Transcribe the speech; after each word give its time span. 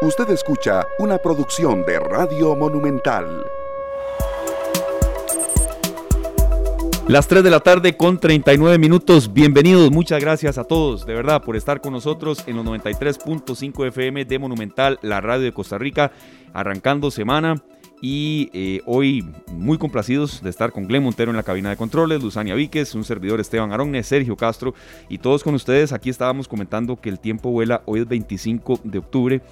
Usted 0.00 0.30
escucha 0.30 0.86
una 1.00 1.18
producción 1.18 1.84
de 1.84 1.98
Radio 1.98 2.54
Monumental. 2.54 3.44
Las 7.08 7.26
3 7.26 7.42
de 7.42 7.50
la 7.50 7.58
tarde 7.58 7.96
con 7.96 8.20
39 8.20 8.78
minutos. 8.78 9.32
Bienvenidos, 9.32 9.90
muchas 9.90 10.20
gracias 10.20 10.56
a 10.56 10.62
todos, 10.62 11.04
de 11.04 11.14
verdad, 11.14 11.42
por 11.42 11.56
estar 11.56 11.80
con 11.80 11.94
nosotros 11.94 12.44
en 12.46 12.54
los 12.54 12.64
93.5 12.64 13.88
FM 13.88 14.24
de 14.24 14.38
Monumental, 14.38 15.00
la 15.02 15.20
radio 15.20 15.46
de 15.46 15.52
Costa 15.52 15.78
Rica, 15.78 16.12
arrancando 16.52 17.10
semana. 17.10 17.56
Y 18.00 18.50
eh, 18.52 18.80
hoy 18.86 19.28
muy 19.48 19.78
complacidos 19.78 20.40
de 20.44 20.50
estar 20.50 20.70
con 20.70 20.86
Glenn 20.86 21.02
Montero 21.02 21.32
en 21.32 21.36
la 21.36 21.42
cabina 21.42 21.70
de 21.70 21.76
controles, 21.76 22.22
Luzania 22.22 22.54
Víquez, 22.54 22.94
un 22.94 23.02
servidor 23.02 23.40
Esteban 23.40 23.72
Aronne, 23.72 24.04
Sergio 24.04 24.36
Castro 24.36 24.74
y 25.08 25.18
todos 25.18 25.42
con 25.42 25.56
ustedes. 25.56 25.92
Aquí 25.92 26.08
estábamos 26.08 26.46
comentando 26.46 26.94
que 26.94 27.08
el 27.08 27.18
tiempo 27.18 27.50
vuela, 27.50 27.82
hoy 27.86 27.98
es 27.98 28.06
25 28.06 28.78
de 28.84 28.98
octubre 28.98 29.42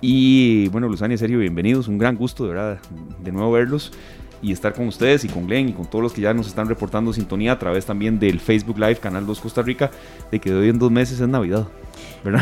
y 0.00 0.68
bueno, 0.68 0.88
Luzania, 0.88 1.18
Sergio, 1.18 1.38
bienvenidos. 1.38 1.88
Un 1.88 1.98
gran 1.98 2.16
gusto, 2.16 2.44
de 2.44 2.50
verdad, 2.50 2.78
de 3.22 3.32
nuevo 3.32 3.52
verlos 3.52 3.92
y 4.42 4.52
estar 4.52 4.72
con 4.72 4.88
ustedes 4.88 5.24
y 5.24 5.28
con 5.28 5.46
Glenn 5.46 5.68
y 5.68 5.72
con 5.72 5.86
todos 5.86 6.02
los 6.02 6.12
que 6.12 6.22
ya 6.22 6.32
nos 6.32 6.46
están 6.46 6.68
reportando 6.68 7.12
sintonía 7.12 7.52
a 7.52 7.58
través 7.58 7.84
también 7.84 8.18
del 8.18 8.40
Facebook 8.40 8.78
Live, 8.78 8.96
Canal 8.96 9.26
2 9.26 9.40
Costa 9.40 9.62
Rica, 9.62 9.90
de 10.30 10.40
que 10.40 10.50
de 10.50 10.56
hoy 10.56 10.68
en 10.68 10.78
dos 10.78 10.90
meses 10.90 11.20
es 11.20 11.28
Navidad. 11.28 11.66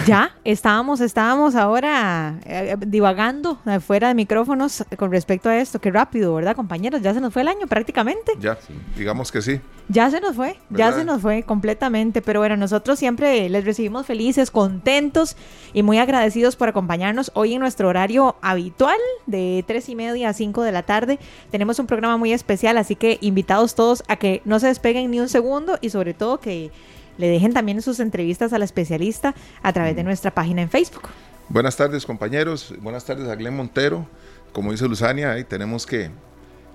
Ya, 0.06 0.37
estábamos, 0.45 1.00
estábamos 1.00 1.55
ahora 1.55 2.38
eh, 2.45 2.77
divagando 2.86 3.59
fuera 3.80 4.09
de 4.09 4.14
micrófonos 4.14 4.84
con 4.96 5.10
respecto 5.10 5.48
a 5.48 5.56
esto. 5.59 5.80
Qué 5.80 5.91
rápido, 5.91 6.34
¿verdad, 6.34 6.56
compañeros? 6.56 7.00
Ya 7.02 7.14
se 7.14 7.20
nos 7.20 7.32
fue 7.32 7.42
el 7.42 7.48
año 7.48 7.66
prácticamente. 7.66 8.33
Ya, 8.41 8.59
digamos 8.96 9.30
que 9.30 9.42
sí. 9.42 9.60
Ya 9.91 10.10
se 10.10 10.20
nos 10.20 10.36
fue, 10.36 10.59
ya 10.69 10.92
se 10.92 11.05
nos 11.05 11.22
fue 11.22 11.45
completamente. 11.45 12.20
Pero 12.20 12.41
bueno, 12.41 12.56
nosotros 12.56 12.98
siempre 12.98 13.48
les 13.48 13.64
recibimos 13.64 14.05
felices, 14.05 14.50
contentos 14.50 15.36
y 15.72 15.83
muy 15.83 15.98
agradecidos 15.98 16.56
por 16.56 16.69
acompañarnos 16.69 17.30
hoy 17.34 17.55
en 17.55 17.60
nuestro 17.60 17.88
horario 17.88 18.36
habitual 18.42 18.98
de 19.27 19.64
tres 19.66 19.88
y 19.88 19.94
media 19.94 20.28
a 20.28 20.33
5 20.34 20.62
de 20.62 20.72
la 20.72 20.83
tarde. 20.83 21.19
Tenemos 21.50 21.78
un 21.78 21.86
programa 21.86 22.19
muy 22.19 22.33
especial, 22.33 22.77
así 22.77 22.97
que 22.97 23.19
invitados 23.22 23.75
todos 23.75 24.03
a 24.08 24.16
que 24.16 24.42
no 24.44 24.58
se 24.60 24.66
despeguen 24.66 25.10
ni 25.10 25.20
un 25.20 25.28
segundo 25.28 25.78
y 25.81 25.88
sobre 25.91 26.12
todo 26.12 26.38
que 26.38 26.70
le 27.19 27.28
dejen 27.28 27.52
también 27.52 27.83
sus 27.83 28.00
entrevistas 28.00 28.52
a 28.52 28.58
la 28.58 28.64
especialista 28.64 29.34
a 29.62 29.72
través 29.72 29.94
de 29.94 30.05
nuestra 30.05 30.30
página 30.30 30.62
en 30.62 30.70
Facebook. 30.70 31.08
Buenas 31.48 31.77
tardes 31.77 32.06
compañeros, 32.06 32.75
buenas 32.80 33.05
tardes 33.05 33.28
a 33.28 33.34
Glenn 33.34 33.56
Montero. 33.56 34.06
Como 34.52 34.70
dice 34.70 34.88
Luzania, 34.88 35.33
ahí 35.33 35.44
tenemos 35.44 35.86
que 35.86 36.10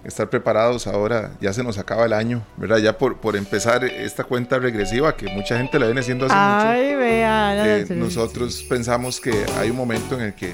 estar 0.03 0.29
preparados 0.29 0.85
ahora, 0.85 1.31
ya 1.39 1.53
se 1.53 1.63
nos 1.63 1.77
acaba 1.77 2.05
el 2.05 2.13
año, 2.13 2.43
¿verdad? 2.57 2.77
Ya 2.77 2.97
por, 2.97 3.17
por 3.17 3.35
empezar 3.35 3.85
esta 3.85 4.23
cuenta 4.25 4.59
regresiva 4.59 5.15
que 5.15 5.27
mucha 5.27 5.57
gente 5.57 5.79
la 5.79 5.85
viene 5.85 6.03
siendo 6.03 6.25
hace 6.25 6.35
Ay, 6.35 6.87
mucho. 6.87 6.97
Vea, 6.99 7.77
eh, 7.77 7.85
nosotros 7.91 8.65
pensamos 8.67 9.21
que 9.21 9.45
hay 9.57 9.69
un 9.69 9.77
momento 9.77 10.15
en 10.15 10.25
el 10.25 10.33
que 10.33 10.51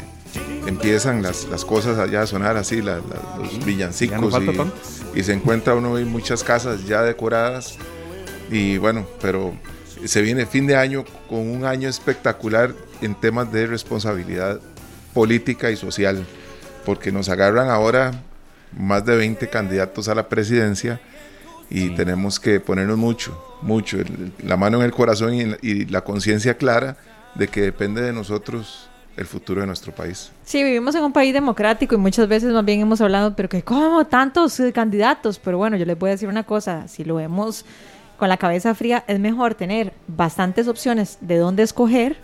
empiezan 0.67 1.23
las, 1.23 1.45
las 1.45 1.65
cosas 1.65 1.97
allá 1.97 2.21
a 2.21 2.27
sonar 2.27 2.57
así, 2.57 2.81
los 2.81 3.65
villancicos 3.65 4.35
y, 5.13 5.19
y, 5.19 5.23
se 5.23 5.33
encuentra 5.33 5.73
uno 5.73 5.97
en 5.97 6.07
muchas 6.07 6.43
casas 6.43 6.85
ya 6.85 7.01
decoradas 7.01 7.77
y 8.51 8.77
bueno, 8.77 9.07
pero 9.21 9.53
se 10.05 10.21
viene 10.21 10.45
fin 10.45 10.67
de 10.67 10.75
año 10.75 11.03
con 11.27 11.39
un 11.39 11.65
año 11.65 11.89
espectacular 11.89 12.73
en 13.01 13.15
temas 13.15 13.51
de 13.51 13.67
responsabilidad 13.67 14.59
política 15.13 15.71
y 15.71 15.75
social, 15.75 16.25
porque 16.85 17.11
nos 17.11 17.29
agarran 17.29 17.69
ahora 17.69 18.11
más 18.77 19.05
de 19.05 19.15
20 19.15 19.47
candidatos 19.49 20.07
a 20.07 20.15
la 20.15 20.29
presidencia 20.29 21.01
y 21.69 21.89
tenemos 21.91 22.39
que 22.39 22.59
ponernos 22.59 22.97
mucho, 22.97 23.37
mucho, 23.61 23.97
la 24.43 24.57
mano 24.57 24.79
en 24.79 24.85
el 24.85 24.91
corazón 24.91 25.57
y, 25.61 25.85
la 25.85 26.01
conciencia 26.01 26.55
clara 26.55 26.97
de 27.35 27.47
que 27.47 27.61
depende 27.61 28.01
de 28.01 28.11
nosotros 28.11 28.89
el 29.17 29.25
futuro 29.25 29.61
de 29.61 29.67
nuestro 29.67 29.93
país. 29.93 30.31
Sí, 30.45 30.63
vivimos 30.63 30.95
en 30.95 31.03
un 31.03 31.11
país 31.11 31.33
democrático 31.33 31.93
y 31.93 31.97
muchas 31.97 32.27
veces 32.27 32.53
más 32.53 32.63
bien 32.63 32.79
hemos 32.79 33.01
hablado, 33.01 33.35
pero 33.35 33.49
que 33.49 33.61
como 33.61 34.05
tantos 34.05 34.61
candidatos, 34.73 35.39
pero 35.39 35.57
bueno, 35.57 35.77
yo 35.77 35.85
les 35.85 35.99
voy 35.99 36.09
a 36.09 36.11
decir 36.11 36.29
una 36.29 36.43
cosa, 36.43 36.87
si 36.87 37.03
lo 37.03 37.15
vemos 37.15 37.65
con 38.19 38.29
la 38.29 38.37
cabeza 38.37 38.75
fría, 38.75 39.03
es 39.07 39.19
mejor 39.19 39.55
tener 39.55 39.93
bastantes 40.07 40.67
opciones 40.67 41.17
de 41.21 41.37
dónde 41.37 41.63
escoger 41.63 42.17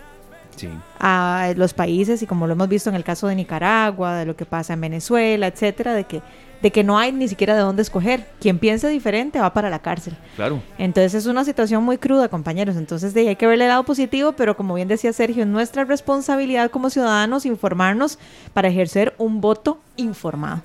a 1.00 1.54
los 1.58 1.74
países 1.74 2.22
y 2.22 2.28
como 2.28 2.48
lo 2.48 2.54
hemos 2.54 2.70
visto 2.70 2.90
en 2.90 2.96
el 2.96 3.04
caso 3.04 3.28
de 3.28 3.36
Nicaragua, 3.36 4.18
de 4.18 4.26
lo 4.26 4.36
que 4.36 4.46
pasa 4.46 4.74
en 4.74 4.82
Venezuela, 4.82 5.48
etcétera, 5.48 5.94
de 5.94 6.06
que 6.06 6.22
de 6.62 6.72
que 6.72 6.84
no 6.84 6.98
hay 6.98 7.12
ni 7.12 7.28
siquiera 7.28 7.54
de 7.54 7.62
dónde 7.62 7.84
escoger. 7.84 8.26
Quien 8.40 8.58
piense 8.58 8.88
diferente 8.90 9.40
va 9.40 9.54
para 9.54 9.70
la 9.70 9.80
cárcel. 9.80 10.16
Claro. 10.36 10.64
Entonces 10.80 11.14
es 11.14 11.26
una 11.28 11.44
situación 11.44 11.84
muy 11.84 12.00
cruda, 12.00 12.28
compañeros. 12.28 12.76
Entonces 12.76 13.14
de 13.14 13.28
hay 13.28 13.36
que 13.36 13.46
verle 13.46 13.66
el 13.66 13.70
lado 13.70 13.84
positivo, 13.84 14.32
pero 14.32 14.58
como 14.58 14.74
bien 14.74 14.88
decía 14.88 15.14
Sergio, 15.14 15.44
es 15.44 15.50
nuestra 15.50 15.84
responsabilidad 15.84 16.72
como 16.72 16.90
ciudadanos 16.90 17.46
informarnos 17.46 18.18
para 18.54 18.68
ejercer 18.68 19.14
un 19.20 19.42
voto 19.42 19.80
informado. 19.96 20.62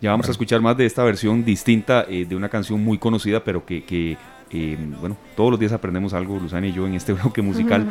Ya 0.00 0.10
vamos 0.10 0.28
a 0.28 0.30
escuchar 0.30 0.60
más 0.60 0.76
de 0.76 0.86
esta 0.86 1.02
versión 1.04 1.44
distinta 1.44 2.06
eh, 2.08 2.24
de 2.24 2.34
una 2.34 2.48
canción 2.48 2.82
muy 2.82 2.96
conocida, 2.96 3.44
pero 3.44 3.66
que, 3.66 3.84
que 3.84 4.16
eh, 4.50 4.76
bueno, 5.00 5.16
todos 5.34 5.50
los 5.50 5.60
días 5.60 5.72
aprendemos 5.72 6.14
algo, 6.14 6.38
Luzania 6.38 6.70
y 6.70 6.72
yo, 6.72 6.86
en 6.86 6.94
este 6.94 7.12
bloque 7.14 7.42
musical. 7.42 7.86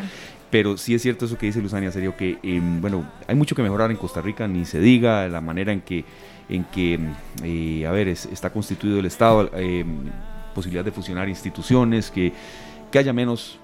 Pero 0.52 0.78
sí 0.78 0.94
es 0.94 1.02
cierto 1.02 1.26
eso 1.26 1.38
que 1.38 1.48
dice 1.48 1.62
Luzania, 1.62 1.92
serio, 1.92 2.16
que, 2.16 2.38
eh, 2.42 2.62
bueno, 2.62 3.06
hay 3.28 3.36
mucho 3.36 3.56
que 3.56 3.64
mejorar 3.64 3.92
en 3.92 3.98
Costa 3.98 4.22
Rica, 4.22 4.48
ni 4.48 4.66
se 4.66 4.80
diga 4.80 5.28
la 5.28 5.42
manera 5.42 5.74
en 5.74 5.82
que, 5.82 6.06
en 6.48 6.64
que 6.66 7.00
eh, 7.44 7.86
a 7.86 7.92
ver, 7.92 8.08
está 8.08 8.52
constituido 8.52 9.00
el 9.00 9.06
Estado, 9.06 9.50
posibilidad 10.54 10.86
de 10.86 10.92
fusionar 10.92 11.28
instituciones, 11.28 12.10
que, 12.12 12.32
que 12.92 13.00
haya 13.00 13.12
menos 13.12 13.60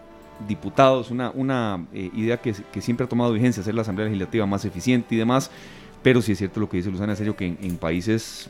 diputados, 0.48 1.12
una, 1.12 1.30
una 1.30 1.86
idea 1.94 2.38
que, 2.38 2.54
que, 2.74 2.82
siempre 2.82 3.06
ha 3.06 3.10
tomado 3.10 3.32
vigencia, 3.32 3.62
hacer 3.62 3.76
la 3.76 3.84
Asamblea 3.84 4.08
Legislativa 4.08 4.46
más 4.46 4.66
eficiente 4.66 5.16
y 5.16 5.18
demás. 5.18 5.52
Pero 6.02 6.22
sí 6.22 6.32
es 6.32 6.40
cierto 6.40 6.60
lo 6.60 6.68
que 6.68 6.78
dice 6.78 6.90
Luzania, 6.90 7.16
serio, 7.16 7.36
que 7.36 7.46
en 7.46 7.78
países 7.78 8.50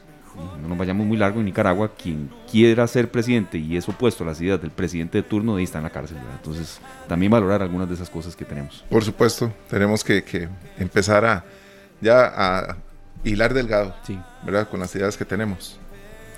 no 0.62 0.68
nos 0.68 0.78
vayamos 0.78 1.06
muy 1.06 1.18
largo 1.18 1.40
en 1.40 1.46
Nicaragua, 1.46 1.92
quien 1.96 2.30
quiera 2.50 2.88
ser 2.88 3.12
presidente 3.12 3.58
y 3.58 3.78
es 3.78 3.88
opuesto 3.88 4.24
a 4.24 4.28
las 4.28 4.42
ideas 4.42 4.62
del 4.62 4.72
presidente 4.72 5.18
de 5.18 5.24
turno, 5.24 5.56
ahí 5.56 5.64
está 5.64 5.80
en 5.80 5.84
la 5.84 5.90
cárcel. 5.90 6.18
Entonces, 6.36 6.80
también 7.08 7.31
valorar 7.31 7.62
algunas 7.62 7.88
de 7.88 7.96
esas 7.96 8.09
cosas 8.09 8.36
que 8.36 8.46
tenemos. 8.46 8.86
Por 8.90 9.03
supuesto, 9.03 9.52
tenemos 9.69 10.03
que, 10.03 10.50
empezar 10.78 11.25
a 11.25 11.46
ya 12.00 12.25
a 12.25 12.78
hilar 13.24 13.53
delgado, 13.53 13.96
sí. 14.03 14.19
¿verdad? 14.44 14.68
Con 14.69 14.80
las 14.80 14.96
ideas 14.96 15.18
que 15.18 15.25
tenemos. 15.25 15.80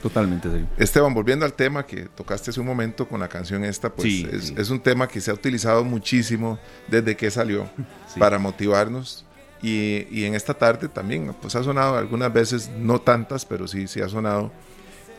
Totalmente, 0.01 0.49
serio. 0.49 0.67
Esteban, 0.77 1.13
volviendo 1.13 1.45
al 1.45 1.53
tema 1.53 1.85
que 1.85 2.09
tocaste 2.13 2.49
hace 2.49 2.59
un 2.59 2.65
momento 2.65 3.07
con 3.07 3.21
la 3.21 3.29
canción 3.29 3.63
esta, 3.63 3.89
pues 3.89 4.25
es, 4.57 4.69
un 4.69 4.81
tema 4.81 5.07
que 5.07 5.21
se 5.21 5.31
ha 5.31 5.33
utilizado 5.33 5.85
muchísimo 5.85 6.59
desde 6.89 7.15
que 7.15 7.31
salió 7.31 7.69
para 8.19 8.37
motivarnos 8.37 9.25
y, 9.63 10.25
en 10.25 10.35
esta 10.35 10.53
tarde 10.53 10.89
también, 10.89 11.33
pues 11.41 11.55
ha 11.55 11.63
sonado 11.63 11.97
algunas 11.97 12.31
veces, 12.31 12.69
no 12.77 12.99
tantas, 12.99 13.45
pero 13.45 13.67
sí, 13.67 13.87
sí 13.87 14.01
ha 14.01 14.09
sonado 14.09 14.51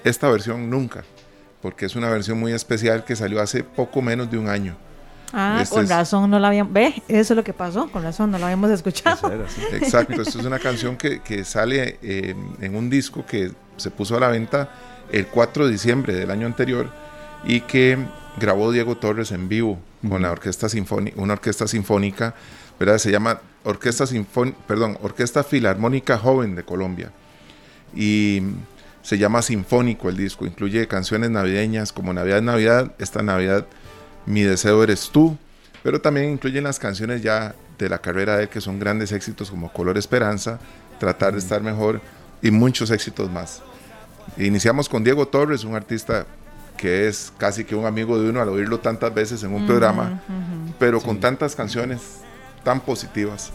esta 0.04 0.28
versión 0.28 0.68
nunca, 0.68 1.02
porque 1.62 1.86
es 1.86 1.96
una 1.96 2.10
versión 2.10 2.38
muy 2.38 2.52
especial 2.52 3.04
que 3.04 3.16
salió 3.16 3.40
hace 3.40 3.64
poco 3.64 4.02
menos 4.02 4.30
de 4.30 4.36
un 4.36 4.48
año. 4.48 4.76
Ah, 5.32 5.60
este 5.62 5.76
con 5.76 5.88
razón 5.88 6.30
no 6.30 6.38
la 6.38 6.48
habíamos, 6.48 6.72
ve, 6.72 7.02
eso 7.08 7.32
es 7.32 7.36
lo 7.36 7.42
que 7.42 7.54
pasó, 7.54 7.90
con 7.90 8.02
razón 8.02 8.30
no 8.30 8.38
la 8.38 8.46
habíamos 8.46 8.70
escuchado. 8.70 9.32
Exacto, 9.72 10.20
esto 10.20 10.38
es 10.38 10.44
una 10.44 10.58
canción 10.58 10.96
que, 10.96 11.20
que 11.22 11.42
sale 11.44 11.98
en 12.02 12.76
un 12.76 12.90
disco 12.90 13.24
que 13.26 13.50
se 13.78 13.90
puso 13.90 14.16
a 14.16 14.20
la 14.20 14.28
venta 14.28 14.68
el 15.10 15.26
4 15.26 15.66
de 15.66 15.72
diciembre 15.72 16.14
del 16.14 16.30
año 16.30 16.46
anterior 16.46 16.90
y 17.44 17.62
que 17.62 17.98
grabó 18.36 18.70
Diego 18.70 18.96
Torres 18.96 19.32
en 19.32 19.48
vivo 19.48 19.78
con 20.06 20.20
la 20.20 20.30
orquesta 20.30 20.68
sinfónica, 20.68 21.20
una 21.20 21.32
orquesta 21.32 21.66
sinfónica 21.66 22.34
¿verdad? 22.78 22.98
Se 22.98 23.10
llama 23.10 23.40
Orquesta, 23.64 24.04
perdón, 24.66 24.98
Orquesta 25.02 25.42
Filarmónica 25.42 26.18
Joven 26.18 26.54
de 26.54 26.62
Colombia. 26.62 27.10
Y 27.94 28.42
se 29.02 29.18
llama 29.18 29.42
Sinfónico 29.42 30.08
el 30.08 30.16
disco, 30.16 30.46
incluye 30.46 30.86
canciones 30.88 31.30
navideñas 31.30 31.92
como 31.92 32.12
Navidad 32.12 32.42
Navidad, 32.42 32.92
esta 32.98 33.22
Navidad 33.22 33.66
Mi 34.26 34.42
Deseo 34.42 34.82
Eres 34.82 35.10
Tú, 35.10 35.36
pero 35.82 36.00
también 36.00 36.30
incluye 36.30 36.60
las 36.62 36.78
canciones 36.78 37.22
ya 37.22 37.54
de 37.78 37.88
la 37.88 37.98
carrera 37.98 38.36
de 38.36 38.44
él 38.44 38.48
que 38.48 38.60
son 38.60 38.78
grandes 38.78 39.12
éxitos 39.12 39.50
como 39.50 39.72
Color 39.72 39.98
Esperanza, 39.98 40.58
Tratar 40.98 41.32
de 41.32 41.38
Estar 41.38 41.62
Mejor 41.62 42.00
y 42.40 42.50
muchos 42.50 42.90
éxitos 42.90 43.30
más. 43.30 43.62
Iniciamos 44.38 44.88
con 44.88 45.04
Diego 45.04 45.28
Torres, 45.28 45.64
un 45.64 45.74
artista 45.74 46.26
que 46.76 47.06
es 47.06 47.32
casi 47.38 47.64
que 47.64 47.74
un 47.74 47.86
amigo 47.86 48.18
de 48.18 48.30
uno 48.30 48.40
al 48.40 48.48
oírlo 48.48 48.80
tantas 48.80 49.12
veces 49.14 49.42
en 49.42 49.54
un 49.54 49.66
programa, 49.66 50.22
pero 50.78 51.00
con 51.00 51.20
tantas 51.20 51.54
canciones 51.54 52.00
tan 52.64 52.80
positivas 52.80 53.52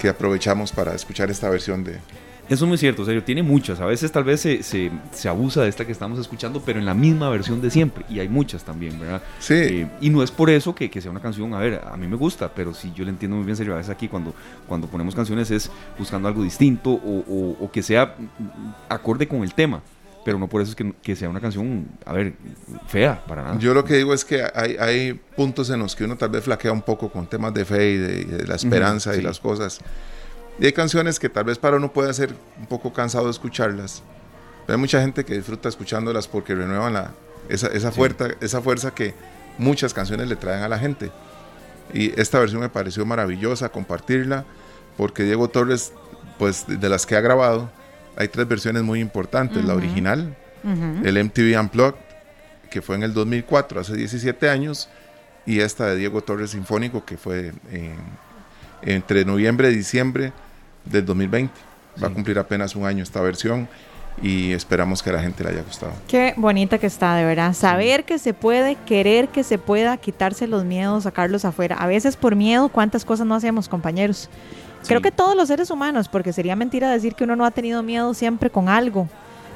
que 0.00 0.08
aprovechamos 0.08 0.72
para 0.72 0.94
escuchar 0.94 1.30
esta 1.30 1.48
versión 1.48 1.84
de... 1.84 2.00
Eso 2.48 2.64
es 2.64 2.68
muy 2.68 2.76
cierto, 2.76 3.04
serio, 3.04 3.22
tiene 3.22 3.42
muchas. 3.42 3.80
A 3.80 3.86
veces 3.86 4.10
tal 4.10 4.24
vez 4.24 4.40
se, 4.40 4.62
se, 4.62 5.28
abusa 5.28 5.62
de 5.62 5.68
esta 5.68 5.86
que 5.86 5.92
estamos 5.92 6.18
escuchando, 6.18 6.60
pero 6.60 6.80
en 6.80 6.84
la 6.84 6.92
misma 6.92 7.30
versión 7.30 7.62
de 7.62 7.70
siempre. 7.70 8.04
Y 8.10 8.18
hay 8.18 8.28
muchas 8.28 8.64
también, 8.64 8.98
¿verdad? 8.98 9.22
Sí. 9.38 9.54
Eh, 9.54 9.90
y 10.00 10.10
no 10.10 10.24
es 10.24 10.32
por 10.32 10.50
eso 10.50 10.74
que, 10.74 10.90
que, 10.90 11.00
sea 11.00 11.12
una 11.12 11.20
canción, 11.20 11.54
a 11.54 11.58
ver, 11.60 11.80
a 11.84 11.96
mí 11.96 12.08
me 12.08 12.16
gusta, 12.16 12.52
pero 12.52 12.74
si 12.74 12.92
yo 12.92 13.04
le 13.04 13.10
entiendo 13.10 13.36
muy 13.36 13.46
bien, 13.46 13.56
serio, 13.56 13.74
a 13.74 13.76
veces 13.76 13.90
aquí 13.90 14.08
cuando, 14.08 14.34
cuando 14.66 14.88
ponemos 14.88 15.14
canciones 15.14 15.50
es 15.52 15.70
buscando 15.96 16.26
algo 16.26 16.42
distinto 16.42 16.90
o, 16.90 17.56
o 17.60 17.70
que 17.70 17.82
sea 17.82 18.16
acorde 18.88 19.28
con 19.28 19.44
el 19.44 19.54
tema 19.54 19.80
pero 20.24 20.38
no 20.38 20.48
por 20.48 20.62
eso 20.62 20.70
es 20.70 20.76
que, 20.76 20.92
que, 21.02 21.16
sea 21.16 21.28
una 21.28 21.40
canción, 21.40 21.88
a 22.04 22.12
ver, 22.12 22.34
fea, 22.86 23.24
para 23.26 23.42
nada. 23.42 23.58
Yo 23.58 23.74
lo 23.74 23.84
que 23.84 23.96
digo 23.96 24.14
es 24.14 24.24
que 24.24 24.44
hay, 24.54 24.76
hay 24.78 25.14
puntos 25.36 25.70
en 25.70 25.80
los 25.80 25.96
que 25.96 26.04
uno 26.04 26.16
tal 26.16 26.30
vez 26.30 26.44
flaquea 26.44 26.72
un 26.72 26.82
poco 26.82 27.10
con 27.10 27.26
temas 27.26 27.52
de 27.54 27.64
fe 27.64 27.90
y 27.90 27.96
de, 27.96 28.46
la 28.46 28.54
esperanza 28.54 29.16
y 29.16 29.20
las 29.20 29.40
cosas. 29.40 29.80
Y 30.60 30.66
hay 30.66 30.72
canciones 30.72 31.18
que 31.18 31.28
tal 31.28 31.44
vez 31.44 31.58
para 31.58 31.76
uno 31.76 31.92
puede 31.92 32.12
ser 32.14 32.34
un 32.58 32.66
poco 32.66 32.92
cansado 32.92 33.24
de 33.24 33.30
escucharlas. 33.32 34.02
Pero 34.66 34.76
hay 34.76 34.80
mucha 34.80 35.00
gente 35.00 35.24
que 35.24 35.34
disfruta 35.34 35.68
escuchándolas 35.68 36.28
porque 36.28 36.54
renuevan 36.54 36.92
la, 36.92 37.12
esa, 37.48 37.66
esa, 37.68 37.90
fuerza, 37.90 38.28
esa 38.40 38.60
fuerza 38.60 38.94
que 38.94 39.14
muchas 39.58 39.92
canciones 39.92 40.28
le 40.28 40.36
traen 40.36 40.62
a 40.62 40.68
la 40.68 40.78
gente. 40.78 41.10
Y 41.92 42.18
esta 42.20 42.38
versión 42.38 42.60
me 42.60 42.68
pareció 42.68 43.04
maravillosa 43.04 43.70
compartirla 43.70 44.44
porque 44.96 45.24
Diego 45.24 45.48
Torres, 45.48 45.92
pues 46.38 46.64
de 46.68 46.88
las 46.88 47.06
que 47.06 47.16
ha 47.16 47.20
grabado, 47.20 47.70
hay 48.16 48.28
tres 48.28 48.46
versiones 48.48 48.82
muy 48.82 49.00
importantes. 49.00 49.64
La 49.64 49.74
original, 49.74 50.34
el 51.04 51.24
MTV 51.24 51.58
Unplugged, 51.58 51.98
que 52.70 52.82
fue 52.82 52.96
en 52.96 53.02
el 53.02 53.14
2004, 53.14 53.80
hace 53.80 53.96
17 53.96 54.48
años, 54.48 54.88
y 55.44 55.60
esta 55.60 55.86
de 55.86 55.96
Diego 55.96 56.22
Torres 56.22 56.50
Sinfónico, 56.50 57.04
que 57.04 57.16
fue 57.16 57.52
entre 58.82 59.24
noviembre 59.24 59.70
y 59.70 59.74
diciembre 59.74 60.32
del 60.84 61.04
2020. 61.04 61.52
Va 62.02 62.08
a 62.08 62.10
cumplir 62.10 62.38
apenas 62.38 62.74
un 62.74 62.86
año 62.86 63.02
esta 63.02 63.20
versión 63.20 63.68
y 64.20 64.52
esperamos 64.52 65.02
que 65.02 65.10
a 65.10 65.14
la 65.14 65.22
gente 65.22 65.42
le 65.42 65.50
haya 65.50 65.62
gustado. 65.62 65.92
Qué 66.06 66.34
bonita 66.36 66.78
que 66.78 66.86
está, 66.86 67.16
de 67.16 67.24
verdad. 67.24 67.54
Saber 67.54 68.04
que 68.04 68.18
se 68.18 68.34
puede, 68.34 68.76
querer 68.86 69.28
que 69.28 69.42
se 69.42 69.58
pueda, 69.58 69.96
quitarse 69.96 70.46
los 70.46 70.64
miedos, 70.64 71.04
sacarlos 71.04 71.44
afuera. 71.44 71.76
A 71.76 71.86
veces 71.86 72.16
por 72.16 72.36
miedo, 72.36 72.68
¿cuántas 72.68 73.04
cosas 73.04 73.26
no 73.26 73.34
hacemos, 73.34 73.68
compañeros? 73.68 74.28
Creo 74.86 75.00
que 75.00 75.10
todos 75.10 75.36
los 75.36 75.48
seres 75.48 75.70
humanos, 75.70 76.08
porque 76.08 76.32
sería 76.32 76.56
mentira 76.56 76.90
decir 76.90 77.14
que 77.14 77.24
uno 77.24 77.36
no 77.36 77.44
ha 77.44 77.50
tenido 77.50 77.82
miedo 77.82 78.14
siempre 78.14 78.50
con 78.50 78.68
algo. 78.68 79.08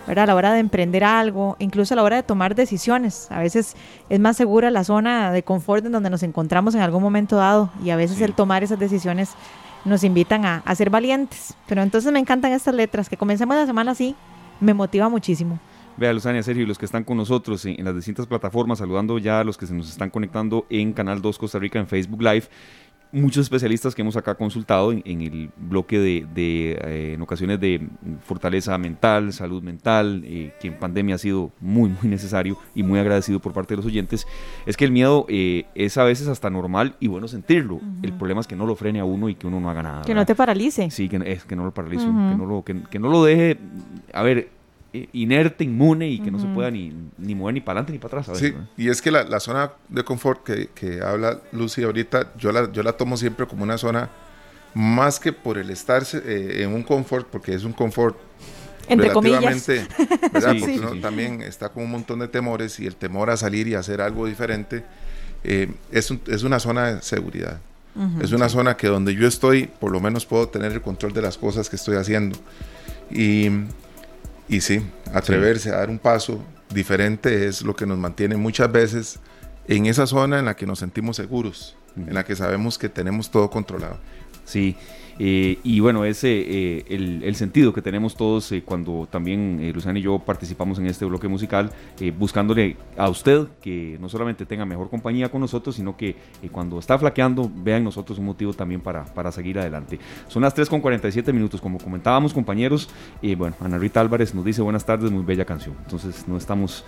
¿verdad? 0.06 0.24
A 0.24 0.26
la 0.28 0.34
hora 0.36 0.52
de 0.52 0.60
emprender 0.60 1.02
algo, 1.02 1.56
incluso 1.58 1.94
a 1.94 1.96
la 1.96 2.04
hora 2.04 2.16
de 2.16 2.22
tomar 2.22 2.54
decisiones. 2.54 3.26
A 3.30 3.40
veces 3.40 3.74
es 4.08 4.20
más 4.20 4.36
segura 4.36 4.70
la 4.70 4.84
zona 4.84 5.32
de 5.32 5.42
confort 5.42 5.84
en 5.84 5.92
donde 5.92 6.10
nos 6.10 6.22
encontramos 6.22 6.76
en 6.76 6.80
algún 6.80 7.02
momento 7.02 7.36
dado 7.36 7.70
y 7.84 7.90
a 7.90 7.96
veces 7.96 8.20
el 8.20 8.32
tomar 8.32 8.62
esas 8.62 8.78
decisiones 8.78 9.30
nos 9.84 10.04
invitan 10.04 10.44
a, 10.44 10.62
a, 10.64 10.74
ser 10.76 10.90
valientes. 10.90 11.54
Pero 11.66 11.82
entonces 11.82 12.12
me 12.12 12.20
encantan 12.20 12.52
estas 12.52 12.74
letras, 12.74 13.08
que 13.08 13.16
comencemos 13.16 13.56
la 13.56 13.66
semana 13.66 13.92
así, 13.92 14.14
me 14.60 14.74
motiva 14.74 15.08
muchísimo. 15.08 15.58
Vea, 15.98 16.12
Luzania, 16.12 16.42
Sergio, 16.42 16.64
y 16.64 16.66
los 16.66 16.76
que 16.76 16.84
están 16.84 17.04
con 17.04 17.16
nosotros 17.16 17.64
en, 17.64 17.82
las 17.82 17.94
distintas 17.94 18.26
plataformas, 18.26 18.80
saludando 18.80 19.18
ya 19.18 19.40
a 19.40 19.44
los 19.44 19.56
que 19.56 19.66
se 19.66 19.72
nos 19.72 19.88
están 19.88 20.10
conectando 20.10 20.66
en 20.68 20.92
Canal 20.92 21.22
2 21.22 21.38
Costa 21.38 21.58
Rica 21.58 21.78
en 21.78 21.86
Facebook 21.86 22.20
Live 22.20 22.44
muchos 23.12 23.42
especialistas 23.42 23.94
que 23.94 24.02
hemos 24.02 24.16
acá 24.16 24.34
consultado 24.34 24.92
en, 24.92 25.02
el 25.22 25.50
bloque 25.56 25.98
de, 25.98 26.26
eh, 26.36 27.12
en 27.14 27.22
ocasiones 27.22 27.60
de 27.60 27.88
fortaleza 28.24 28.76
mental, 28.78 29.32
salud 29.32 29.62
mental, 29.62 30.22
eh, 30.24 30.52
que 30.60 30.68
en 30.68 30.74
pandemia 30.74 31.14
ha 31.14 31.18
sido 31.18 31.52
muy, 31.60 31.88
muy 31.88 32.10
necesario 32.10 32.58
y 32.74 32.82
muy 32.82 32.98
agradecido 32.98 33.40
por 33.40 33.52
parte 33.52 33.74
de 33.74 33.76
los 33.76 33.86
oyentes, 33.86 34.26
es 34.66 34.76
que 34.76 34.84
el 34.84 34.92
miedo 34.92 35.26
eh, 35.28 35.64
es 35.74 35.96
a 35.98 36.04
veces 36.04 36.28
hasta 36.28 36.50
normal 36.50 36.96
y 37.00 37.08
bueno 37.08 37.28
sentirlo. 37.28 37.80
El 38.02 38.12
problema 38.12 38.40
es 38.40 38.46
que 38.46 38.56
no 38.56 38.66
lo 38.66 38.76
frene 38.76 39.00
a 39.00 39.04
uno 39.04 39.28
y 39.28 39.34
que 39.34 39.46
uno 39.46 39.60
no 39.60 39.70
haga 39.70 39.82
nada. 39.82 40.02
Que 40.02 40.14
no 40.14 40.26
te 40.26 40.34
paralice. 40.34 40.90
Sí, 40.90 41.08
que, 41.08 41.20
es, 41.24 41.44
que 41.44 41.56
no 41.56 41.64
lo 41.64 41.72
paralice, 41.72 42.04
que, 42.04 42.12
no 42.12 42.46
lo, 42.46 42.64
que 42.64 42.98
no 42.98 43.08
lo 43.08 43.24
deje, 43.24 43.58
a 44.12 44.22
ver, 44.22 44.55
inerte, 45.12 45.64
inmune 45.64 46.08
y 46.08 46.20
que 46.20 46.30
no 46.30 46.38
se 46.38 46.46
pueda 46.46 46.70
ni, 46.70 46.92
ni 47.18 47.34
mover 47.34 47.54
ni 47.54 47.60
para 47.60 47.80
adelante 47.80 47.92
ni 47.92 47.98
para 47.98 48.20
atrás. 48.20 48.38
sí, 48.38 48.54
y 48.76 48.88
es 48.88 49.00
que 49.02 49.10
la, 49.10 49.24
la, 49.24 49.40
zona 49.40 49.72
de 49.88 50.04
confort 50.04 50.42
que, 50.44 50.68
que 50.74 51.00
habla 51.00 51.40
Lucy 51.52 51.82
ahorita, 51.82 52.32
yo 52.36 52.52
la, 52.52 52.70
yo 52.72 52.82
la 52.82 52.92
tomo 52.92 53.16
siempre 53.16 53.46
como 53.46 53.62
una 53.62 53.78
zona 53.78 54.10
más 54.74 55.18
que 55.18 55.32
por 55.32 55.56
el 55.56 55.70
estar 55.70 56.02
eh, 56.12 56.62
en 56.62 56.74
un 56.74 56.82
confort, 56.82 57.26
porque 57.28 57.54
es 57.54 57.64
un 57.64 57.72
confort 57.72 58.16
entre 58.88 59.10
comillas. 59.10 59.66
¿verdad? 60.32 60.54
porque 60.58 60.78
uno 60.78 61.00
también 61.00 61.42
está 61.42 61.68
con 61.70 61.84
un 61.84 61.90
montón 61.90 62.18
de 62.20 62.28
temores 62.28 62.78
y 62.80 62.86
el 62.86 62.94
temor 62.94 63.30
a 63.30 63.36
salir 63.36 63.66
y 63.68 63.74
hacer 63.74 64.00
algo 64.00 64.26
diferente 64.26 64.84
eh, 65.44 65.72
es, 65.90 66.10
un, 66.10 66.20
es 66.26 66.42
una 66.42 66.58
zona 66.58 66.94
de 66.94 67.02
seguridad. 67.02 67.60
es 68.20 68.32
una 68.32 68.48
zona 68.48 68.76
que 68.76 68.88
donde 68.88 69.14
yo 69.14 69.26
estoy, 69.26 69.66
por 69.66 69.90
lo 69.90 70.00
menos 70.00 70.26
puedo 70.26 70.48
tener 70.48 70.72
el 70.72 70.82
control 70.82 71.14
de 71.14 71.22
las 71.22 71.38
cosas 71.38 71.70
que 71.70 71.76
estoy 71.76 71.96
haciendo. 71.96 72.36
Y 73.10 73.48
y 74.48 74.60
sí, 74.60 74.86
atreverse 75.12 75.70
a 75.70 75.76
dar 75.76 75.90
un 75.90 75.98
paso 75.98 76.42
diferente 76.72 77.46
es 77.46 77.62
lo 77.62 77.74
que 77.74 77.86
nos 77.86 77.98
mantiene 77.98 78.36
muchas 78.36 78.70
veces 78.70 79.18
en 79.68 79.86
esa 79.86 80.06
zona 80.06 80.38
en 80.38 80.44
la 80.44 80.56
que 80.56 80.66
nos 80.66 80.78
sentimos 80.78 81.16
seguros, 81.16 81.76
en 81.96 82.14
la 82.14 82.24
que 82.24 82.36
sabemos 82.36 82.78
que 82.78 82.88
tenemos 82.88 83.30
todo 83.30 83.50
controlado. 83.50 83.98
Sí, 84.44 84.76
eh, 85.18 85.58
y 85.62 85.80
bueno, 85.80 86.04
ese 86.04 86.28
eh, 86.28 86.84
el, 86.88 87.34
sentido 87.36 87.72
que 87.72 87.82
tenemos 87.82 88.16
todos 88.16 88.52
eh, 88.52 88.62
cuando 88.64 89.08
también 89.10 89.70
Luciana 89.72 89.98
y 89.98 90.02
yo 90.02 90.18
participamos 90.18 90.78
en 90.78 90.86
este 90.86 91.04
bloque 91.04 91.28
musical, 91.28 91.70
buscándole 92.18 92.76
a 92.96 93.08
usted 93.08 93.46
que 93.60 93.96
no 94.00 94.08
solamente 94.08 94.46
tenga 94.46 94.64
mejor 94.64 94.90
compañía 94.90 95.30
con 95.30 95.40
nosotros, 95.40 95.76
sino 95.76 95.96
que 95.96 96.16
cuando 96.52 96.78
está 96.78 96.98
flaqueando, 96.98 97.50
vean 97.54 97.84
nosotros 97.84 98.18
un 98.18 98.26
motivo 98.26 98.52
también 98.52 98.80
para, 98.80 99.04
para 99.04 99.32
seguir 99.32 99.58
adelante. 99.58 99.98
Son 100.28 100.42
las 100.42 100.54
3 100.54 100.68
con 100.68 100.80
47 100.80 101.32
minutos, 101.32 101.60
como 101.60 101.78
comentábamos, 101.78 102.32
compañeros. 102.32 102.88
y 103.22 103.34
bueno, 103.34 103.56
Ana 103.60 103.78
Rita 103.78 104.00
Álvarez 104.00 104.34
nos 104.34 104.44
dice 104.44 104.62
buenas 104.62 104.84
tardes, 104.84 105.10
muy 105.10 105.24
bella 105.24 105.44
canción. 105.44 105.74
Entonces 105.84 106.26
no 106.28 106.36
estamos 106.36 106.84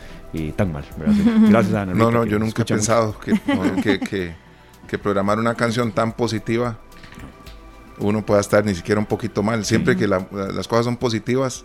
tan 0.56 0.72
mal. 0.72 0.84
Gracias, 1.48 1.74
Ana 1.74 1.92
Rita. 1.92 2.04
No, 2.04 2.10
no, 2.10 2.24
yo 2.24 2.38
nunca 2.38 2.62
he 2.62 2.66
pensado 2.66 3.16
que, 3.18 3.98
que, 4.00 4.34
que 4.86 4.98
programar 4.98 5.38
una 5.38 5.54
canción 5.54 5.92
tan 5.92 6.12
positiva 6.12 6.78
uno 8.00 8.24
pueda 8.24 8.40
estar 8.40 8.64
ni 8.64 8.74
siquiera 8.74 9.00
un 9.00 9.06
poquito 9.06 9.42
mal. 9.42 9.64
Siempre 9.64 9.96
que 9.96 10.06
las 10.06 10.68
cosas 10.68 10.84
son 10.84 10.96
positivas, 10.96 11.64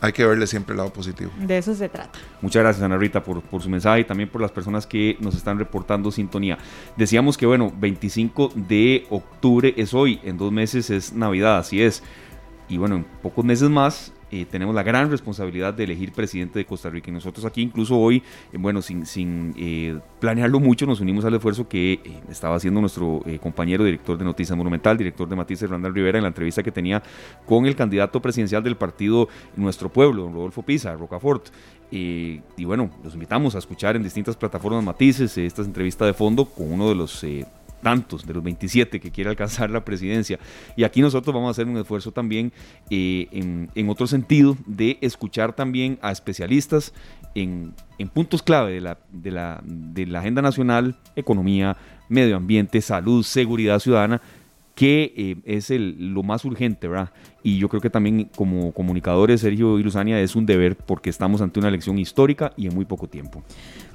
hay 0.00 0.12
que 0.12 0.24
verle 0.24 0.46
siempre 0.46 0.74
el 0.74 0.78
lado 0.78 0.92
positivo. 0.92 1.30
De 1.38 1.58
eso 1.58 1.74
se 1.74 1.88
trata. 1.88 2.18
Muchas 2.40 2.62
gracias, 2.62 2.82
Ana 2.84 2.96
Rita, 2.96 3.22
por, 3.22 3.42
por, 3.42 3.62
su 3.62 3.68
mensaje 3.68 4.00
y 4.00 4.04
también 4.04 4.28
por 4.28 4.40
las 4.40 4.52
personas 4.52 4.86
que 4.86 5.16
nos 5.20 5.34
están 5.34 5.58
reportando 5.58 6.10
sintonía. 6.10 6.58
Decíamos 6.96 7.36
que, 7.36 7.46
bueno, 7.46 7.72
25 7.76 8.52
de 8.54 9.06
octubre 9.10 9.74
es 9.76 9.94
hoy, 9.94 10.20
en 10.22 10.38
dos 10.38 10.52
meses 10.52 10.90
es 10.90 11.12
Navidad, 11.12 11.58
así 11.58 11.82
es. 11.82 12.02
Y 12.68 12.76
bueno, 12.76 12.96
en 12.96 13.04
pocos 13.22 13.44
meses 13.44 13.68
más 13.70 14.12
eh, 14.30 14.44
tenemos 14.44 14.74
la 14.74 14.82
gran 14.82 15.10
responsabilidad 15.10 15.72
de 15.72 15.84
elegir 15.84 16.12
presidente 16.12 16.58
de 16.58 16.64
Costa 16.66 16.90
Rica. 16.90 17.10
Y 17.10 17.14
nosotros 17.14 17.44
aquí, 17.44 17.62
incluso 17.62 17.98
hoy, 17.98 18.22
eh, 18.52 18.58
bueno, 18.58 18.82
sin, 18.82 19.06
sin 19.06 19.54
eh, 19.56 19.98
planearlo 20.20 20.60
mucho, 20.60 20.86
nos 20.86 21.00
unimos 21.00 21.24
al 21.24 21.34
esfuerzo 21.34 21.68
que 21.68 22.00
estaba 22.30 22.56
haciendo 22.56 22.80
nuestro 22.80 23.22
compañero 23.40 23.84
director 23.84 24.18
de 24.18 24.24
Noticias 24.24 24.56
Monumental, 24.56 24.96
director 24.96 25.28
de 25.28 25.36
Matices, 25.36 25.70
Randall 25.70 25.94
Rivera, 25.94 26.18
en 26.18 26.22
la 26.22 26.28
entrevista 26.28 26.62
que 26.62 26.72
tenía 26.72 27.02
con 27.46 27.66
el 27.66 27.74
candidato 27.74 28.20
presidencial 28.20 28.62
del 28.62 28.76
partido 28.76 29.28
Nuestro 29.56 29.88
Pueblo, 29.88 30.22
don 30.22 30.34
Rodolfo 30.34 30.62
Pisa, 30.62 30.94
Rocafort. 30.94 31.48
y 31.90 32.40
bueno, 32.64 32.90
los 33.02 33.14
invitamos 33.14 33.54
a 33.54 33.58
escuchar 33.58 33.96
en 33.96 34.02
distintas 34.02 34.36
plataformas 34.36 34.84
Matices 34.84 35.38
esta 35.38 35.62
entrevista 35.62 36.04
de 36.04 36.12
fondo 36.12 36.44
con 36.44 36.72
uno 36.72 36.88
de 36.88 36.94
los 36.94 37.24
tantos 37.82 38.26
de 38.26 38.34
los 38.34 38.42
27 38.42 39.00
que 39.00 39.10
quiere 39.10 39.30
alcanzar 39.30 39.70
la 39.70 39.84
presidencia. 39.84 40.38
Y 40.76 40.84
aquí 40.84 41.00
nosotros 41.00 41.34
vamos 41.34 41.48
a 41.48 41.50
hacer 41.52 41.66
un 41.66 41.76
esfuerzo 41.76 42.12
también 42.12 42.52
eh, 42.90 43.28
en, 43.74 43.88
otro 43.88 44.06
sentido 44.06 44.56
de 44.66 44.98
escuchar 45.00 45.54
también 45.54 45.98
a 46.02 46.12
especialistas 46.12 46.92
en, 47.34 47.74
puntos 48.12 48.42
clave 48.42 48.72
de 48.72 48.80
la, 48.80 48.98
de, 49.10 49.30
la, 49.30 49.60
de 49.64 50.06
la 50.06 50.20
agenda 50.20 50.42
nacional, 50.42 50.96
economía, 51.16 51.76
medio 52.08 52.36
ambiente, 52.36 52.80
salud, 52.80 53.22
seguridad 53.22 53.78
ciudadana, 53.78 54.20
que 54.78 55.12
eh, 55.16 55.36
es 55.44 55.72
el, 55.72 56.14
lo 56.14 56.22
más 56.22 56.44
urgente, 56.44 56.86
¿verdad? 56.86 57.10
Y 57.42 57.58
yo 57.58 57.68
creo 57.68 57.80
que 57.80 57.90
también 57.90 58.30
como 58.36 58.70
comunicadores, 58.70 59.40
Sergio 59.40 59.76
y 59.76 59.82
Luzania, 59.82 60.20
es 60.20 60.36
un 60.36 60.46
deber 60.46 60.76
porque 60.76 61.10
estamos 61.10 61.40
ante 61.40 61.58
una 61.58 61.66
elección 61.68 61.98
histórica 61.98 62.52
y 62.56 62.68
en 62.68 62.76
muy 62.76 62.84
poco 62.84 63.08
tiempo 63.08 63.42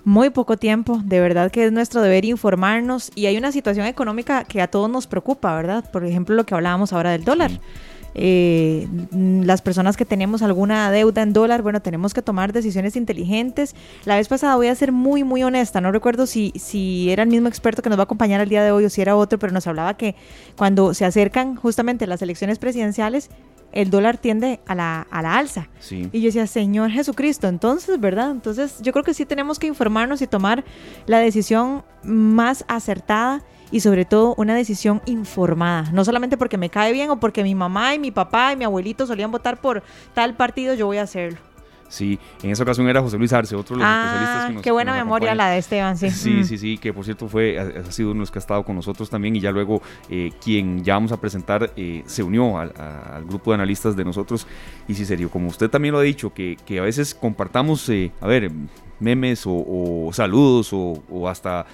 muy 0.03 0.29
poco 0.31 0.57
tiempo. 0.57 1.01
De 1.05 1.21
verdad 1.21 1.49
que 1.49 1.63
es 1.63 1.71
nuestro 1.71 2.01
deber 2.01 2.25
informarnos 2.25 3.13
y 3.15 3.27
hay 3.27 3.37
una 3.37 3.53
situación 3.53 3.85
económica 3.85 4.43
que 4.43 4.61
a 4.61 4.67
todos 4.67 4.89
nos 4.89 5.07
preocupa, 5.07 5.55
¿verdad? 5.55 5.89
Por 5.89 6.03
ejemplo, 6.03 6.35
lo 6.35 6.45
que 6.45 6.53
hablábamos 6.53 6.91
ahora 6.91 7.11
del 7.11 7.23
dólar. 7.23 7.51
Eh, 8.15 8.87
las 9.11 9.61
personas 9.61 9.97
que 9.97 10.05
tenemos 10.05 10.41
alguna 10.41 10.91
deuda 10.91 11.21
en 11.21 11.33
dólar, 11.33 11.61
bueno, 11.61 11.81
tenemos 11.81 12.13
que 12.13 12.21
tomar 12.21 12.53
decisiones 12.53 12.95
inteligentes. 12.95 13.75
La 14.05 14.15
vez 14.15 14.27
pasada 14.27 14.55
voy 14.55 14.67
a 14.67 14.75
ser 14.75 14.91
muy, 14.91 15.23
muy 15.23 15.43
honesta, 15.43 15.81
no 15.81 15.91
recuerdo 15.91 16.25
si, 16.25 16.53
si 16.55 17.09
era 17.09 17.23
el 17.23 17.29
mismo 17.29 17.47
experto 17.47 17.81
que 17.81 17.89
nos 17.89 17.97
va 17.97 18.03
a 18.03 18.05
acompañar 18.05 18.41
el 18.41 18.49
día 18.49 18.63
de 18.63 18.71
hoy 18.71 18.85
o 18.85 18.89
si 18.89 19.01
era 19.01 19.15
otro, 19.15 19.39
pero 19.39 19.51
nos 19.51 19.67
hablaba 19.67 19.95
que 19.95 20.15
cuando 20.57 20.93
se 20.93 21.05
acercan 21.05 21.55
justamente 21.55 22.07
las 22.07 22.21
elecciones 22.21 22.59
presidenciales, 22.59 23.29
el 23.73 23.89
dólar 23.89 24.17
tiende 24.17 24.59
a 24.67 24.75
la, 24.75 25.07
a 25.09 25.21
la 25.21 25.35
alza. 25.35 25.67
Y 25.89 26.21
yo 26.21 26.27
decía, 26.27 26.47
Señor 26.47 26.91
Jesucristo, 26.91 27.47
entonces, 27.47 27.99
¿verdad? 27.99 28.31
Entonces 28.31 28.77
yo 28.81 28.93
creo 28.93 29.03
que 29.03 29.13
sí 29.13 29.25
tenemos 29.25 29.59
que 29.59 29.67
informarnos 29.67 30.21
y 30.21 30.27
tomar 30.27 30.63
la 31.07 31.19
decisión 31.19 31.83
más 32.03 32.63
acertada 32.67 33.41
y 33.73 33.79
sobre 33.79 34.05
todo 34.05 34.35
una 34.37 34.55
decisión 34.55 35.01
informada. 35.07 35.91
No 35.91 36.05
solamente 36.05 36.37
porque 36.37 36.57
me 36.57 36.69
cae 36.69 36.93
bien 36.93 37.09
o 37.09 37.19
porque 37.19 37.43
mi 37.43 37.55
mamá 37.55 37.95
y 37.95 37.99
mi 37.99 38.11
papá 38.11 38.53
y 38.53 38.55
mi 38.55 38.65
abuelito 38.65 39.07
solían 39.07 39.31
votar 39.31 39.59
por 39.59 39.81
tal 40.13 40.35
partido, 40.35 40.75
yo 40.75 40.85
voy 40.85 40.97
a 40.97 41.01
hacerlo. 41.01 41.52
Sí, 41.89 42.17
en 42.41 42.49
esa 42.49 42.63
ocasión 42.63 42.87
era 42.87 43.01
José 43.01 43.17
Luis 43.17 43.31
Arce, 43.33 43.55
otro 43.55 43.75
de 43.75 43.83
los 43.83 43.89
ah, 43.91 44.05
especialistas 44.05 44.47
que 44.47 44.53
nos 44.53 44.63
Qué 44.63 44.71
buena 44.71 44.93
memoria 44.93 45.35
la 45.35 45.49
de 45.49 45.59
Esteban, 45.59 45.97
sí. 45.97 46.09
Sí, 46.09 46.31
mm. 46.31 46.43
sí, 46.43 46.57
sí, 46.57 46.77
que 46.77 46.91
por 46.91 47.05
cierto 47.05 47.27
fue, 47.27 47.59
ha, 47.59 47.91
sido 47.91 48.09
uno 48.09 48.19
de 48.19 48.19
los 48.21 48.31
que 48.31 48.39
ha 48.39 48.41
estado 48.41 48.63
con 48.63 48.75
nosotros 48.75 49.09
también 49.09 49.35
y 49.35 49.39
ya 49.39 49.51
luego 49.51 49.81
eh, 50.09 50.31
quien 50.43 50.83
ya 50.83 50.95
vamos 50.95 51.11
a 51.11 51.21
presentar 51.21 51.71
eh, 51.75 52.03
se 52.05 52.23
unió 52.23 52.57
al, 52.57 52.71
grupo 53.27 53.51
de 53.51 53.55
analistas 53.55 53.95
de 53.95 54.03
nosotros. 54.03 54.47
Y 54.87 54.95
sí, 54.95 55.05
serio, 55.05 55.29
como 55.29 55.47
usted 55.47 55.69
también 55.69 55.93
lo 55.93 55.99
ha 55.99 56.03
dicho, 56.03 56.33
que, 56.33 56.57
que 56.65 56.79
a 56.79 56.83
veces 56.83 57.13
compartamos, 57.13 57.87
eh, 57.89 58.11
a 58.21 58.27
ver, 58.27 58.51
memes 58.99 59.43
o, 59.45 60.09
saludos 60.13 60.73
o, 60.73 61.03
o 61.09 61.29
hasta 61.29 61.65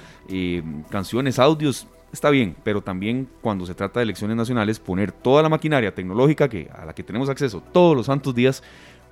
canciones, 0.89 1.39
audios 1.39 1.87
está 2.11 2.29
bien, 2.29 2.55
pero 2.63 2.81
también 2.81 3.27
cuando 3.41 3.65
se 3.65 3.73
trata 3.73 3.99
de 3.99 4.03
elecciones 4.03 4.35
nacionales, 4.35 4.79
poner 4.79 5.11
toda 5.11 5.43
la 5.43 5.49
maquinaria 5.49 5.93
tecnológica 5.93 6.49
que, 6.49 6.69
a 6.73 6.85
la 6.85 6.93
que 6.93 7.03
tenemos 7.03 7.29
acceso 7.29 7.61
todos 7.71 7.95
los 7.95 8.07
santos 8.07 8.33
días 8.35 8.63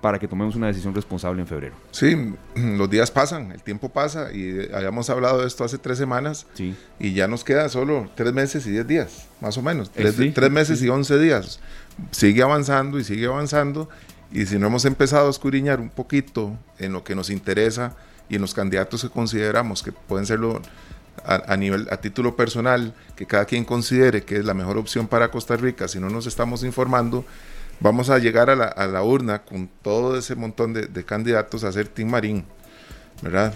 para 0.02 0.20
que 0.20 0.28
tomemos 0.28 0.56
una 0.56 0.68
decisión 0.68 0.94
responsable 0.94 1.42
en 1.42 1.48
febrero. 1.48 1.76
Sí, 1.92 2.16
los 2.56 2.90
días 2.90 3.12
pasan, 3.12 3.52
el 3.52 3.64
tiempo 3.64 3.90
pasa 3.90 4.32
y 4.32 4.70
habíamos 4.74 5.10
hablado 5.10 5.42
de 5.42 5.48
esto 5.48 5.64
hace 5.64 5.78
tres 5.78 5.98
semanas 5.98 6.46
sí. 6.54 6.76
y 7.00 7.14
ya 7.14 7.28
nos 7.28 7.44
queda 7.44 7.68
solo 7.70 8.10
tres 8.16 8.34
meses 8.34 8.66
y 8.68 8.72
diez 8.72 8.88
días, 8.88 9.28
más 9.42 9.58
o 9.58 9.62
menos, 9.62 9.90
tres, 9.90 10.16
tres 10.34 10.52
meses 10.52 10.82
y 10.82 10.90
once 10.90 11.18
días. 11.18 11.60
Sigue 12.12 12.44
avanzando 12.44 13.00
y 13.00 13.04
sigue 13.04 13.26
avanzando 13.26 13.90
y 14.32 14.46
si 14.46 14.60
no 14.60 14.68
hemos 14.68 14.86
empezado 14.86 15.28
a 15.28 15.32
escudriñar 15.32 15.80
un 15.80 15.90
poquito 15.90 16.58
en 16.78 16.94
lo 16.94 17.04
que 17.04 17.16
nos 17.16 17.30
interesa 17.30 17.96
y 18.30 18.36
en 18.36 18.42
los 18.42 18.54
candidatos 18.54 19.02
que 19.02 19.10
consideramos 19.10 19.82
que 19.82 19.92
pueden 19.92 20.26
serlo 20.26 20.62
a, 21.24 21.54
a, 21.54 21.58
nivel, 21.58 21.88
a 21.90 21.98
título 21.98 22.36
personal, 22.36 22.94
que 23.16 23.26
cada 23.26 23.46
quien 23.46 23.66
considere 23.66 24.24
que 24.24 24.38
es 24.38 24.46
la 24.46 24.54
mejor 24.54 24.78
opción 24.78 25.08
para 25.08 25.32
Costa 25.32 25.56
Rica, 25.56 25.88
si 25.88 26.00
no 26.00 26.10
nos 26.10 26.28
estamos 26.28 26.64
informando, 26.64 27.26
vamos 27.80 28.10
a 28.10 28.20
llegar 28.20 28.50
a 28.50 28.56
la, 28.56 28.66
a 28.66 28.88
la 28.88 29.04
urna 29.04 29.44
con 29.44 29.70
todo 29.82 30.18
ese 30.18 30.36
montón 30.36 30.74
de, 30.74 30.88
de, 30.88 31.06
candidatos 31.06 31.64
a 31.64 31.72
ser 31.72 31.88
Team 31.88 32.10
Marín, 32.10 32.46
¿verdad? 33.22 33.54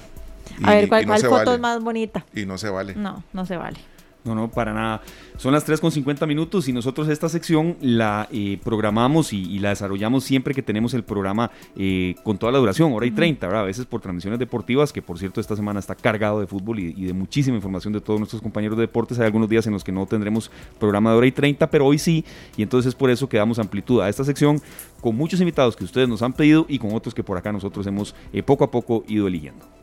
Y, 0.59 0.67
a 0.67 0.75
ver, 0.75 0.89
¿cuál, 0.89 1.05
no 1.05 1.13
cuál 1.13 1.21
foto 1.21 1.35
vale. 1.35 1.53
es 1.53 1.59
más 1.59 1.81
bonita? 1.81 2.25
Y 2.33 2.45
no 2.45 2.57
se 2.57 2.69
vale. 2.69 2.95
No, 2.95 3.23
no 3.33 3.45
se 3.45 3.57
vale. 3.57 3.79
No, 4.23 4.35
no, 4.35 4.51
para 4.51 4.71
nada. 4.71 5.01
Son 5.37 5.51
las 5.51 5.63
3 5.65 5.79
con 5.79 5.91
50 5.91 6.27
minutos 6.27 6.67
y 6.67 6.73
nosotros 6.73 7.07
esta 7.07 7.27
sección 7.27 7.75
la 7.81 8.27
eh, 8.31 8.59
programamos 8.63 9.33
y, 9.33 9.41
y, 9.41 9.57
la 9.57 9.69
desarrollamos 9.69 10.23
siempre 10.23 10.53
que 10.53 10.61
tenemos 10.61 10.93
el 10.93 11.03
programa 11.03 11.49
eh, 11.75 12.13
con 12.23 12.37
toda 12.37 12.51
la 12.51 12.59
duración, 12.59 12.93
hora 12.93 13.07
y 13.07 13.11
30, 13.11 13.47
¿verdad? 13.47 13.63
A 13.63 13.65
veces 13.65 13.87
por 13.87 13.99
transmisiones 13.99 14.37
deportivas, 14.37 14.93
que 14.93 15.01
por 15.01 15.17
cierto 15.17 15.41
esta 15.41 15.55
semana 15.55 15.79
está 15.79 15.95
cargado 15.95 16.39
de 16.39 16.45
fútbol 16.45 16.79
y, 16.79 16.93
y, 16.95 17.05
de 17.05 17.13
muchísima 17.13 17.55
información 17.55 17.93
de 17.93 18.01
todos 18.01 18.19
nuestros 18.19 18.43
compañeros 18.43 18.77
de 18.77 18.81
deportes. 18.81 19.17
Hay 19.17 19.25
algunos 19.25 19.49
días 19.49 19.65
en 19.65 19.73
los 19.73 19.83
que 19.83 19.91
no 19.91 20.05
tendremos 20.05 20.51
programa 20.79 21.11
de 21.11 21.17
hora 21.17 21.27
y 21.27 21.31
30, 21.31 21.71
pero 21.71 21.87
hoy 21.87 21.97
sí, 21.97 22.23
y 22.57 22.61
entonces 22.61 22.89
es 22.89 22.95
por 22.95 23.09
eso 23.09 23.27
que 23.27 23.37
damos 23.37 23.57
amplitud 23.57 24.01
a 24.01 24.09
esta 24.09 24.23
sección 24.23 24.61
con 25.01 25.15
muchos 25.15 25.39
invitados 25.39 25.75
que 25.75 25.83
ustedes 25.83 26.07
nos 26.07 26.21
han 26.21 26.33
pedido 26.33 26.67
y 26.69 26.77
con 26.77 26.93
otros 26.93 27.15
que 27.15 27.23
por 27.23 27.39
acá 27.39 27.51
nosotros 27.51 27.87
hemos 27.87 28.13
eh, 28.33 28.43
poco 28.43 28.63
a 28.63 28.69
poco 28.69 29.03
ido 29.07 29.25
eligiendo. 29.25 29.80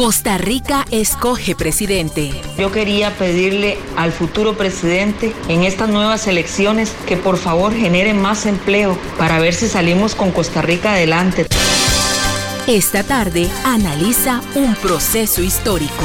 Costa 0.00 0.38
Rica 0.38 0.86
escoge 0.90 1.54
presidente. 1.54 2.30
Yo 2.56 2.72
quería 2.72 3.14
pedirle 3.18 3.76
al 3.96 4.12
futuro 4.12 4.56
presidente 4.56 5.34
en 5.46 5.62
estas 5.62 5.90
nuevas 5.90 6.26
elecciones 6.26 6.94
que 7.06 7.18
por 7.18 7.36
favor 7.36 7.74
genere 7.74 8.14
más 8.14 8.46
empleo 8.46 8.96
para 9.18 9.38
ver 9.40 9.52
si 9.52 9.68
salimos 9.68 10.14
con 10.14 10.30
Costa 10.30 10.62
Rica 10.62 10.92
adelante. 10.92 11.48
Esta 12.66 13.02
tarde 13.02 13.50
analiza 13.62 14.40
un 14.54 14.74
proceso 14.76 15.42
histórico. 15.42 16.04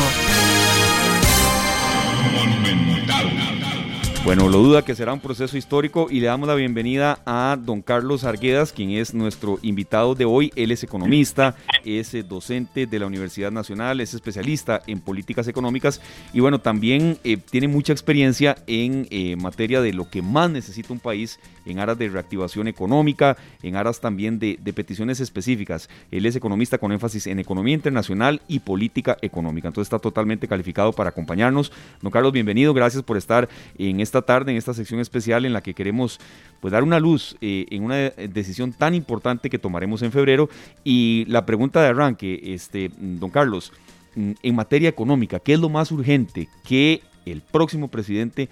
Bueno, 4.25 4.50
lo 4.50 4.58
duda 4.58 4.84
que 4.84 4.96
será 4.96 5.13
un 5.13 5.20
proceso 5.20 5.55
histórico 5.55 6.08
y 6.10 6.20
le 6.20 6.25
damos 6.25 6.48
la 6.48 6.55
bienvenida 6.55 7.20
a 7.27 7.60
don 7.62 7.84
Carlos 7.84 8.24
Arguedas, 8.24 8.74
quien 8.74 8.89
es 8.89 9.13
nuestro 9.13 9.60
invitado 9.62 10.15
de 10.15 10.25
hoy. 10.25 10.51
Él 10.55 10.72
es 10.72 10.84
economista, 10.84 11.55
es 11.86 12.12
docente 12.27 12.88
de 12.88 12.98
la 12.98 13.05
Universidad 13.05 13.51
Nacional, 13.51 14.01
es 14.01 14.15
especialista 14.15 14.82
en 14.88 15.00
políticas 15.00 15.48
económicas 15.48 16.01
y 16.34 16.39
bueno, 16.39 16.60
también 16.60 17.20
eh, 17.24 17.38
tiene 17.38 17.67
mucha 17.67 17.94
experiencia 17.94 18.58
en 18.65 19.08
eh, 19.12 19.36
materia 19.36 19.79
de 19.79 19.94
lo 19.94 20.10
que 20.10 20.24
más 20.24 20.50
necesita 20.50 20.91
un 20.91 21.00
país 21.00 21.39
en 21.67 21.77
aras 21.77 21.98
de 22.00 22.10
reactivación 22.10 22.67
económica, 22.67 23.38
en 23.62 23.75
aras 23.75 24.01
también 24.01 24.39
de, 24.39 24.58
de 24.60 24.74
peticiones 24.74 25.20
específicas. 25.20 25.88
Él 26.10 26.25
es 26.25 26.36
economista 26.36 26.79
con 26.79 26.91
énfasis 26.91 27.27
en 27.27 27.38
economía 27.38 27.75
internacional 27.75 28.41
y 28.48 28.58
política 28.58 29.20
económica, 29.22 29.67
entonces 29.67 29.86
está 29.86 30.00
totalmente 30.00 30.48
calificado 30.48 30.94
para 30.94 31.12
acompañarnos. 31.12 31.72
Don 32.01 32.12
Carlos, 32.12 32.34
bienvenido, 32.34 32.74
gracias 32.74 33.03
por 33.03 33.17
estar 33.17 33.48
en 33.77 34.00
esta 34.00 34.15
tarde, 34.22 34.52
en 34.52 34.58
esta 34.58 34.74
sección 34.74 35.00
especial 35.00 35.46
en 35.46 35.54
la 35.54 35.62
que 35.62 35.74
queremos 35.74 36.20
pues, 36.60 36.72
dar 36.72 36.84
una 36.84 37.00
luz 37.00 37.36
eh, 37.42 37.66
en 37.70 37.84
una 37.84 37.96
decisión 37.96 38.74
tan 38.74 38.94
importante 38.96 39.50
que 39.50 39.60
tomaremos 39.60 40.02
en 40.02 40.12
febrero. 40.12 40.50
Y 40.84 41.26
la 41.28 41.46
pregunta 41.46 41.82
de 41.82 41.90
arranque, 41.90 42.42
este, 42.54 42.92
don 42.98 43.30
Carlos, 43.30 43.72
en 44.16 44.56
materia 44.56 44.90
económica, 44.90 45.40
¿qué 45.40 45.54
es 45.54 45.60
lo 45.60 45.70
más 45.70 45.92
urgente 45.92 46.48
que 46.64 47.02
el 47.26 47.42
próximo 47.42 47.90
presidente 47.90 48.50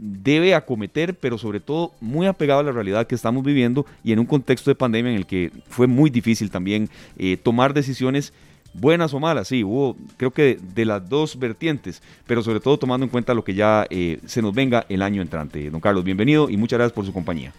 debe 0.00 0.54
acometer, 0.54 1.14
pero 1.14 1.36
sobre 1.36 1.60
todo 1.60 1.92
muy 2.00 2.26
apegado 2.26 2.60
a 2.60 2.62
la 2.62 2.72
realidad 2.72 3.06
que 3.06 3.14
estamos 3.14 3.44
viviendo 3.44 3.84
y 4.02 4.12
en 4.12 4.18
un 4.18 4.24
contexto 4.24 4.70
de 4.70 4.74
pandemia 4.74 5.12
en 5.12 5.18
el 5.18 5.26
que 5.26 5.52
fue 5.68 5.86
muy 5.86 6.08
difícil 6.08 6.50
también 6.50 6.88
eh, 7.18 7.36
tomar 7.36 7.74
decisiones 7.74 8.32
buenas 8.74 9.12
o 9.14 9.20
malas, 9.20 9.48
sí, 9.48 9.64
hubo 9.64 9.96
creo 10.16 10.30
que 10.30 10.42
de, 10.42 10.58
de, 10.74 10.84
las 10.84 11.08
dos 11.08 11.38
vertientes, 11.38 12.02
pero 12.26 12.42
sobre 12.42 12.60
todo 12.60 12.78
tomando 12.78 13.04
en 13.04 13.10
cuenta 13.10 13.34
lo 13.34 13.44
que 13.44 13.54
ya 13.54 13.86
eh, 13.90 14.18
se 14.26 14.42
nos 14.42 14.54
venga 14.54 14.84
el 14.88 15.02
año 15.02 15.22
entrante. 15.22 15.70
Don 15.70 15.80
Carlos, 15.80 16.04
bienvenido 16.04 16.48
y 16.50 16.56
muchas 16.56 16.78
gracias 16.78 16.94
por 16.94 17.04
su 17.04 17.12
compañía. 17.12 17.52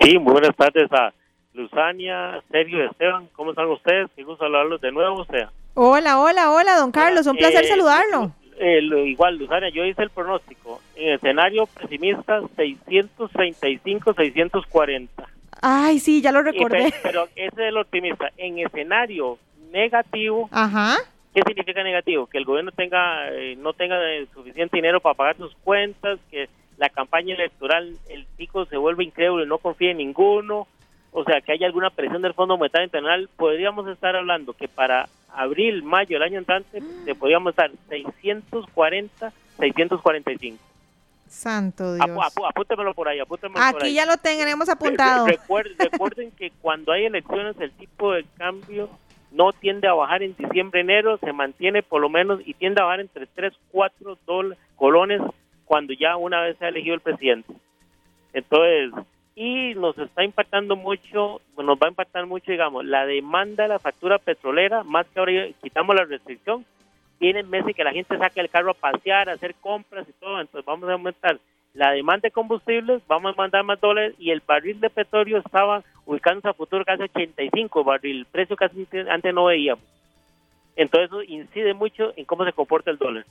Sí, 0.00 0.18
muy 0.18 0.32
buenas 0.32 0.56
tardes 0.56 0.90
a 0.92 1.12
Luzania, 1.54 2.42
Sergio 2.50 2.82
y 2.82 2.86
Esteban, 2.86 3.28
¿cómo 3.34 3.50
están 3.50 3.68
ustedes? 3.68 4.08
Qué 4.16 4.22
gusto 4.22 4.44
hablarlos 4.44 4.80
de 4.80 4.92
nuevo, 4.92 5.16
o 5.16 5.24
sea. 5.26 5.50
Hola, 5.74 6.18
hola, 6.20 6.50
hola, 6.50 6.76
don 6.76 6.90
Carlos, 6.90 7.26
un 7.26 7.36
placer 7.36 7.64
eh, 7.64 7.68
saludarlo. 7.68 8.32
Eh, 8.58 8.80
igual, 9.06 9.36
Luzania, 9.36 9.70
yo 9.70 9.84
hice 9.84 10.02
el 10.02 10.10
pronóstico. 10.10 10.80
En 10.94 11.14
escenario 11.14 11.66
pesimista, 11.66 12.40
635, 12.56 14.14
640. 14.14 15.28
Ay, 15.62 15.98
sí, 15.98 16.20
ya 16.20 16.32
lo 16.32 16.42
recordé. 16.42 16.92
Pero, 17.02 17.26
pero 17.26 17.28
ese 17.36 17.62
es 17.62 17.68
el 17.68 17.76
optimista. 17.76 18.30
En 18.36 18.58
escenario 18.58 19.38
negativo. 19.70 20.48
Ajá. 20.52 20.96
¿Qué 21.34 21.42
significa 21.46 21.82
negativo? 21.82 22.26
Que 22.26 22.38
el 22.38 22.44
gobierno 22.44 22.72
tenga 22.72 23.30
eh, 23.30 23.56
no 23.56 23.72
tenga 23.72 23.96
suficiente 24.34 24.76
dinero 24.76 25.00
para 25.00 25.14
pagar 25.14 25.36
sus 25.36 25.54
cuentas, 25.62 26.18
que 26.30 26.48
la 26.76 26.88
campaña 26.88 27.34
electoral, 27.34 27.96
el 28.08 28.26
pico 28.36 28.64
se 28.66 28.76
vuelve 28.76 29.04
increíble, 29.04 29.46
no 29.46 29.58
confía 29.58 29.90
en 29.90 29.98
ninguno, 29.98 30.66
o 31.12 31.24
sea, 31.24 31.40
que 31.40 31.52
haya 31.52 31.66
alguna 31.66 31.90
presión 31.90 32.22
del 32.22 32.34
Fondo 32.34 32.56
Monetario 32.56 32.86
Internacional, 32.86 33.28
podríamos 33.36 33.86
estar 33.88 34.16
hablando 34.16 34.54
que 34.54 34.66
para 34.68 35.08
abril, 35.34 35.82
mayo 35.82 36.16
del 36.18 36.22
año 36.22 36.38
entrante, 36.38 36.82
se 37.04 37.14
podríamos 37.14 37.50
estar 37.50 37.70
640, 37.88 39.32
645. 39.58 40.58
Santo 41.28 41.94
Dios. 41.94 42.08
Apú, 42.08 42.22
apú, 42.22 42.46
apúntemelo 42.46 42.92
por 42.94 43.08
ahí, 43.08 43.20
apúntemelo 43.20 43.60
Aquí 43.62 43.72
por 43.72 43.84
ahí. 43.84 43.94
ya 43.94 44.06
lo 44.06 44.16
tenemos 44.16 44.68
apuntado. 44.68 45.26
Recuerden, 45.26 45.76
recuerden 45.78 46.30
que 46.32 46.50
cuando 46.60 46.92
hay 46.92 47.04
elecciones 47.04 47.56
el 47.60 47.70
tipo 47.72 48.12
de 48.12 48.24
cambio 48.36 48.88
no 49.32 49.52
tiende 49.52 49.88
a 49.88 49.94
bajar 49.94 50.22
en 50.22 50.36
diciembre, 50.36 50.80
enero, 50.80 51.18
se 51.18 51.32
mantiene 51.32 51.82
por 51.82 52.00
lo 52.00 52.08
menos 52.08 52.40
y 52.44 52.54
tiende 52.54 52.80
a 52.80 52.84
bajar 52.84 53.00
entre 53.00 53.26
3, 53.26 53.52
4 53.70 54.18
dólares, 54.26 54.58
colones 54.76 55.20
cuando 55.64 55.92
ya 55.92 56.16
una 56.16 56.40
vez 56.42 56.56
se 56.58 56.64
ha 56.64 56.68
elegido 56.68 56.94
el 56.94 57.00
presidente. 57.00 57.52
Entonces, 58.32 58.92
y 59.34 59.74
nos 59.74 59.96
está 59.98 60.24
impactando 60.24 60.76
mucho, 60.76 61.40
nos 61.56 61.78
va 61.78 61.86
a 61.86 61.90
impactar 61.90 62.26
mucho, 62.26 62.50
digamos, 62.50 62.84
la 62.84 63.06
demanda 63.06 63.62
de 63.62 63.68
la 63.68 63.78
factura 63.78 64.18
petrolera, 64.18 64.82
más 64.84 65.06
que 65.08 65.18
ahora 65.20 65.48
quitamos 65.62 65.94
la 65.94 66.04
restricción, 66.04 66.64
tienen 67.18 67.48
meses 67.48 67.74
que 67.74 67.84
la 67.84 67.92
gente 67.92 68.18
saca 68.18 68.40
el 68.40 68.50
carro 68.50 68.72
a 68.72 68.74
pasear, 68.74 69.28
a 69.28 69.34
hacer 69.34 69.54
compras 69.60 70.06
y 70.08 70.12
todo, 70.14 70.40
entonces 70.40 70.64
vamos 70.66 70.88
a 70.88 70.94
aumentar 70.94 71.38
la 71.74 71.92
demanda 71.92 72.22
de 72.22 72.32
combustibles, 72.32 73.02
vamos 73.06 73.32
a 73.32 73.40
mandar 73.40 73.62
más 73.62 73.80
dólares 73.80 74.14
y 74.18 74.30
el 74.30 74.42
barril 74.44 74.80
de 74.80 74.90
petróleo 74.90 75.38
estaba 75.38 75.84
ubicándose 76.10 76.48
a 76.48 76.54
futuro 76.54 76.84
casi 76.84 77.04
85 77.04 77.84
barril, 77.84 78.26
precio 78.26 78.56
casi 78.56 78.86
antes 79.08 79.32
no 79.32 79.44
veíamos. 79.44 79.84
Entonces 80.74 81.08
eso 81.08 81.22
incide 81.22 81.72
mucho 81.72 82.12
en 82.16 82.24
cómo 82.24 82.44
se 82.44 82.52
comporta 82.52 82.90
el 82.90 82.98
dólar. 82.98 83.24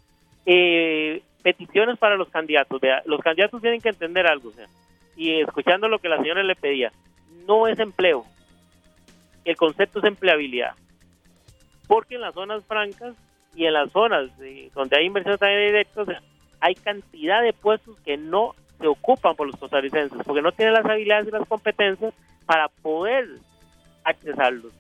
Eh, 0.46 1.22
peticiones 1.44 1.98
para 1.98 2.16
los 2.16 2.30
candidatos, 2.30 2.80
vea, 2.80 3.02
los 3.06 3.20
candidatos 3.20 3.62
tienen 3.62 3.82
que 3.82 3.90
entender 3.90 4.28
algo, 4.28 4.50
o 4.50 4.54
y 5.18 5.42
escuchando 5.42 5.90
lo 5.90 6.00
que 6.00 6.08
la 6.08 6.18
señora 6.18 6.42
le 6.42 6.56
pedía, 6.56 6.94
no 7.46 7.68
es 7.68 7.78
empleo, 7.80 8.24
el 9.44 9.58
concepto 9.58 10.00
es 10.00 10.06
empleabilidad, 10.06 10.72
porque 11.88 12.16
en 12.16 12.22
las 12.22 12.34
zonas 12.34 12.64
francas 12.64 13.14
y 13.56 13.66
en 13.66 13.74
las 13.74 13.92
zonas 13.92 14.38
de, 14.38 14.72
donde 14.74 14.98
hay 14.98 15.06
inversiones 15.06 15.40
directas, 15.42 16.08
o 16.08 16.12
hay 16.62 16.76
cantidad 16.76 17.42
de 17.42 17.52
puestos 17.52 18.00
que 18.02 18.16
no 18.16 18.54
se 18.80 18.88
ocupan 18.88 19.36
por 19.36 19.48
los 19.48 19.58
costarricenses, 19.58 20.24
porque 20.24 20.42
no 20.42 20.54
tienen 20.54 20.76
las 20.76 20.86
habilidades 20.86 21.28
y 21.28 21.32
las 21.32 21.48
competencias 21.48 22.14
para 22.50 22.68
poder 22.68 23.28
accesarlos. 24.04 24.74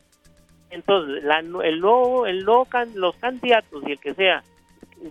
Entonces, 0.71 1.23
la, 1.23 1.37
el 1.37 1.51
nuevo, 1.79 2.25
el 2.25 2.43
nuevo 2.43 2.67
los 2.95 3.15
candidatos 3.17 3.83
y 3.85 3.91
el 3.91 3.99
que 3.99 4.15
sea, 4.15 4.41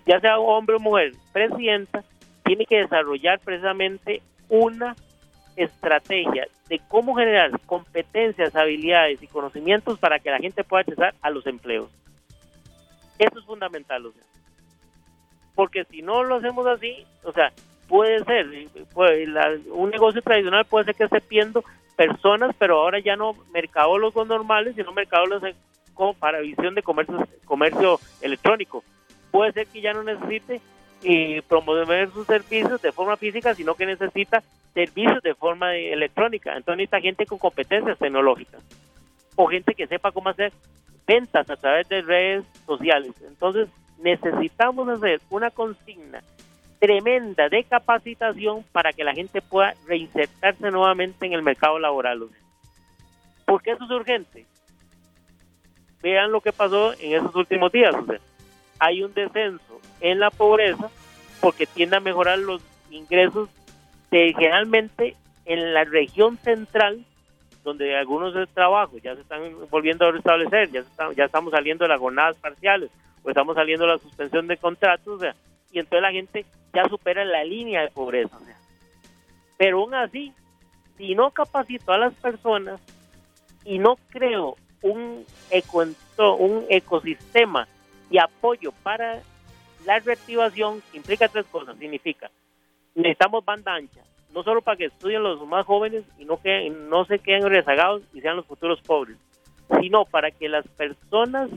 ya 0.04 0.18
sea 0.18 0.40
hombre 0.40 0.74
o 0.74 0.80
mujer, 0.80 1.12
presidenta, 1.32 2.02
tiene 2.44 2.66
que 2.66 2.78
desarrollar 2.78 3.38
precisamente 3.38 4.22
una 4.48 4.96
estrategia 5.54 6.48
de 6.68 6.80
cómo 6.88 7.14
generar 7.14 7.60
competencias, 7.60 8.56
habilidades 8.56 9.22
y 9.22 9.28
conocimientos 9.28 10.00
para 10.00 10.18
que 10.18 10.32
la 10.32 10.38
gente 10.38 10.64
pueda 10.64 10.80
accesar 10.80 11.14
a 11.22 11.30
los 11.30 11.46
empleos. 11.46 11.88
Eso 13.20 13.38
es 13.38 13.44
fundamental, 13.44 14.04
o 14.04 14.10
sea 14.10 14.24
porque 15.58 15.84
si 15.90 16.02
no 16.02 16.22
lo 16.22 16.36
hacemos 16.36 16.64
así, 16.68 17.04
o 17.24 17.32
sea, 17.32 17.50
puede 17.88 18.24
ser, 18.26 18.46
la, 19.26 19.58
un 19.72 19.90
negocio 19.90 20.22
tradicional 20.22 20.64
puede 20.64 20.84
ser 20.84 20.94
que 20.94 21.02
esté 21.02 21.20
pidiendo 21.20 21.64
personas, 21.98 22.54
pero 22.56 22.80
ahora 22.80 23.00
ya 23.00 23.16
no 23.16 23.34
mercadólogos 23.52 24.24
normales, 24.28 24.76
sino 24.76 24.92
mercadólogos 24.92 25.52
como 25.94 26.14
para 26.14 26.38
visión 26.38 26.76
de 26.76 26.82
comercio, 26.84 27.26
comercio 27.44 27.98
electrónico. 28.20 28.84
puede 29.32 29.52
ser 29.52 29.66
que 29.66 29.80
ya 29.80 29.92
no 29.92 30.04
necesite 30.04 30.60
eh, 31.02 31.42
promover 31.48 32.08
sus 32.12 32.24
servicios 32.24 32.80
de 32.80 32.92
forma 32.92 33.16
física, 33.16 33.52
sino 33.56 33.74
que 33.74 33.84
necesita 33.84 34.44
servicios 34.74 35.20
de 35.24 35.34
forma 35.34 35.74
electrónica. 35.74 36.56
Entonces 36.56 36.76
necesita 36.76 37.00
gente 37.00 37.26
con 37.26 37.38
competencias 37.38 37.98
tecnológicas 37.98 38.62
o 39.34 39.48
gente 39.48 39.74
que 39.74 39.88
sepa 39.88 40.12
cómo 40.12 40.28
hacer 40.28 40.52
ventas 41.04 41.50
a 41.50 41.56
través 41.56 41.88
de 41.88 42.02
redes 42.02 42.44
sociales. 42.64 43.12
Entonces 43.26 43.68
necesitamos 43.98 44.88
hacer 44.88 45.20
una 45.30 45.50
consigna 45.50 46.22
tremenda 46.78 47.48
de 47.48 47.64
capacitación 47.64 48.64
para 48.72 48.92
que 48.92 49.04
la 49.04 49.14
gente 49.14 49.42
pueda 49.42 49.74
reinsertarse 49.86 50.70
nuevamente 50.70 51.26
en 51.26 51.32
el 51.32 51.42
mercado 51.42 51.78
laboral. 51.78 52.28
¿Por 53.44 53.62
qué 53.62 53.72
eso 53.72 53.84
es 53.84 53.90
urgente? 53.90 54.46
Vean 56.02 56.30
lo 56.30 56.40
que 56.40 56.52
pasó 56.52 56.92
en 56.94 57.14
esos 57.14 57.34
últimos 57.34 57.72
días. 57.72 57.94
hay 58.78 59.02
un 59.02 59.12
descenso 59.12 59.80
en 60.00 60.20
la 60.20 60.30
pobreza 60.30 60.88
porque 61.40 61.66
tiende 61.66 61.96
a 61.96 62.00
mejorar 62.00 62.38
los 62.38 62.62
ingresos 62.90 63.48
de, 64.10 64.32
generalmente 64.38 65.16
en 65.44 65.74
la 65.74 65.84
región 65.84 66.36
central 66.38 67.04
donde 67.64 67.96
algunos 67.96 68.34
de 68.34 68.46
trabajos 68.46 69.02
ya 69.02 69.14
se 69.14 69.22
están 69.22 69.42
volviendo 69.70 70.06
a 70.06 70.12
restablecer, 70.12 70.70
ya, 70.70 70.82
ya 71.14 71.24
estamos 71.24 71.50
saliendo 71.50 71.84
de 71.84 71.88
las 71.88 71.98
jornadas 71.98 72.36
parciales 72.36 72.90
o 73.22 73.28
estamos 73.28 73.56
saliendo 73.56 73.84
de 73.84 73.92
la 73.92 73.98
suspensión 73.98 74.46
de 74.46 74.56
contratos, 74.56 75.20
y 75.70 75.78
entonces 75.78 76.02
la 76.02 76.12
gente 76.12 76.46
ya 76.72 76.88
supera 76.88 77.24
la 77.24 77.44
línea 77.44 77.82
de 77.82 77.90
pobreza. 77.90 78.38
Pero 79.56 79.80
aún 79.80 79.94
así, 79.94 80.32
si 80.96 81.14
no 81.14 81.30
capacito 81.30 81.92
a 81.92 81.98
las 81.98 82.14
personas 82.14 82.80
y 83.64 83.78
no 83.78 83.96
creo 84.10 84.56
un, 84.82 85.24
eco, 85.50 85.84
un 86.38 86.64
ecosistema 86.68 87.66
y 88.10 88.18
apoyo 88.18 88.72
para 88.82 89.20
la 89.84 89.98
reactivación, 89.98 90.82
implica 90.92 91.28
tres 91.28 91.46
cosas. 91.46 91.76
Significa, 91.78 92.30
necesitamos 92.94 93.44
banda 93.44 93.74
ancha, 93.74 94.02
no 94.34 94.42
solo 94.42 94.62
para 94.62 94.76
que 94.76 94.86
estudien 94.86 95.22
los 95.22 95.44
más 95.46 95.66
jóvenes 95.66 96.04
y 96.18 96.24
no, 96.24 96.40
que, 96.40 96.70
no 96.70 97.04
se 97.04 97.18
queden 97.18 97.48
rezagados 97.48 98.02
y 98.12 98.20
sean 98.20 98.36
los 98.36 98.46
futuros 98.46 98.80
pobres, 98.82 99.16
sino 99.80 100.04
para 100.04 100.30
que 100.30 100.48
las 100.48 100.66
personas 100.68 101.50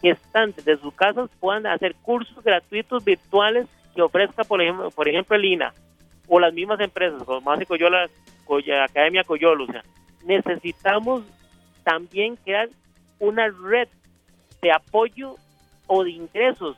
que 0.00 0.10
están 0.10 0.52
desde 0.52 0.76
sus 0.78 0.94
casas 0.94 1.30
puedan 1.40 1.66
hacer 1.66 1.94
cursos 1.96 2.42
gratuitos 2.44 3.04
virtuales 3.04 3.66
que 3.94 4.02
ofrezca, 4.02 4.44
por 4.44 4.62
ejemplo, 4.62 4.90
por 4.90 5.08
ejemplo 5.08 5.36
el 5.36 5.44
INA 5.44 5.72
o 6.28 6.38
las 6.38 6.52
mismas 6.52 6.80
empresas, 6.80 7.22
como 7.24 7.40
más 7.40 7.58
Coyola, 7.66 8.08
Academia 8.84 9.24
Coyolo. 9.24 9.64
O 9.64 9.66
sea, 9.66 9.82
necesitamos 10.24 11.22
también 11.82 12.36
crear 12.36 12.68
una 13.18 13.48
red 13.48 13.88
de 14.60 14.72
apoyo 14.72 15.36
o 15.86 16.04
de 16.04 16.10
ingresos 16.10 16.76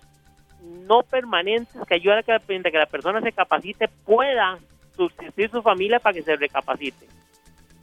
no 0.87 1.03
permanentes 1.03 1.77
que 1.87 1.95
ayuden 1.95 2.19
a 2.19 2.23
que, 2.23 2.63
que 2.63 2.79
la 2.79 2.87
persona 2.87 3.21
se 3.21 3.33
capacite 3.33 3.89
pueda 3.89 4.59
subsistir 4.97 5.51
su 5.51 5.63
familia 5.63 5.99
para 5.99 6.15
que 6.15 6.23
se 6.23 6.37
recapacite. 6.37 7.07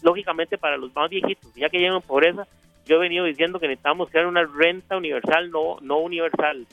Lógicamente 0.03 0.57
para 0.57 0.77
los 0.77 0.93
más 0.95 1.09
viejitos, 1.09 1.53
ya 1.55 1.69
que 1.69 1.79
llegan 1.79 2.01
pobreza, 2.01 2.47
yo 2.85 2.97
he 2.97 2.99
venido 2.99 3.25
diciendo 3.25 3.59
que 3.59 3.67
necesitamos 3.67 4.09
crear 4.09 4.27
una 4.27 4.45
renta 4.45 4.95
universal, 4.95 5.49
no, 5.49 5.77
no 5.81 5.97
universal, 5.97 6.65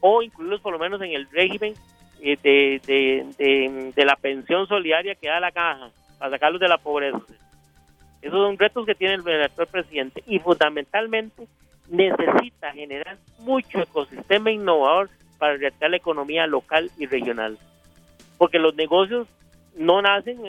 o 0.00 0.22
incluirlos 0.22 0.60
por 0.60 0.72
lo 0.72 0.78
menos 0.78 1.00
en 1.02 1.12
el 1.12 1.28
régimen 1.30 1.74
eh, 2.20 2.38
de, 2.42 3.92
de, 3.94 4.04
la 4.04 4.16
pensión 4.16 4.66
solidaria 4.66 5.14
que 5.14 5.28
da 5.28 5.40
la 5.40 5.52
caja, 5.52 5.90
para 6.18 6.30
sacarlos 6.30 6.60
de 6.60 6.68
la 6.68 6.78
pobreza. 6.78 7.20
Esos 8.22 8.38
son 8.38 8.58
retos 8.58 8.86
que 8.86 8.94
tiene 8.94 9.14
el 9.14 9.42
actual 9.42 9.66
presidente 9.68 10.22
y 10.26 10.38
fundamentalmente 10.38 11.46
necesita 11.88 12.72
generar 12.72 13.18
mucho 13.38 13.80
ecosistema 13.80 14.50
innovador 14.50 15.10
para 15.38 15.56
reactivar 15.56 15.90
la 15.90 15.96
economía 15.98 16.46
local 16.46 16.90
y 16.98 17.06
regional. 17.06 17.58
Porque 18.38 18.58
los 18.58 18.74
negocios 18.74 19.28
no 19.76 20.00
nacen 20.02 20.40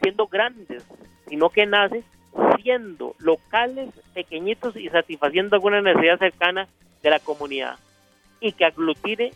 siendo 0.00 0.26
grandes, 0.26 0.86
sino 1.28 1.48
que 1.48 1.66
nacen 1.66 2.04
siendo 2.62 3.16
locales, 3.18 3.90
pequeñitos 4.14 4.76
y 4.76 4.88
satisfaciendo 4.88 5.56
alguna 5.56 5.80
necesidad 5.80 6.18
cercana 6.18 6.68
de 7.02 7.10
la 7.10 7.18
comunidad 7.18 7.76
y 8.42 8.52
que 8.52 8.66
aglutine 8.66 9.32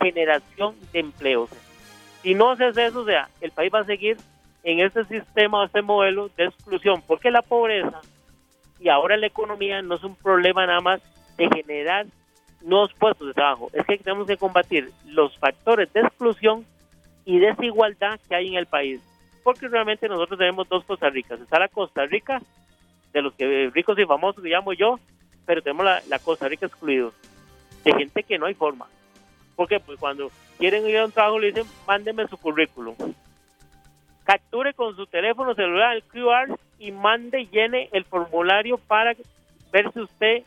generación 0.00 0.76
de 0.92 1.00
empleos. 1.00 1.50
Si 2.22 2.34
no 2.34 2.54
se 2.56 2.66
hace 2.66 2.86
eso, 2.86 3.00
o 3.00 3.04
sea, 3.04 3.28
el 3.40 3.50
país 3.50 3.72
va 3.74 3.80
a 3.80 3.84
seguir 3.84 4.18
en 4.62 4.80
este 4.80 5.04
sistema, 5.04 5.64
este 5.64 5.82
modelo 5.82 6.28
de 6.36 6.44
exclusión, 6.44 7.02
porque 7.06 7.30
la 7.30 7.42
pobreza 7.42 8.00
y 8.78 8.88
ahora 8.88 9.16
la 9.16 9.26
economía 9.26 9.80
no 9.80 9.94
es 9.94 10.04
un 10.04 10.14
problema 10.16 10.66
nada 10.66 10.80
más 10.80 11.00
de 11.38 11.48
generar 11.48 12.06
nuevos 12.60 12.92
puestos 12.94 13.28
de 13.28 13.34
trabajo, 13.34 13.70
es 13.72 13.86
que 13.86 13.98
tenemos 13.98 14.26
que 14.26 14.36
combatir 14.36 14.90
los 15.06 15.36
factores 15.38 15.92
de 15.92 16.00
exclusión 16.00 16.66
y 17.24 17.38
desigualdad 17.38 18.20
que 18.28 18.34
hay 18.34 18.48
en 18.48 18.54
el 18.54 18.66
país, 18.66 19.00
porque 19.44 19.68
realmente 19.68 20.08
nosotros 20.08 20.38
tenemos 20.38 20.68
dos 20.68 20.84
Costa 20.84 21.08
Ricas, 21.08 21.40
está 21.40 21.58
la 21.58 21.68
Costa 21.68 22.04
Rica, 22.06 22.40
de 23.12 23.22
los 23.22 23.32
que 23.34 23.70
ricos 23.72 23.98
y 23.98 24.04
famosos 24.04 24.42
que 24.42 24.50
llamo 24.50 24.72
yo, 24.72 24.98
pero 25.46 25.62
tenemos 25.62 25.86
la 26.08 26.18
Costa 26.18 26.48
Rica 26.48 26.66
excluidos, 26.66 27.14
de 27.90 27.98
gente 27.98 28.22
que 28.22 28.38
no 28.38 28.46
hay 28.46 28.54
forma. 28.54 28.86
porque 29.54 29.80
Pues 29.80 29.98
cuando 29.98 30.30
quieren 30.58 30.86
ir 30.86 30.98
a 30.98 31.04
un 31.06 31.12
trabajo 31.12 31.38
le 31.38 31.48
dicen, 31.48 31.66
mándeme 31.86 32.26
su 32.28 32.36
currículum 32.36 32.94
capture 34.26 34.74
con 34.74 34.94
su 34.96 35.06
teléfono 35.06 35.54
celular 35.54 35.96
el 35.96 36.02
QR 36.02 36.58
y 36.78 36.90
mande, 36.92 37.46
llene 37.46 37.88
el 37.92 38.04
formulario 38.04 38.76
para 38.76 39.14
ver 39.72 39.92
si 39.92 40.00
usted 40.00 40.42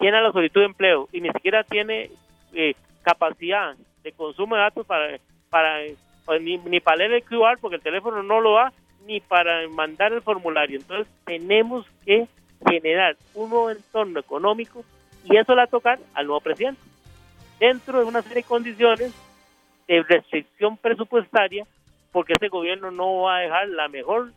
llena 0.00 0.22
la 0.22 0.32
solicitud 0.32 0.60
de 0.60 0.66
empleo 0.66 1.08
y 1.12 1.20
ni 1.20 1.30
siquiera 1.30 1.64
tiene 1.64 2.10
eh, 2.54 2.74
capacidad 3.02 3.74
de 4.02 4.12
consumo 4.12 4.54
de 4.54 4.62
datos 4.62 4.86
para, 4.86 5.18
para 5.50 5.80
pues, 6.24 6.40
ni, 6.40 6.58
ni 6.58 6.80
para 6.80 6.98
leer 6.98 7.12
el 7.12 7.24
QR 7.24 7.58
porque 7.60 7.76
el 7.76 7.82
teléfono 7.82 8.22
no 8.22 8.40
lo 8.40 8.54
da, 8.54 8.72
ni 9.04 9.20
para 9.20 9.68
mandar 9.68 10.12
el 10.12 10.22
formulario. 10.22 10.78
Entonces 10.78 11.12
tenemos 11.24 11.86
que 12.04 12.28
generar 12.68 13.16
un 13.34 13.50
nuevo 13.50 13.70
entorno 13.70 14.20
económico 14.20 14.84
y 15.28 15.36
eso 15.36 15.52
le 15.52 15.58
va 15.58 15.64
a 15.64 15.68
tocar 15.68 15.98
al 16.14 16.26
nuevo 16.26 16.40
presidente. 16.40 16.80
Dentro 17.58 17.98
de 18.00 18.04
una 18.04 18.22
serie 18.22 18.42
de 18.42 18.48
condiciones 18.48 19.12
de 19.88 20.02
restricción 20.02 20.76
presupuestaria 20.76 21.66
porque 22.12 22.32
este 22.32 22.48
gobierno 22.48 22.90
no 22.90 23.22
va 23.22 23.36
a 23.36 23.40
dejar 23.40 23.68
la 23.68 23.88
mejor 23.88 24.32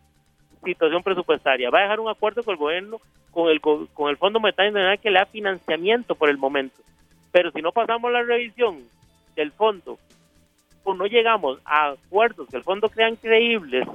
situación 0.63 1.01
presupuestaria, 1.03 1.69
va 1.69 1.79
a 1.79 1.83
dejar 1.83 1.99
un 1.99 2.09
acuerdo 2.09 2.43
con 2.43 2.53
el 2.53 2.57
gobierno, 2.57 2.97
con 3.31 3.49
el, 3.49 3.61
con 3.61 4.09
el 4.09 4.17
Fondo 4.17 4.39
Monetario 4.39 4.73
que 5.01 5.09
le 5.09 5.19
da 5.19 5.25
financiamiento 5.25 6.15
por 6.15 6.29
el 6.29 6.37
momento. 6.37 6.81
Pero 7.31 7.51
si 7.51 7.61
no 7.61 7.71
pasamos 7.71 8.11
la 8.11 8.23
revisión 8.23 8.83
del 9.35 9.51
fondo 9.51 9.97
o 10.83 10.93
no 10.93 11.05
llegamos 11.05 11.59
a 11.63 11.91
acuerdos 11.91 12.49
que 12.49 12.57
el 12.57 12.63
fondo 12.63 12.89
crean 12.89 13.15
creíbles, 13.15 13.87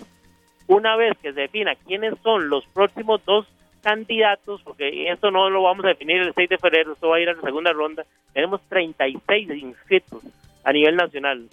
una 0.67 0.97
vez 0.97 1.19
que 1.19 1.33
se 1.33 1.41
defina 1.43 1.75
quiénes 1.75 2.15
son 2.23 2.49
los 2.49 2.65
próximos 2.69 3.23
dos 3.27 3.47
candidatos, 3.85 4.63
porque 4.63 5.11
esto 5.11 5.31
no 5.31 5.51
lo 5.51 5.63
vamos 5.63 5.85
a 5.85 5.89
definir 5.89 6.17
el 6.17 6.35
6 6.35 6.49
de 6.49 6.59
febrero, 6.59 6.95
esto 6.95 7.11
va 7.11 7.17
a 7.17 7.21
ir 7.21 7.29
a 7.29 7.35
la 7.35 7.43
segunda 7.43 7.73
ronda, 7.73 8.05
tenemos 8.33 8.61
36 8.69 9.51
inscritos 9.51 10.25
a 10.65 10.73
nivel 10.73 10.97
nacional. 10.97 11.47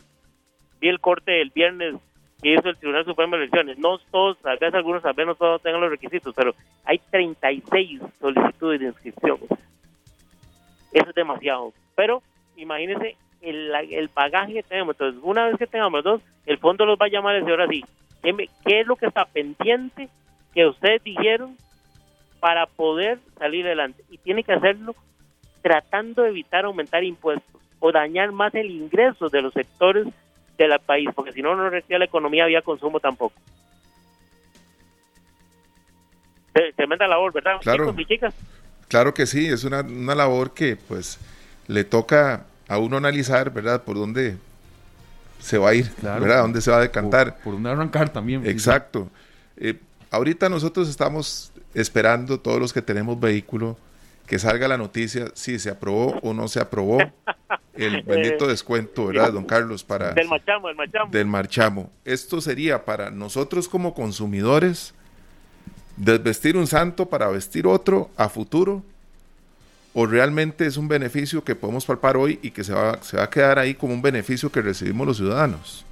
Vi 0.79 0.87
el 0.87 0.99
corte 0.99 1.41
el 1.41 1.51
viernes 1.51 1.95
que 2.41 2.53
hizo 2.53 2.69
el 2.69 2.77
Tribunal 2.77 3.05
Supremo 3.05 3.35
de 3.35 3.43
Elecciones. 3.43 3.77
No 3.77 3.99
todos, 3.99 4.37
tal 4.39 4.57
vez 4.57 4.73
algunos, 4.73 5.03
tal 5.03 5.13
vez 5.13 5.27
no 5.27 5.35
todos 5.35 5.61
tengan 5.61 5.81
los 5.81 5.91
requisitos, 5.91 6.33
pero 6.35 6.55
hay 6.85 6.99
36 7.11 8.01
solicitudes 8.19 8.79
de 8.79 8.87
inscripción. 8.87 9.37
Eso 10.91 11.09
es 11.09 11.15
demasiado. 11.15 11.73
Pero 11.95 12.23
imagínense 12.55 13.15
el, 13.41 13.71
el 13.91 14.07
bagaje 14.07 14.53
que 14.53 14.63
tenemos. 14.63 14.95
Entonces, 14.95 15.21
una 15.23 15.45
vez 15.45 15.57
que 15.57 15.67
tengamos 15.67 16.03
dos, 16.03 16.21
el 16.45 16.57
fondo 16.57 16.85
los 16.85 16.97
va 16.97 17.05
a 17.05 17.09
llamar 17.09 17.35
y 17.35 17.39
decir, 17.39 17.51
ahora 17.51 17.67
sí, 17.67 17.83
¿qué, 18.23 18.49
¿qué 18.65 18.79
es 18.79 18.87
lo 18.87 18.95
que 18.95 19.05
está 19.05 19.25
pendiente 19.25 20.09
que 20.53 20.65
ustedes 20.65 21.03
dijeron 21.03 21.55
para 22.41 22.65
poder 22.65 23.19
salir 23.39 23.65
adelante? 23.65 24.03
Y 24.09 24.17
tiene 24.17 24.43
que 24.43 24.51
hacerlo 24.51 24.93
tratando 25.61 26.23
de 26.23 26.29
evitar 26.29 26.65
aumentar 26.65 27.05
impuestos 27.05 27.61
o 27.79 27.91
dañar 27.93 28.33
más 28.33 28.53
el 28.55 28.69
ingreso 28.69 29.29
de 29.29 29.41
los 29.41 29.53
sectores 29.53 30.07
del 30.57 30.77
país, 30.79 31.09
porque 31.15 31.31
si 31.31 31.41
no, 31.41 31.55
no 31.55 31.69
recibe 31.69 31.99
la 31.99 32.05
economía 32.05 32.43
había 32.43 32.61
consumo 32.61 32.99
tampoco. 32.99 33.33
Tremenda 36.75 37.07
labor, 37.07 37.31
¿verdad? 37.31 37.53
Claro, 37.61 37.95
chicas? 38.05 38.35
claro 38.89 39.13
que 39.13 39.25
sí, 39.25 39.47
es 39.47 39.63
una, 39.63 39.81
una 39.81 40.15
labor 40.15 40.53
que 40.53 40.75
pues 40.75 41.17
le 41.67 41.85
toca 41.85 42.45
a 42.67 42.77
uno 42.77 42.97
analizar, 42.97 43.51
¿verdad? 43.53 43.83
Por 43.83 43.95
dónde 43.95 44.37
se 45.39 45.57
va 45.57 45.69
a 45.69 45.73
ir, 45.73 45.89
¿verdad? 46.01 46.41
¿Dónde 46.41 46.61
se 46.61 46.71
va 46.71 46.77
a 46.77 46.81
decantar? 46.81 47.37
Por, 47.43 47.53
dónde 47.53 47.69
arrancar 47.69 48.09
también. 48.09 48.45
Exacto. 48.45 49.09
Eh, 49.57 49.79
ahorita 50.11 50.49
nosotros 50.49 50.89
estamos 50.89 51.50
esperando, 51.73 52.39
todos 52.39 52.59
los 52.59 52.73
que 52.73 52.81
tenemos 52.81 53.19
vehículo, 53.19 53.77
que 54.27 54.39
salga 54.39 54.67
la 54.67 54.77
noticia 54.77 55.27
si 55.33 55.59
se 55.59 55.69
aprobó 55.69 56.19
o 56.21 56.33
no 56.33 56.47
se 56.47 56.59
aprobó 56.59 56.99
el 57.73 58.01
bendito 58.05 58.47
descuento, 58.47 59.07
¿verdad, 59.07 59.33
don 59.33 59.43
Carlos? 59.43 59.83
Para, 59.83 60.11
del 60.13 60.27
marchamo, 60.27 60.67
del 60.67 60.77
marchamo. 60.77 61.11
Del 61.11 61.25
marchamo. 61.25 61.91
Esto 62.05 62.39
sería 62.39 62.85
para 62.85 63.11
nosotros 63.11 63.67
como 63.67 63.93
consumidores 63.93 64.93
desvestir 65.97 66.55
un 66.55 66.67
santo 66.67 67.07
para 67.07 67.27
vestir 67.27 67.67
otro 67.67 68.09
a 68.15 68.29
futuro 68.29 68.83
o 69.93 70.05
realmente 70.05 70.65
es 70.65 70.77
un 70.77 70.87
beneficio 70.87 71.43
que 71.43 71.55
podemos 71.55 71.85
palpar 71.85 72.15
hoy 72.15 72.39
y 72.41 72.51
que 72.51 72.63
se 72.63 72.73
va, 72.73 73.01
se 73.03 73.17
va 73.17 73.23
a 73.23 73.29
quedar 73.29 73.59
ahí 73.59 73.73
como 73.73 73.93
un 73.93 74.01
beneficio 74.01 74.51
que 74.51 74.61
recibimos 74.61 75.05
los 75.05 75.17
ciudadanos? 75.17 75.85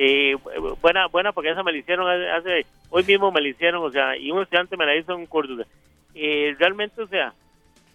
Eh, 0.00 0.36
buena, 0.80 1.08
buena, 1.08 1.32
porque 1.32 1.50
esa 1.50 1.64
me 1.64 1.72
la 1.72 1.78
hicieron 1.78 2.08
hace, 2.08 2.64
hoy 2.88 3.02
mismo 3.02 3.32
me 3.32 3.40
la 3.40 3.48
hicieron, 3.48 3.84
o 3.84 3.90
sea, 3.90 4.16
y 4.16 4.30
un 4.30 4.42
estudiante 4.42 4.76
me 4.76 4.86
la 4.86 4.94
hizo 4.94 5.12
en 5.12 5.26
curso. 5.26 5.64
Eh, 6.14 6.54
realmente, 6.56 7.02
o 7.02 7.08
sea, 7.08 7.32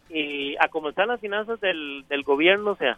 eh, 0.09 0.55
a 0.59 0.69
están 0.89 1.07
las 1.07 1.21
finanzas 1.21 1.61
del, 1.61 2.03
del 2.09 2.23
gobierno, 2.23 2.71
o 2.71 2.75
sea, 2.75 2.97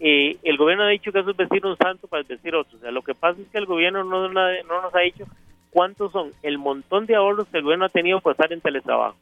eh, 0.00 0.38
el 0.42 0.56
gobierno 0.56 0.84
ha 0.84 0.88
dicho 0.88 1.12
que 1.12 1.20
eso 1.20 1.30
es 1.30 1.36
vestir 1.36 1.64
un 1.64 1.76
santo 1.76 2.08
para 2.08 2.24
vestir 2.24 2.54
otro. 2.54 2.78
O 2.78 2.80
sea, 2.80 2.90
lo 2.90 3.02
que 3.02 3.14
pasa 3.14 3.40
es 3.40 3.46
que 3.48 3.58
el 3.58 3.66
gobierno 3.66 4.02
no, 4.02 4.28
no 4.28 4.82
nos 4.82 4.94
ha 4.94 5.00
dicho 5.00 5.24
cuántos 5.70 6.10
son 6.10 6.32
el 6.42 6.58
montón 6.58 7.06
de 7.06 7.14
ahorros 7.14 7.46
que 7.48 7.58
el 7.58 7.62
gobierno 7.62 7.84
ha 7.84 7.90
tenido 7.90 8.20
por 8.20 8.32
estar 8.32 8.52
en 8.52 8.60
teletrabajo. 8.60 9.16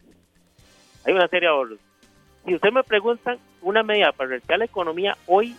Hay 1.04 1.12
una 1.12 1.28
serie 1.28 1.48
de 1.48 1.54
ahorros. 1.54 1.78
Si 2.46 2.54
usted 2.54 2.72
me 2.72 2.84
pregunta 2.84 3.36
una 3.60 3.82
medida 3.82 4.12
para 4.12 4.30
reactivar 4.30 4.60
la 4.60 4.64
economía 4.64 5.16
hoy 5.26 5.54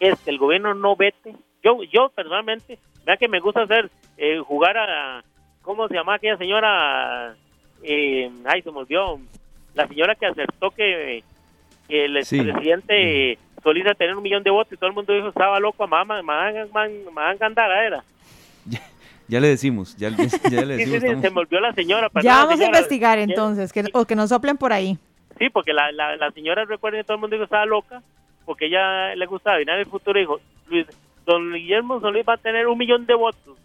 es 0.00 0.18
que 0.20 0.30
el 0.30 0.38
gobierno 0.38 0.74
no 0.74 0.96
vete. 0.96 1.34
Yo, 1.68 1.82
yo 1.82 2.08
personalmente, 2.08 2.78
vea 3.04 3.18
que 3.18 3.28
me 3.28 3.40
gusta 3.40 3.62
hacer, 3.62 3.90
eh, 4.16 4.38
jugar 4.38 4.78
a, 4.78 5.22
¿cómo 5.60 5.86
se 5.86 5.94
llama 5.94 6.14
aquella 6.14 6.38
señora? 6.38 7.36
Eh, 7.82 8.30
ay, 8.46 8.62
se 8.62 8.70
me 8.70 8.78
olvidó. 8.78 9.20
La 9.74 9.86
señora 9.86 10.14
que 10.14 10.26
acertó 10.26 10.70
que, 10.70 11.22
el 11.90 12.12
presidente 12.14 13.38
Solís 13.62 13.86
a 13.86 13.94
tener 13.94 14.16
un 14.16 14.22
millón 14.22 14.42
de 14.42 14.50
votos 14.50 14.72
y 14.72 14.76
todo 14.76 14.88
el 14.88 14.94
mundo 14.94 15.12
dijo 15.12 15.28
estaba 15.28 15.60
loco, 15.60 15.86
mamá, 15.86 16.22
mamá, 16.22 16.52
mamá, 17.04 17.34
Gandara 17.34 17.86
era. 17.86 18.04
Ya 19.26 19.40
le 19.40 19.48
decimos, 19.48 19.94
ya, 19.98 20.08
ya 20.50 20.64
le 20.64 20.78
decimos. 20.78 21.20
se 21.20 21.30
me 21.30 21.40
olvidó 21.40 21.60
la 21.60 21.74
señora. 21.74 22.10
Ya 22.22 22.44
vamos 22.44 22.60
a 22.60 22.64
investigar 22.64 23.18
entonces, 23.18 23.74
que, 23.74 23.84
o 23.92 24.06
que 24.06 24.16
nos 24.16 24.30
soplen 24.30 24.56
por 24.56 24.72
ahí. 24.72 24.96
Sí, 25.38 25.50
porque 25.50 25.74
la, 25.74 25.92
la, 25.92 26.16
la 26.16 26.30
señora, 26.30 26.64
recuerden, 26.64 27.04
todo 27.04 27.16
el 27.16 27.20
mundo 27.20 27.34
dijo 27.34 27.44
estaba 27.44 27.66
loca, 27.66 28.02
porque 28.46 28.66
ella 28.66 29.14
le 29.14 29.26
gustaba. 29.26 29.60
Y 29.60 29.64
en 29.64 29.68
el 29.68 29.84
futuro 29.84 30.18
dijo, 30.18 30.40
Luis, 30.68 30.86
don 31.28 31.52
Guillermo 31.52 32.00
Solís 32.00 32.24
va 32.26 32.34
a 32.34 32.38
tener 32.38 32.66
un 32.66 32.78
millón 32.78 33.04
de 33.04 33.14
votos. 33.14 33.58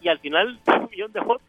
Y 0.00 0.08
al 0.08 0.20
final, 0.20 0.58
un 0.66 0.88
millón 0.88 1.12
de 1.12 1.20
votos. 1.20 1.46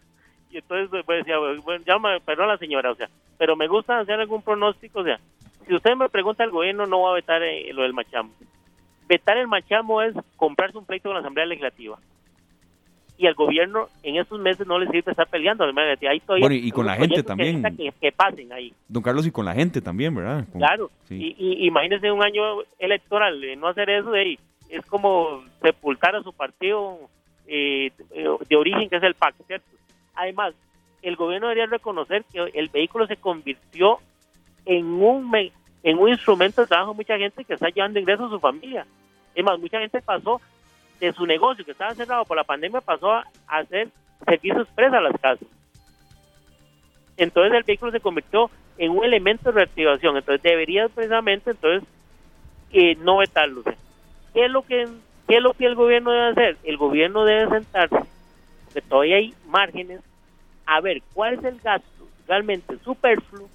Y 0.49 0.57
entonces, 0.57 0.89
pues, 1.05 1.19
decía, 1.19 1.37
bueno, 1.37 1.83
ya 1.85 1.95
perdón 2.25 2.47
la 2.47 2.57
señora, 2.57 2.91
o 2.91 2.95
sea, 2.95 3.07
pero 3.37 3.55
me 3.55 3.67
gusta 3.67 3.99
hacer 3.99 4.19
algún 4.19 4.41
pronóstico, 4.41 5.01
o 5.01 5.03
sea, 5.03 5.19
si 5.67 5.75
usted 5.75 5.95
me 5.95 6.09
pregunta, 6.09 6.43
el 6.43 6.49
gobierno 6.49 6.87
no 6.87 7.01
va 7.01 7.11
a 7.11 7.13
vetar 7.13 7.43
eh, 7.43 7.71
lo 7.71 7.83
del 7.83 7.93
machamo. 7.93 8.31
Vetar 9.07 9.37
el 9.37 9.47
machamo 9.47 10.01
es 10.01 10.15
comprarse 10.35 10.75
un 10.75 10.85
pleito 10.85 11.09
con 11.09 11.13
la 11.13 11.19
Asamblea 11.19 11.45
Legislativa. 11.45 11.99
Y 13.19 13.27
al 13.27 13.35
gobierno 13.35 13.87
en 14.01 14.15
esos 14.15 14.39
meses 14.39 14.65
no 14.65 14.79
le 14.79 14.87
sirve 14.87 15.11
estar 15.11 15.27
peleando. 15.27 15.65
Ahí 15.65 16.21
bueno, 16.25 16.55
y 16.55 16.71
con 16.71 16.87
la 16.87 16.95
gente 16.95 17.21
también. 17.21 17.61
Que, 18.01 18.11
pasen 18.11 18.51
ahí. 18.51 18.73
Don 18.87 19.03
Carlos, 19.03 19.27
y 19.27 19.31
con 19.31 19.45
la 19.45 19.53
gente 19.53 19.81
también, 19.81 20.15
¿verdad? 20.15 20.45
claro. 20.51 20.89
Y, 21.09 21.35
y, 21.37 21.67
imagínese 21.67 22.11
un 22.11 22.23
año 22.23 22.61
electoral, 22.79 23.39
no 23.59 23.67
hacer 23.67 23.89
eso 23.91 24.09
de 24.11 24.21
ahí. 24.21 24.39
Es 24.69 24.85
como 24.85 25.43
sepultar 25.61 26.15
a 26.15 26.23
su 26.23 26.31
partido 26.31 26.99
eh, 27.47 27.91
de 28.47 28.55
origen, 28.55 28.89
que 28.89 28.97
es 28.97 29.03
el 29.03 29.15
PAC, 29.15 29.35
¿cierto? 29.47 29.67
Además, 30.15 30.53
el 31.01 31.15
gobierno 31.15 31.47
debería 31.47 31.65
reconocer 31.65 32.23
que 32.31 32.51
el 32.53 32.69
vehículo 32.69 33.07
se 33.07 33.17
convirtió 33.17 33.99
en 34.65 34.85
un 34.85 35.33
en 35.81 35.97
un 35.97 36.09
instrumento 36.09 36.61
de 36.61 36.67
trabajo 36.67 36.93
mucha 36.93 37.17
gente 37.17 37.45
que 37.45 37.53
está 37.53 37.69
llevando 37.69 37.99
ingresos 37.99 38.27
a 38.27 38.35
su 38.35 38.39
familia. 38.39 38.85
Es 39.33 39.43
más, 39.43 39.57
mucha 39.59 39.79
gente 39.79 40.01
pasó 40.01 40.41
de 40.99 41.13
su 41.13 41.25
negocio 41.25 41.63
que 41.63 41.71
estaba 41.71 41.95
cerrado 41.95 42.25
por 42.25 42.35
la 42.35 42.43
pandemia, 42.43 42.81
pasó 42.81 43.13
a 43.13 43.25
hacer 43.47 43.87
servicios 44.25 44.67
express 44.67 44.93
a 44.93 45.01
las 45.01 45.13
casas. 45.19 45.47
Entonces 47.15 47.53
el 47.53 47.63
vehículo 47.63 47.91
se 47.91 48.01
convirtió 48.01 48.49
en 48.77 48.91
un 48.91 49.03
elemento 49.03 49.51
de 49.51 49.59
reactivación. 49.59 50.17
Entonces 50.17 50.41
debería 50.41 50.87
precisamente 50.89 51.51
entonces 51.51 51.87
eh, 52.71 52.95
no 52.95 53.17
vetarlo. 53.17 53.63
¿Qué 54.33 54.45
es 54.45 54.51
lo 54.51 54.61
que 54.63 54.87
qué 55.27 55.37
es 55.37 55.41
lo 55.41 55.53
que 55.53 55.65
el 55.65 55.75
gobierno 55.75 56.11
debe 56.11 56.29
hacer? 56.29 56.57
El 56.63 56.77
gobierno 56.77 57.23
debe 57.23 57.49
sentarse, 57.49 57.99
porque 58.65 58.81
todavía 58.81 59.17
hay 59.17 59.33
márgenes, 59.47 60.01
a 60.65 60.81
ver 60.81 61.01
cuál 61.13 61.35
es 61.35 61.43
el 61.43 61.59
gasto 61.59 62.07
realmente 62.27 62.77
superfluo 62.83 63.49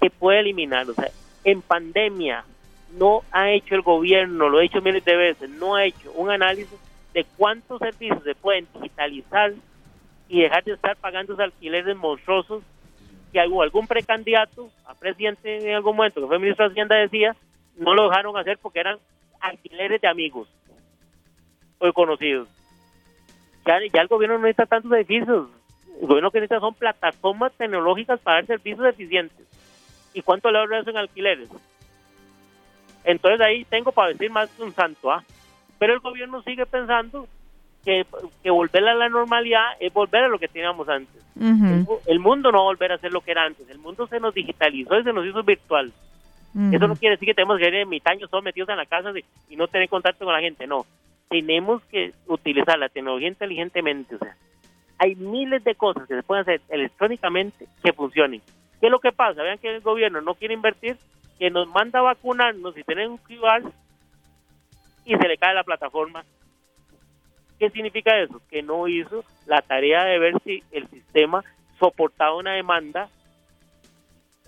que 0.00 0.10
puede 0.10 0.40
eliminar. 0.40 0.88
O 0.88 0.94
sea, 0.94 1.10
en 1.44 1.60
pandemia 1.60 2.44
no 2.98 3.22
ha 3.32 3.50
hecho 3.50 3.74
el 3.74 3.82
gobierno, 3.82 4.48
lo 4.48 4.60
he 4.60 4.66
hecho 4.66 4.80
miles 4.80 5.04
de 5.04 5.16
veces, 5.16 5.50
no 5.50 5.74
ha 5.74 5.84
hecho 5.84 6.12
un 6.12 6.30
análisis 6.30 6.78
de 7.12 7.24
cuántos 7.36 7.78
servicios 7.80 8.22
se 8.22 8.34
pueden 8.34 8.66
digitalizar 8.74 9.52
y 10.28 10.42
dejar 10.42 10.64
de 10.64 10.72
estar 10.72 10.96
pagando 10.96 11.32
esos 11.32 11.44
alquileres 11.44 11.96
monstruosos 11.96 12.62
que 13.32 13.40
algún 13.40 13.86
precandidato 13.86 14.70
a 14.86 14.94
presidente 14.94 15.68
en 15.68 15.74
algún 15.74 15.96
momento, 15.96 16.20
que 16.20 16.26
fue 16.26 16.38
ministro 16.38 16.66
de 16.66 16.72
Hacienda, 16.72 16.96
decía, 16.96 17.36
no 17.76 17.94
lo 17.94 18.08
dejaron 18.08 18.36
hacer 18.36 18.58
porque 18.58 18.80
eran 18.80 18.98
alquileres 19.48 20.00
de 20.00 20.08
amigos 20.08 20.48
o 21.78 21.92
conocidos. 21.92 22.48
Ya, 23.66 23.78
ya 23.92 24.02
el 24.02 24.08
gobierno 24.08 24.38
no 24.38 24.44
necesita 24.44 24.66
tantos 24.66 24.92
edificios, 24.92 25.48
el 26.00 26.06
gobierno 26.06 26.30
que 26.30 26.40
necesita 26.40 26.60
son 26.60 26.74
plataformas 26.74 27.52
tecnológicas 27.54 28.20
para 28.20 28.36
dar 28.36 28.46
servicios 28.46 28.86
eficientes. 28.86 29.46
¿Y 30.14 30.22
cuánto 30.22 30.50
le 30.50 30.58
ahorra 30.58 30.80
eso 30.80 30.90
en 30.90 30.96
alquileres? 30.96 31.48
Entonces 33.04 33.40
ahí 33.40 33.64
tengo 33.64 33.92
para 33.92 34.08
decir 34.08 34.30
más 34.30 34.50
que 34.50 34.62
un 34.62 34.72
santo, 34.72 35.10
¿ah? 35.10 35.22
Pero 35.78 35.94
el 35.94 36.00
gobierno 36.00 36.42
sigue 36.42 36.66
pensando 36.66 37.28
que, 37.84 38.04
que, 38.42 38.50
volver 38.50 38.88
a 38.88 38.94
la 38.94 39.08
normalidad 39.08 39.64
es 39.78 39.92
volver 39.92 40.24
a 40.24 40.28
lo 40.28 40.38
que 40.38 40.48
teníamos 40.48 40.88
antes. 40.88 41.22
el, 42.06 42.18
mundo 42.18 42.50
no 42.50 42.58
va 42.58 42.64
a 42.64 42.72
volver 42.72 42.92
a 42.92 42.98
ser 42.98 43.12
lo 43.12 43.20
que 43.20 43.30
era 43.30 43.44
antes. 43.44 43.68
El 43.68 43.78
mundo 43.78 44.06
se 44.06 44.18
nos 44.18 44.34
digitalizó 44.34 44.98
y 44.98 45.04
se 45.04 45.12
nos 45.12 45.24
hizo 45.24 45.42
virtual. 45.42 45.92
Eso 46.72 46.88
no 46.88 46.96
quiere 46.96 47.16
decir 47.16 47.28
que 47.28 47.34
tenemos 47.34 47.58
que 47.58 47.68
ir 47.68 47.74
en 47.74 47.88
mitad 47.88 48.12
años 48.12 48.30
todos 48.30 48.42
metidos 48.42 48.70
en 48.70 48.78
la 48.78 48.86
casa 48.86 49.12
y 49.50 49.56
no 49.56 49.68
tener 49.68 49.90
contacto 49.90 50.24
con 50.24 50.32
la 50.32 50.40
gente. 50.40 50.66
No. 50.66 50.86
Tenemos 51.28 51.84
que 51.84 52.14
utilizar 52.26 52.78
la 52.78 52.88
tecnología 52.88 53.28
inteligentemente. 53.28 54.14
O 54.14 54.18
sea, 54.18 54.36
hay 54.98 55.16
miles 55.16 55.62
de 55.64 55.74
cosas 55.74 56.08
que 56.08 56.14
se 56.14 56.22
pueden 56.22 56.42
hacer 56.42 56.62
electrónicamente 56.70 57.66
que 57.82 57.92
funcionen. 57.92 58.40
¿Qué 58.80 58.86
es 58.86 58.90
lo 58.90 59.00
que 59.00 59.12
pasa? 59.12 59.42
Vean 59.42 59.58
que 59.58 59.74
el 59.74 59.82
gobierno 59.82 60.22
no 60.22 60.34
quiere 60.34 60.54
invertir, 60.54 60.96
que 61.38 61.50
nos 61.50 61.68
manda 61.68 61.98
a 61.98 62.02
vacunarnos 62.02 62.76
y 62.78 62.84
tener 62.84 63.08
un 63.08 63.18
QR 63.18 63.62
y 65.04 65.14
se 65.14 65.28
le 65.28 65.36
cae 65.36 65.54
la 65.54 65.64
plataforma. 65.64 66.24
¿Qué 67.58 67.68
significa 67.68 68.18
eso? 68.18 68.40
Que 68.48 68.62
no 68.62 68.88
hizo 68.88 69.24
la 69.46 69.60
tarea 69.60 70.04
de 70.04 70.18
ver 70.18 70.34
si 70.42 70.62
el 70.72 70.88
sistema 70.88 71.44
soportaba 71.78 72.36
una 72.36 72.54
demanda 72.54 73.10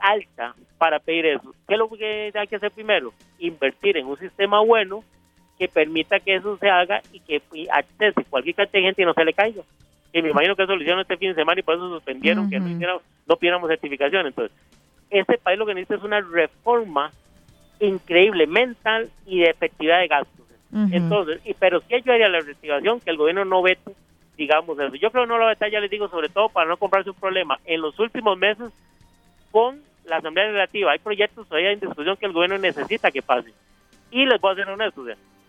alta 0.01 0.55
para 0.79 0.99
pedir 0.99 1.27
eso. 1.27 1.55
¿Qué 1.67 1.75
es 1.75 1.79
lo 1.79 1.89
que 1.89 2.33
hay 2.35 2.47
que 2.47 2.57
hacer 2.57 2.71
primero? 2.71 3.13
Invertir 3.39 3.97
en 3.97 4.07
un 4.07 4.19
sistema 4.19 4.61
bueno 4.61 5.03
que 5.59 5.69
permita 5.69 6.21
que 6.21 6.37
eso 6.37 6.57
se 6.59 6.71
haga 6.71 7.03
y 7.13 7.21
que 7.21 7.43
accese 7.71 8.25
cualquier 8.31 8.55
cantidad 8.55 8.81
de 8.81 8.87
gente 8.87 9.03
y 9.03 9.05
no 9.05 9.15
se 9.15 9.25
le 9.25 9.33
caiga 9.33 9.63
y 10.13 10.23
me 10.23 10.31
imagino 10.31 10.57
que 10.57 10.63
eso 10.63 10.75
lo 10.75 10.81
hicieron 10.81 11.01
este 11.01 11.17
fin 11.17 11.31
de 11.31 11.35
semana 11.35 11.61
y 11.61 11.63
por 11.63 11.75
eso 11.75 11.89
suspendieron 11.89 12.49
que 12.49 12.59
no, 12.59 13.01
no 13.27 13.37
pidiéramos 13.37 13.69
certificación. 13.69 14.27
Entonces, 14.27 14.57
este 15.11 15.39
país 15.39 15.59
lo 15.59 15.67
que 15.67 15.75
necesita 15.75 15.97
es 15.97 16.03
una 16.03 16.21
reforma 16.21 17.11
increíble 17.81 18.47
mental 18.47 19.11
y 19.27 19.41
de 19.41 19.51
efectividad 19.51 20.01
de 20.01 20.09
gastos. 20.09 20.47
Entonces, 20.93 21.41
y, 21.47 21.55
pero 21.55 21.81
si 21.81 22.03
yo 22.03 22.13
haría 22.13 22.29
la 22.29 22.41
investigación 22.41 23.01
que 23.01 23.11
el 23.11 23.17
gobierno 23.17 23.45
no 23.45 23.63
vete, 23.63 23.93
digamos 24.37 24.79
eso. 24.79 24.95
Yo 24.97 25.11
creo 25.11 25.25
que 25.25 25.29
no 25.29 25.39
lo 25.39 25.47
vete, 25.47 25.71
ya 25.71 25.81
les 25.81 25.91
digo, 25.91 26.09
sobre 26.09 26.29
todo 26.29 26.51
para 26.51 26.69
no 26.69 26.77
comprarse 26.77 27.11
un 27.11 27.17
problema. 27.17 27.59
En 27.65 27.81
los 27.81 27.99
últimos 27.99 28.37
meses, 28.37 28.71
con 29.51 29.81
la 30.09 30.17
Asamblea 30.17 30.47
Legislativa, 30.47 30.93
hay 30.93 30.99
proyectos 30.99 31.47
todavía 31.49 31.73
en 31.73 31.81
discusión 31.81 32.17
que 32.17 32.27
el 32.27 32.33
gobierno 32.33 32.59
necesita 32.59 33.11
que 33.11 33.23
pase. 33.23 33.53
Y 34.11 34.27
les 34.27 34.41
voy 34.41 34.53
a 34.53 34.57
ser 34.57 34.69
honesto, 34.69 35.05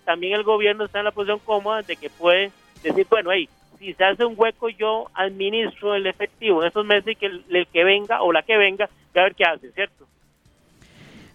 también 0.05 0.33
el 0.33 0.43
gobierno 0.43 0.85
está 0.85 0.99
en 0.99 1.05
la 1.05 1.11
posición 1.11 1.39
cómoda 1.39 1.81
de 1.81 1.95
que 1.95 2.09
puede 2.09 2.51
decir, 2.81 3.05
bueno, 3.09 3.29
ahí, 3.29 3.47
si 3.77 3.93
se 3.93 4.03
hace 4.03 4.25
un 4.25 4.33
hueco, 4.35 4.69
yo 4.69 5.07
administro 5.13 5.95
el 5.95 6.07
efectivo 6.07 6.61
en 6.61 6.67
estos 6.67 6.85
meses 6.85 7.07
y 7.09 7.15
que 7.15 7.27
el, 7.27 7.67
que 7.71 7.83
venga 7.83 8.21
o 8.21 8.31
la 8.31 8.41
que 8.43 8.57
venga, 8.57 8.85
a 8.85 9.23
ver 9.23 9.35
qué 9.35 9.43
hace, 9.43 9.71
¿cierto? 9.71 10.05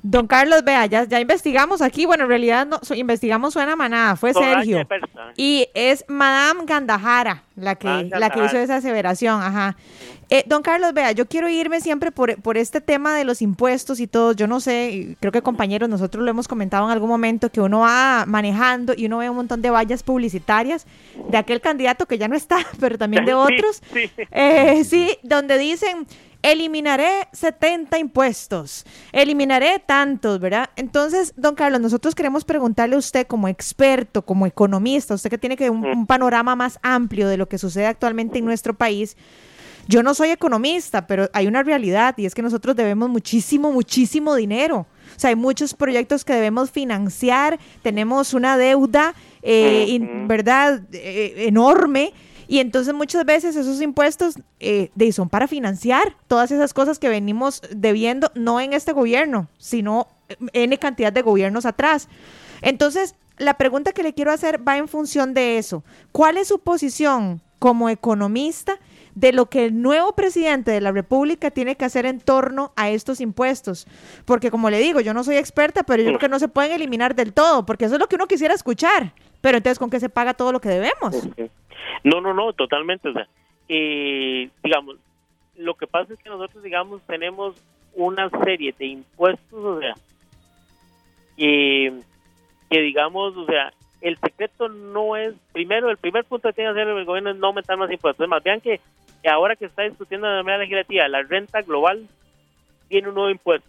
Don 0.07 0.27
Carlos, 0.27 0.63
vea, 0.65 0.85
ya, 0.85 1.05
ya 1.05 1.19
investigamos 1.19 1.81
aquí, 1.81 2.05
bueno, 2.05 2.25
en 2.25 2.29
realidad 2.29 2.67
no, 2.67 2.79
investigamos 2.95 3.55
suena 3.55 3.75
manada, 3.75 4.17
fue 4.17 4.35
Sergio. 4.35 4.87
Y 5.35 5.67
es 5.73 6.05
Madame 6.09 6.67
Gandahara 6.67 7.43
la 7.57 7.77
que, 7.77 8.11
la 8.11 8.29
que 8.29 8.45
hizo 8.45 8.59
esa 8.59 8.77
aseveración, 8.77 9.41
ajá. 9.41 9.77
Eh, 10.31 10.43
don 10.47 10.63
Carlos, 10.63 10.93
vea, 10.95 11.13
yo 11.13 11.27
quiero 11.27 11.49
irme 11.49 11.81
siempre 11.81 12.11
por, 12.11 12.41
por, 12.43 12.57
este 12.57 12.81
tema 12.81 13.15
de 13.15 13.25
los 13.25 13.43
impuestos 13.43 14.01
y 14.01 14.07
todo. 14.07 14.33
Yo 14.33 14.47
no 14.47 14.59
sé, 14.61 15.17
creo 15.21 15.33
que 15.33 15.43
compañeros, 15.43 15.89
nosotros 15.89 16.25
lo 16.25 16.31
hemos 16.31 16.49
comentado 16.49 16.85
en 16.87 16.91
algún 16.91 17.09
momento, 17.09 17.51
que 17.51 17.61
uno 17.61 17.81
va 17.81 18.25
manejando 18.27 18.95
y 18.97 19.07
uno 19.07 19.19
ve 19.19 19.31
un 19.31 19.37
montón 19.37 19.63
de 19.63 19.71
vallas 19.71 20.03
publicitarias 20.03 20.87
de 21.31 21.37
aquel 21.37 21.61
candidato 21.61 22.07
que 22.07 22.19
ya 22.19 22.29
no 22.29 22.37
está, 22.37 22.59
pero 22.81 22.99
también 22.99 23.25
de 23.27 23.35
otros. 23.35 23.83
Sí, 23.93 24.11
eh, 24.33 24.85
sí 24.85 25.17
donde 25.23 25.59
dicen, 25.59 26.07
eliminaré 26.45 27.27
70 27.33 27.99
impuestos, 27.99 28.85
eliminaré 29.13 29.83
tantos, 29.85 30.39
¿verdad? 30.39 30.69
Entonces, 30.77 31.33
don 31.37 31.55
Carlos, 31.55 31.81
nosotros 31.81 32.15
queremos 32.15 32.45
preguntarle 32.45 32.97
a 32.97 32.99
usted 32.99 33.27
como 33.27 33.49
experto, 33.49 34.23
como 34.23 34.47
economista, 34.47 35.15
usted 35.15 35.31
que 35.31 35.39
tiene 35.39 35.57
que 35.57 35.71
un, 35.71 35.87
un 35.87 36.07
panorama 36.07 36.55
más 36.55 36.79
amplio 36.83 37.29
de 37.29 37.39
lo 37.39 37.49
que 37.49 37.57
sucede 37.57 37.87
actualmente 37.87 38.39
en 38.39 38.45
nuestro 38.45 38.75
país, 38.75 39.17
Yo 39.87 40.03
no 40.03 40.15
soy 40.15 40.31
economista, 40.31 41.07
pero 41.07 41.29
hay 41.33 41.47
una 41.47 41.63
realidad 41.63 42.15
y 42.17 42.27
es 42.27 42.35
que 42.35 42.43
nosotros 42.43 42.75
debemos 42.75 43.09
muchísimo, 43.11 43.71
muchísimo 43.71 44.35
dinero. 44.35 44.87
O 45.15 45.21
sea, 45.21 45.31
hay 45.31 45.37
muchos 45.37 45.75
proyectos 45.75 46.25
que 46.25 46.33
debemos 46.33 46.71
financiar, 46.71 47.59
tenemos 47.83 48.35
una 48.35 48.57
deuda, 48.57 49.15
eh, 49.43 49.99
¿verdad?, 50.27 50.83
eh, 50.93 51.47
enorme. 51.47 52.13
Y 52.55 52.61
entonces 52.61 52.95
muchas 52.95 53.25
veces 53.25 53.57
esos 53.57 53.83
impuestos 53.83 54.37
eh, 54.61 54.93
son 55.13 55.29
para 55.29 55.49
financiar 55.49 56.17
todas 56.29 56.53
esas 56.53 56.73
cosas 56.73 57.01
que 57.01 57.09
venimos 57.09 57.61
debiendo, 57.75 58.31
no 58.37 58.61
en 58.61 58.73
este 58.75 58.93
gobierno, 58.93 59.49
sino 59.59 60.07
en 60.53 60.77
cantidad 60.77 61.13
de 61.13 61.23
gobiernos 61.23 61.67
atrás. 61.67 62.09
Entonces, 62.63 63.17
la 63.39 63.55
pregunta 63.55 63.91
que 63.91 64.05
le 64.05 64.15
quiero 64.15 64.31
hacer 64.31 64.61
va 64.65 64.77
en 64.77 64.87
función 64.87 65.35
de 65.35 65.59
eso. 65.59 65.83
¿Cuál 66.13 66.37
es 66.37 66.47
su 66.47 66.61
posición 66.61 67.43
como 67.59 67.89
economista 67.89 68.79
de 69.17 69.33
lo 69.33 69.47
que 69.47 69.65
el 69.65 69.83
nuevo 69.83 70.15
presidente 70.15 70.71
de 70.71 70.81
la 70.81 70.93
República 70.93 71.51
tiene 71.51 71.77
que 71.77 71.85
hacer 71.85 72.07
en 72.07 72.21
torno 72.21 72.73
a 72.77 72.91
estos 72.91 73.21
impuestos. 73.21 73.87
Porque 74.27 74.53
como 74.53 74.71
le 74.71 74.79
digo, 74.79 75.01
yo 75.01 75.13
no 75.13 75.25
soy 75.25 75.37
experta, 75.37 75.83
pero 75.83 76.03
yo 76.03 76.11
creo 76.11 76.19
que 76.21 76.29
no 76.29 76.39
se 76.39 76.49
pueden 76.49 76.71
eliminar 76.71 77.17
del 77.17 77.33
todo, 77.33 77.67
porque 77.67 77.87
eso 77.87 77.95
es 77.95 78.01
lo 78.01 78.09
que 78.09 78.17
uno 78.17 78.29
quisiera 78.29 78.55
escuchar. 78.55 79.13
Pero 79.45 79.59
entonces, 79.59 79.79
¿con 79.79 79.91
qué 79.91 80.01
se 80.01 80.09
paga 80.09 80.33
todo 80.33 80.53
lo 80.53 80.61
que 80.61 80.71
debemos? 80.71 81.29
No, 82.03 82.23
no, 82.23 82.33
no, 82.33 82.55
totalmente. 82.55 83.11
O 83.11 83.13
sea, 83.13 83.29
eh, 83.69 84.49
digamos, 84.63 84.97
lo 85.55 85.75
que 85.75 85.87
pasa 85.87 86.15
es 86.15 86.19
que 86.19 86.31
nosotros, 86.31 86.63
digamos, 86.63 87.03
tenemos 87.03 87.55
una 87.93 88.31
serie 88.43 88.75
de 88.79 88.87
impuestos, 88.87 89.53
o 89.53 89.81
sea, 89.81 89.93
que, 91.37 91.93
digamos, 92.71 93.37
o 93.37 93.45
sea, 93.45 93.71
el 94.01 94.17
secreto 94.17 94.71
no 94.71 95.15
es, 95.15 95.35
primero, 95.53 95.91
el 95.91 95.99
primer 95.99 96.25
punto 96.25 96.49
que 96.49 96.55
tiene 96.55 96.73
que 96.73 96.81
hacer 96.81 96.97
el 96.97 97.05
gobierno 97.05 97.29
es 97.29 97.37
no 97.37 97.49
aumentar 97.49 97.77
más 97.77 97.93
impuestos. 97.93 98.27
Más, 98.27 98.43
vean 98.43 98.63
que 98.63 98.81
ahora 99.31 99.57
que 99.57 99.67
está 99.67 99.83
discutiendo 99.83 100.27
de 100.27 100.43
manera 100.43 100.63
legislativa 100.63 101.07
la 101.07 101.21
renta 101.21 101.61
global, 101.61 102.09
tiene 102.89 103.09
un 103.11 103.15
nuevo 103.15 103.29
impuesto. 103.29 103.69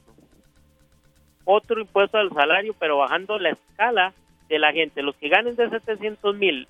Otro 1.44 1.82
impuesto 1.82 2.18
al 2.18 2.32
salario, 2.32 2.74
pero 2.80 3.00
bajando 3.00 3.38
la 3.40 3.50
escala 3.50 4.14
de 4.48 4.60
la 4.60 4.72
gente. 4.72 5.02
Los 5.02 5.16
que 5.16 5.30
ganen 5.30 5.56
de 5.56 5.70
700 5.70 6.36
mil 6.36 6.68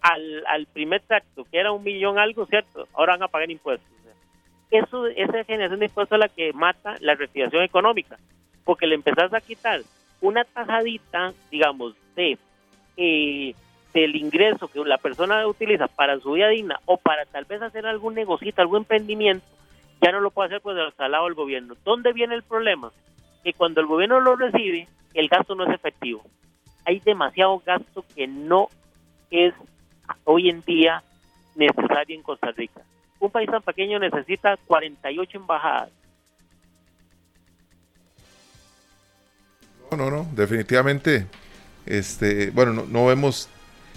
al, 0.00 0.44
al 0.46 0.66
primer 0.66 1.00
tracto, 1.02 1.44
que 1.44 1.58
era 1.58 1.72
un 1.72 1.82
millón 1.82 2.18
algo, 2.18 2.46
¿cierto? 2.46 2.88
Ahora 2.92 3.14
van 3.14 3.24
a 3.24 3.28
pagar 3.28 3.50
impuestos. 3.50 3.88
Eso, 4.70 5.06
esa 5.06 5.44
generación 5.44 5.80
de 5.80 5.86
impuestos 5.86 6.16
es 6.16 6.20
la 6.20 6.28
que 6.28 6.52
mata 6.54 6.96
la 7.00 7.14
reactivación 7.14 7.62
económica, 7.62 8.18
porque 8.64 8.86
le 8.86 8.94
empezás 8.94 9.32
a 9.34 9.40
quitar 9.40 9.82
una 10.22 10.44
tajadita, 10.44 11.34
digamos, 11.50 11.94
de 12.16 12.38
eh, 12.96 13.54
del 13.92 14.16
ingreso 14.16 14.68
que 14.68 14.80
la 14.80 14.98
persona 14.98 15.46
utiliza 15.46 15.86
para 15.86 16.18
su 16.18 16.32
vida 16.32 16.48
digna 16.48 16.80
o 16.86 16.96
para 16.96 17.26
tal 17.26 17.44
vez 17.44 17.60
hacer 17.60 17.86
algún 17.86 18.14
negocio, 18.14 18.52
algún 18.56 18.78
emprendimiento, 18.78 19.44
ya 20.00 20.12
no 20.12 20.20
lo 20.20 20.30
puede 20.30 20.48
hacer 20.48 20.60
pues 20.62 20.76
del 20.76 21.10
lado 21.10 21.24
del 21.26 21.34
gobierno. 21.34 21.74
¿Dónde 21.84 22.12
viene 22.12 22.34
el 22.34 22.42
problema? 22.42 22.90
Que 23.44 23.52
cuando 23.52 23.80
el 23.80 23.86
gobierno 23.86 24.20
lo 24.20 24.36
recibe, 24.36 24.88
el 25.14 25.28
gasto 25.28 25.54
no 25.54 25.64
es 25.64 25.74
efectivo. 25.74 26.22
Hay 26.84 27.00
demasiado 27.00 27.62
gasto 27.64 28.04
que 28.14 28.26
no 28.26 28.68
es 29.30 29.54
hoy 30.24 30.48
en 30.50 30.62
día 30.62 31.02
necesario 31.54 32.16
en 32.16 32.22
Costa 32.22 32.50
Rica. 32.52 32.82
Un 33.20 33.30
país 33.30 33.48
tan 33.50 33.62
pequeño 33.62 33.98
necesita 33.98 34.56
48 34.66 35.38
embajadas. 35.38 35.90
No, 39.90 39.96
no, 39.96 40.10
no, 40.10 40.26
definitivamente 40.32 41.26
este, 41.86 42.50
bueno, 42.50 42.84
no, 42.88 43.06
vemos 43.06 43.48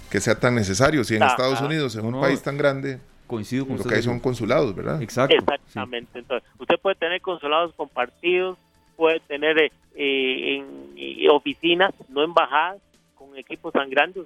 que 0.10 0.20
sea 0.20 0.40
tan 0.40 0.56
necesario. 0.56 1.04
Si 1.04 1.16
en 1.16 1.24
Estados 1.24 1.62
Unidos, 1.62 1.96
en 1.96 2.06
un 2.06 2.20
país 2.20 2.42
tan 2.42 2.58
grande, 2.58 3.00
coincido 3.28 3.68
con 3.68 3.78
lo 3.78 3.84
que 3.84 3.96
hay 3.96 4.04
son 4.04 4.20
consulados, 4.20 4.76
¿verdad? 4.76 5.02
Exacto. 5.02 5.36
Exactamente. 5.36 6.20
Entonces, 6.20 6.50
usted 6.60 6.76
puede 6.82 6.96
tener 6.96 7.22
consulados 7.22 7.74
compartidos, 7.76 8.58
puede 8.96 9.20
tener 9.22 9.58
eh, 9.60 9.72
en, 9.96 11.30
oficinas, 11.30 11.94
no 12.10 12.24
embajadas, 12.24 12.82
con 13.16 13.38
equipos 13.38 13.74
tan 13.74 13.90
grandes. 13.90 14.26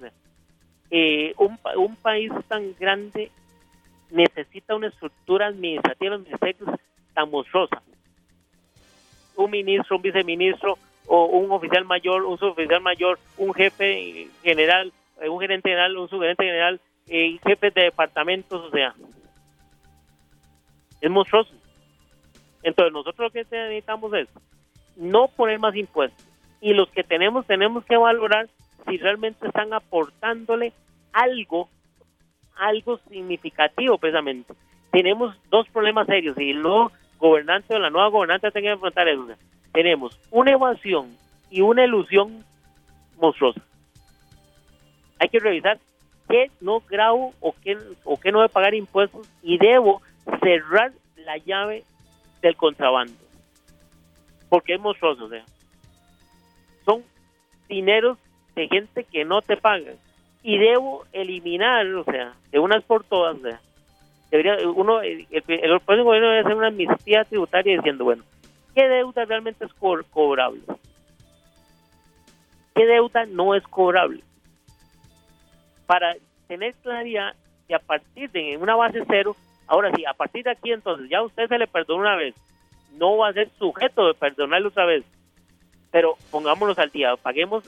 Eh, 0.92 1.34
un, 1.38 1.58
un 1.78 1.96
país 1.98 2.32
tan 2.48 2.74
grande 2.80 3.32
necesita 4.12 4.76
una 4.76 4.88
estructura 4.88 5.48
administrativa 5.48 6.18
tan 7.14 7.30
monstruosa. 7.30 7.82
Un 9.36 9.52
ministro, 9.52 9.98
un 9.98 10.02
viceministro, 10.02 10.78
o 11.10 11.26
un 11.26 11.52
oficial 11.52 11.86
mayor, 11.86 12.24
un 12.24 12.38
suboficial 12.38 12.82
mayor, 12.82 13.20
un 13.38 13.52
jefe 13.54 14.28
general, 14.44 14.94
eh, 15.20 15.28
un 15.28 15.40
gerente 15.40 15.70
general, 15.70 15.98
un 15.98 16.08
subgerente 16.08 16.46
general, 16.46 16.80
eh, 17.08 17.40
jefes 17.44 17.74
de 17.74 17.84
departamentos, 17.86 18.64
o 18.64 18.70
sea, 18.70 18.94
es 21.02 21.10
monstruoso. 21.10 21.52
Entonces 22.62 22.94
nosotros 22.94 23.28
lo 23.28 23.32
que 23.32 23.40
necesitamos 23.40 24.14
es 24.14 24.28
no 25.00 25.30
poner 25.30 25.60
más 25.60 25.76
impuestos 25.76 26.26
y 26.62 26.74
los 26.74 26.90
que 26.90 27.04
tenemos 27.04 27.48
tenemos 27.48 27.84
que 27.86 27.98
valorar 27.98 28.48
si 28.88 28.98
realmente 28.98 29.48
están 29.48 29.74
aportándole 29.74 30.74
algo, 31.14 31.70
algo 32.56 33.00
significativo 33.10 33.98
precisamente. 33.98 34.54
Tenemos 34.92 35.36
dos 35.50 35.68
problemas 35.70 36.08
serios 36.08 36.38
y 36.38 36.54
nuevo 36.54 36.92
gobernante 37.18 37.76
o 37.76 37.80
la 37.80 37.90
nueva 37.90 38.10
gobernante 38.10 38.52
tiene 38.52 38.68
que 38.68 38.74
enfrentar 38.74 39.08
eso 39.08 39.28
tenemos 39.74 40.20
una 40.32 40.52
evasión 40.52 41.16
y 41.50 41.62
una 41.62 41.86
ilusión 41.86 42.44
monstruosa. 43.18 43.62
Hay 45.20 45.30
que 45.30 45.40
revisar 45.40 45.80
qué 46.28 46.50
no 46.62 46.82
grabo 46.82 47.34
o 47.40 47.54
qué, 47.64 47.78
o 48.04 48.20
qué 48.20 48.32
no 48.32 48.40
debo 48.42 48.50
pagar 48.50 48.74
impuestos 48.74 49.30
y 49.42 49.58
debo 49.58 50.02
cerrar 50.42 50.92
la 51.18 51.38
llave 51.38 51.84
del 52.42 52.56
contrabando. 52.56 53.14
Porque 54.50 54.76
es 54.76 54.82
monstruoso, 54.82 55.26
o 55.26 55.30
sea. 55.30 55.46
Son 56.86 57.04
dineros 57.68 58.18
de 58.56 58.68
gente 58.68 59.04
que 59.04 59.26
no 59.26 59.42
te 59.42 59.58
paga. 59.58 59.94
Y 60.42 60.58
debo 60.58 61.06
eliminar, 61.12 61.86
o 61.88 62.04
sea, 62.04 62.34
de 62.52 62.60
unas 62.60 62.84
por 62.84 63.04
todas, 63.04 63.38
o 63.38 63.42
sea. 63.42 63.62
Debería, 64.32 64.58
uno, 64.70 65.02
el, 65.02 65.28
el, 65.32 65.44
el, 65.48 65.80
gobierno 65.80 66.30
debe 66.30 66.40
hacer 66.40 66.56
una 66.56 66.68
amnistía 66.68 67.26
tributaria 67.26 67.76
diciendo, 67.76 68.04
bueno, 68.06 68.24
¿Qué 68.80 68.88
deuda 68.88 69.26
realmente 69.26 69.66
es 69.66 69.74
cobrable? 69.74 70.62
¿Qué 72.76 72.86
deuda 72.86 73.26
no 73.26 73.56
es 73.56 73.64
cobrable? 73.64 74.24
Para 75.86 76.16
tener 76.48 76.76
claridad 76.76 77.36
que 77.68 77.76
a 77.76 77.80
partir 77.80 78.32
de 78.32 78.58
una 78.58 78.76
base 78.76 79.04
cero, 79.08 79.36
ahora 79.68 79.92
sí, 79.96 80.06
a 80.06 80.14
partir 80.14 80.44
de 80.44 80.52
aquí 80.52 80.72
entonces 80.72 81.10
ya 81.10 81.18
a 81.18 81.24
usted 81.24 81.48
se 81.48 81.58
le 81.58 81.68
perdonó 81.68 82.02
una 82.02 82.16
vez, 82.16 82.36
no 82.98 83.18
va 83.18 83.30
a 83.30 83.34
ser 83.34 83.50
sujeto 83.58 84.08
de 84.08 84.14
perdonarle 84.14 84.68
otra 84.68 84.86
vez, 84.86 85.04
pero 85.92 86.16
pongámonos 86.32 86.78
al 86.80 86.90
día, 86.90 87.16
paguemos 87.18 87.64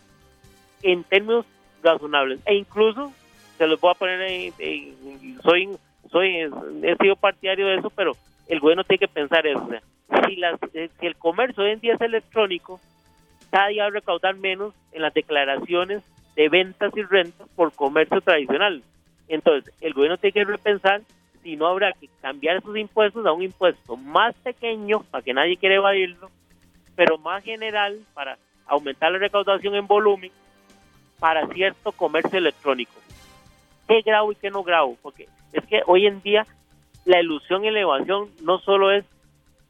en 0.83 1.03
términos 1.03 1.45
razonables 1.83 2.39
e 2.45 2.55
incluso 2.55 3.11
se 3.57 3.67
los 3.67 3.79
voy 3.79 3.91
a 3.91 3.95
poner 3.95 4.21
en, 4.21 5.39
soy 5.41 5.69
soy 6.09 6.49
he 6.83 6.95
sido 6.97 7.15
partidario 7.15 7.67
de 7.67 7.75
eso 7.75 7.89
pero 7.89 8.13
el 8.47 8.59
gobierno 8.59 8.83
tiene 8.83 8.99
que 8.99 9.07
pensar 9.07 9.45
eso 9.47 9.67
si, 10.25 10.41
eh, 10.73 10.89
si 10.99 11.05
el 11.05 11.15
comercio 11.15 11.63
hoy 11.63 11.71
en 11.71 11.79
día 11.79 11.95
es 11.95 12.01
electrónico, 12.01 12.79
cada 13.49 13.67
día 13.67 13.83
va 13.83 13.89
a 13.89 13.91
recaudar 13.91 14.35
menos 14.35 14.73
en 14.91 15.01
las 15.01 15.13
declaraciones 15.13 16.03
de 16.35 16.49
ventas 16.49 16.91
y 16.95 17.03
rentas 17.03 17.47
por 17.55 17.73
comercio 17.73 18.21
tradicional. 18.21 18.83
Entonces, 19.27 19.73
el 19.81 19.93
gobierno 19.93 20.17
tiene 20.17 20.33
que 20.33 20.45
repensar 20.45 21.01
si 21.43 21.55
no 21.55 21.67
habrá 21.67 21.93
que 21.93 22.07
cambiar 22.21 22.57
esos 22.57 22.75
impuestos 22.77 23.25
a 23.25 23.31
un 23.31 23.43
impuesto 23.43 23.97
más 23.97 24.35
pequeño, 24.35 25.03
para 25.11 25.23
que 25.23 25.33
nadie 25.33 25.57
quiera 25.57 25.75
evadirlo, 25.75 26.29
pero 26.95 27.17
más 27.17 27.43
general 27.43 27.99
para 28.13 28.37
aumentar 28.65 29.11
la 29.11 29.19
recaudación 29.19 29.75
en 29.75 29.87
volumen 29.87 30.31
para 31.19 31.47
cierto 31.47 31.91
comercio 31.91 32.37
electrónico. 32.37 32.93
¿Qué 33.87 34.01
grado 34.01 34.31
y 34.31 34.35
qué 34.35 34.49
no 34.49 34.63
grado? 34.63 34.95
Porque 35.01 35.27
es 35.53 35.65
que 35.65 35.81
hoy 35.85 36.07
en 36.07 36.21
día 36.21 36.45
la 37.05 37.19
ilusión 37.19 37.65
y 37.65 37.71
la 37.71 37.81
evasión 37.81 38.29
no 38.41 38.59
solo 38.59 38.91
es 38.91 39.05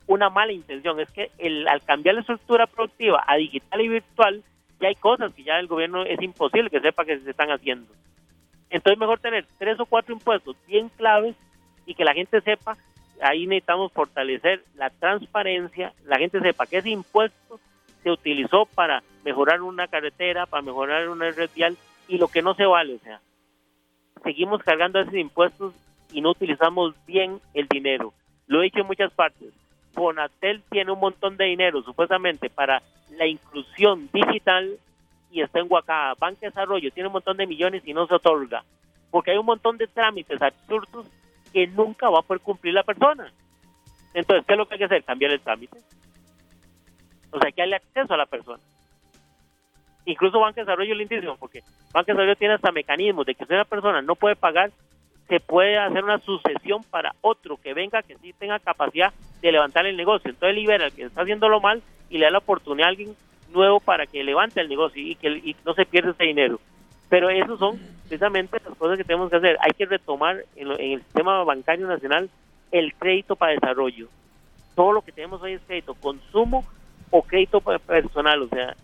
una 0.08 0.30
mala 0.30 0.52
intención, 0.52 1.00
es 1.00 1.10
que 1.12 1.32
el, 1.38 1.68
al 1.68 1.82
cambiar 1.84 2.16
la 2.16 2.22
estructura 2.22 2.68
productiva 2.68 3.24
a 3.26 3.36
digital 3.38 3.82
y 3.82 3.88
virtual, 3.88 4.44
ya 4.80 4.88
hay 4.90 4.96
cosas 4.96 5.34
que 5.34 5.44
ya 5.44 5.60
el 5.60 5.68
gobierno 5.68 6.04
es 6.04 6.22
imposible 6.22 6.70
que 6.70 6.82
sepa 6.82 7.06
que 7.06 7.20
se 7.20 7.30
están 7.30 7.52
haciendo. 7.52 7.92
Entonces 8.70 9.00
mejor 9.00 9.20
tener 9.20 9.46
tres 9.58 9.80
o 9.80 9.86
cuatro 9.86 10.14
impuestos 10.14 10.56
bien 10.68 10.90
claves 10.90 11.36
y 11.86 11.96
que 11.96 12.06
la 12.06 12.14
gente 12.14 12.42
sepa, 12.42 12.78
ahí 13.22 13.46
necesitamos 13.48 13.92
fortalecer 13.92 14.64
la 14.76 14.90
transparencia, 14.90 15.94
la 16.06 16.18
gente 16.18 16.40
sepa 16.40 16.66
que 16.66 16.78
ese 16.78 16.90
impuesto 16.90 17.60
se 18.04 18.12
utilizó 18.12 18.66
para 18.66 19.04
mejorar 19.24 19.62
una 19.62 19.88
carretera, 19.88 20.46
para 20.46 20.64
mejorar 20.64 21.08
una 21.10 21.30
red 21.32 21.50
vial 21.56 21.78
y 22.08 22.18
lo 22.18 22.28
que 22.28 22.42
no 22.42 22.56
se 22.56 22.66
vale, 22.66 22.96
o 22.96 23.00
sea, 23.00 23.22
seguimos 24.24 24.62
cargando 24.64 25.00
esos 25.00 25.14
impuestos 25.14 25.74
y 26.12 26.22
no 26.22 26.32
utilizamos 26.32 26.96
bien 27.06 27.40
el 27.54 27.68
dinero. 27.68 28.14
Lo 28.48 28.62
he 28.62 28.66
dicho 28.66 28.80
en 28.80 28.88
muchas 28.88 29.14
partes. 29.14 29.54
Bonatel 29.94 30.62
tiene 30.70 30.92
un 30.92 31.00
montón 31.00 31.38
de 31.38 31.46
dinero 31.46 31.82
supuestamente 31.84 32.50
para 32.50 32.82
la 33.12 33.26
inclusión 33.28 34.10
digital 34.12 34.78
y 35.32 35.42
está 35.42 35.60
en 35.60 35.68
Huacá. 35.70 36.14
Banca 36.20 36.48
Desarrollo 36.48 36.92
tiene 36.92 37.08
un 37.08 37.14
montón 37.14 37.38
de 37.38 37.48
millones 37.48 37.84
y 37.86 37.94
no 37.94 38.08
se 38.08 38.16
otorga. 38.16 38.64
Porque 39.10 39.32
hay 39.32 39.38
un 39.38 39.46
montón 39.46 39.78
de 39.78 39.88
trámites 39.88 40.42
absurdos 40.42 41.06
que 41.54 41.68
nunca 41.68 42.10
va 42.10 42.20
a 42.20 42.24
poder 42.24 42.42
cumplir 42.42 42.74
la 42.74 42.84
persona. 42.84 43.32
Entonces, 44.14 44.46
¿qué 44.46 44.54
es 44.54 44.58
lo 44.58 44.68
que 44.68 44.76
hay 44.76 44.80
que 44.80 44.86
hacer? 44.86 45.04
Cambiar 45.04 45.32
el 45.32 45.42
trámite. 45.42 45.78
O 47.32 47.40
sea, 47.40 47.52
que 47.52 47.62
haya 47.62 47.78
acceso 47.78 48.14
a 48.14 48.18
la 48.18 48.26
persona. 48.26 48.62
Incluso 50.06 50.40
Banca 50.40 50.62
de 50.62 50.66
Desarrollo 50.66 50.96
lindísimo, 50.96 51.38
porque 51.38 51.62
Banca 51.94 52.12
de 52.12 52.14
Desarrollo 52.14 52.36
tiene 52.36 52.54
hasta 52.56 52.72
mecanismos 52.72 53.26
de 53.26 53.36
que 53.36 53.46
si 53.46 53.54
una 53.54 53.66
persona 53.66 54.02
no 54.02 54.16
puede 54.16 54.36
pagar, 54.36 54.72
se 55.28 55.40
puede 55.40 55.78
hacer 55.78 56.04
una 56.04 56.20
sucesión 56.20 56.84
para 56.84 57.16
otro 57.22 57.58
que 57.58 57.74
venga, 57.74 58.02
que 58.02 58.18
sí 58.18 58.34
tenga 58.34 58.60
capacidad 58.60 59.14
de 59.42 59.52
levantar 59.52 59.86
el 59.86 59.96
negocio. 59.96 60.30
Entonces 60.30 60.56
libera 60.56 60.86
al 60.86 60.92
que 60.92 61.04
está 61.04 61.22
haciéndolo 61.22 61.62
mal 61.62 61.82
y 62.10 62.18
le 62.18 62.26
da 62.26 62.32
la 62.32 62.38
oportunidad 62.40 62.88
a 62.88 62.90
alguien 62.90 63.16
nuevo 63.54 63.80
para 63.80 64.08
que 64.08 64.24
levante 64.24 64.60
el 64.60 64.70
negocio 64.70 65.02
y 65.02 65.16
que 65.16 65.30
y 65.30 65.56
no 65.66 65.74
se 65.74 65.86
pierda 65.86 66.12
ese 66.12 66.26
dinero. 66.26 66.60
Pero 67.10 67.30
esos 67.30 67.60
son 67.60 67.80
precisamente 68.12 68.58
las 68.68 68.78
cosas 68.78 68.98
que 68.98 69.06
tenemos 69.06 69.30
que 69.30 69.38
hacer. 69.38 69.58
Hay 69.62 69.72
que 69.72 69.86
retomar 69.86 70.44
en, 70.58 70.70
en 70.72 70.92
el 70.92 71.04
sistema 71.04 71.46
bancario 71.46 71.88
nacional 71.88 72.30
el 72.70 72.94
crédito 72.96 73.38
para 73.38 73.54
desarrollo. 73.54 74.10
Todo 74.76 74.92
lo 74.92 75.02
que 75.02 75.14
tenemos 75.14 75.42
hoy 75.42 75.54
es 75.54 75.62
crédito, 75.66 75.94
consumo 75.96 76.66
o 77.10 77.22
crédito 77.22 77.62
personal, 77.62 78.42
o 78.42 78.50
sea, 78.50 78.76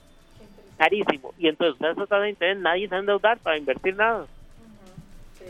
carísimo. 0.78 1.34
Y 1.38 1.50
entonces, 1.50 1.76
esa 1.82 1.94
tasa 1.94 2.20
de 2.20 2.30
interés 2.30 2.58
nadie 2.58 2.88
se 2.88 2.92
va 2.92 2.98
a 2.98 3.00
endeudar 3.02 3.38
para 3.40 3.58
invertir 3.58 3.98
nada. 3.98 4.28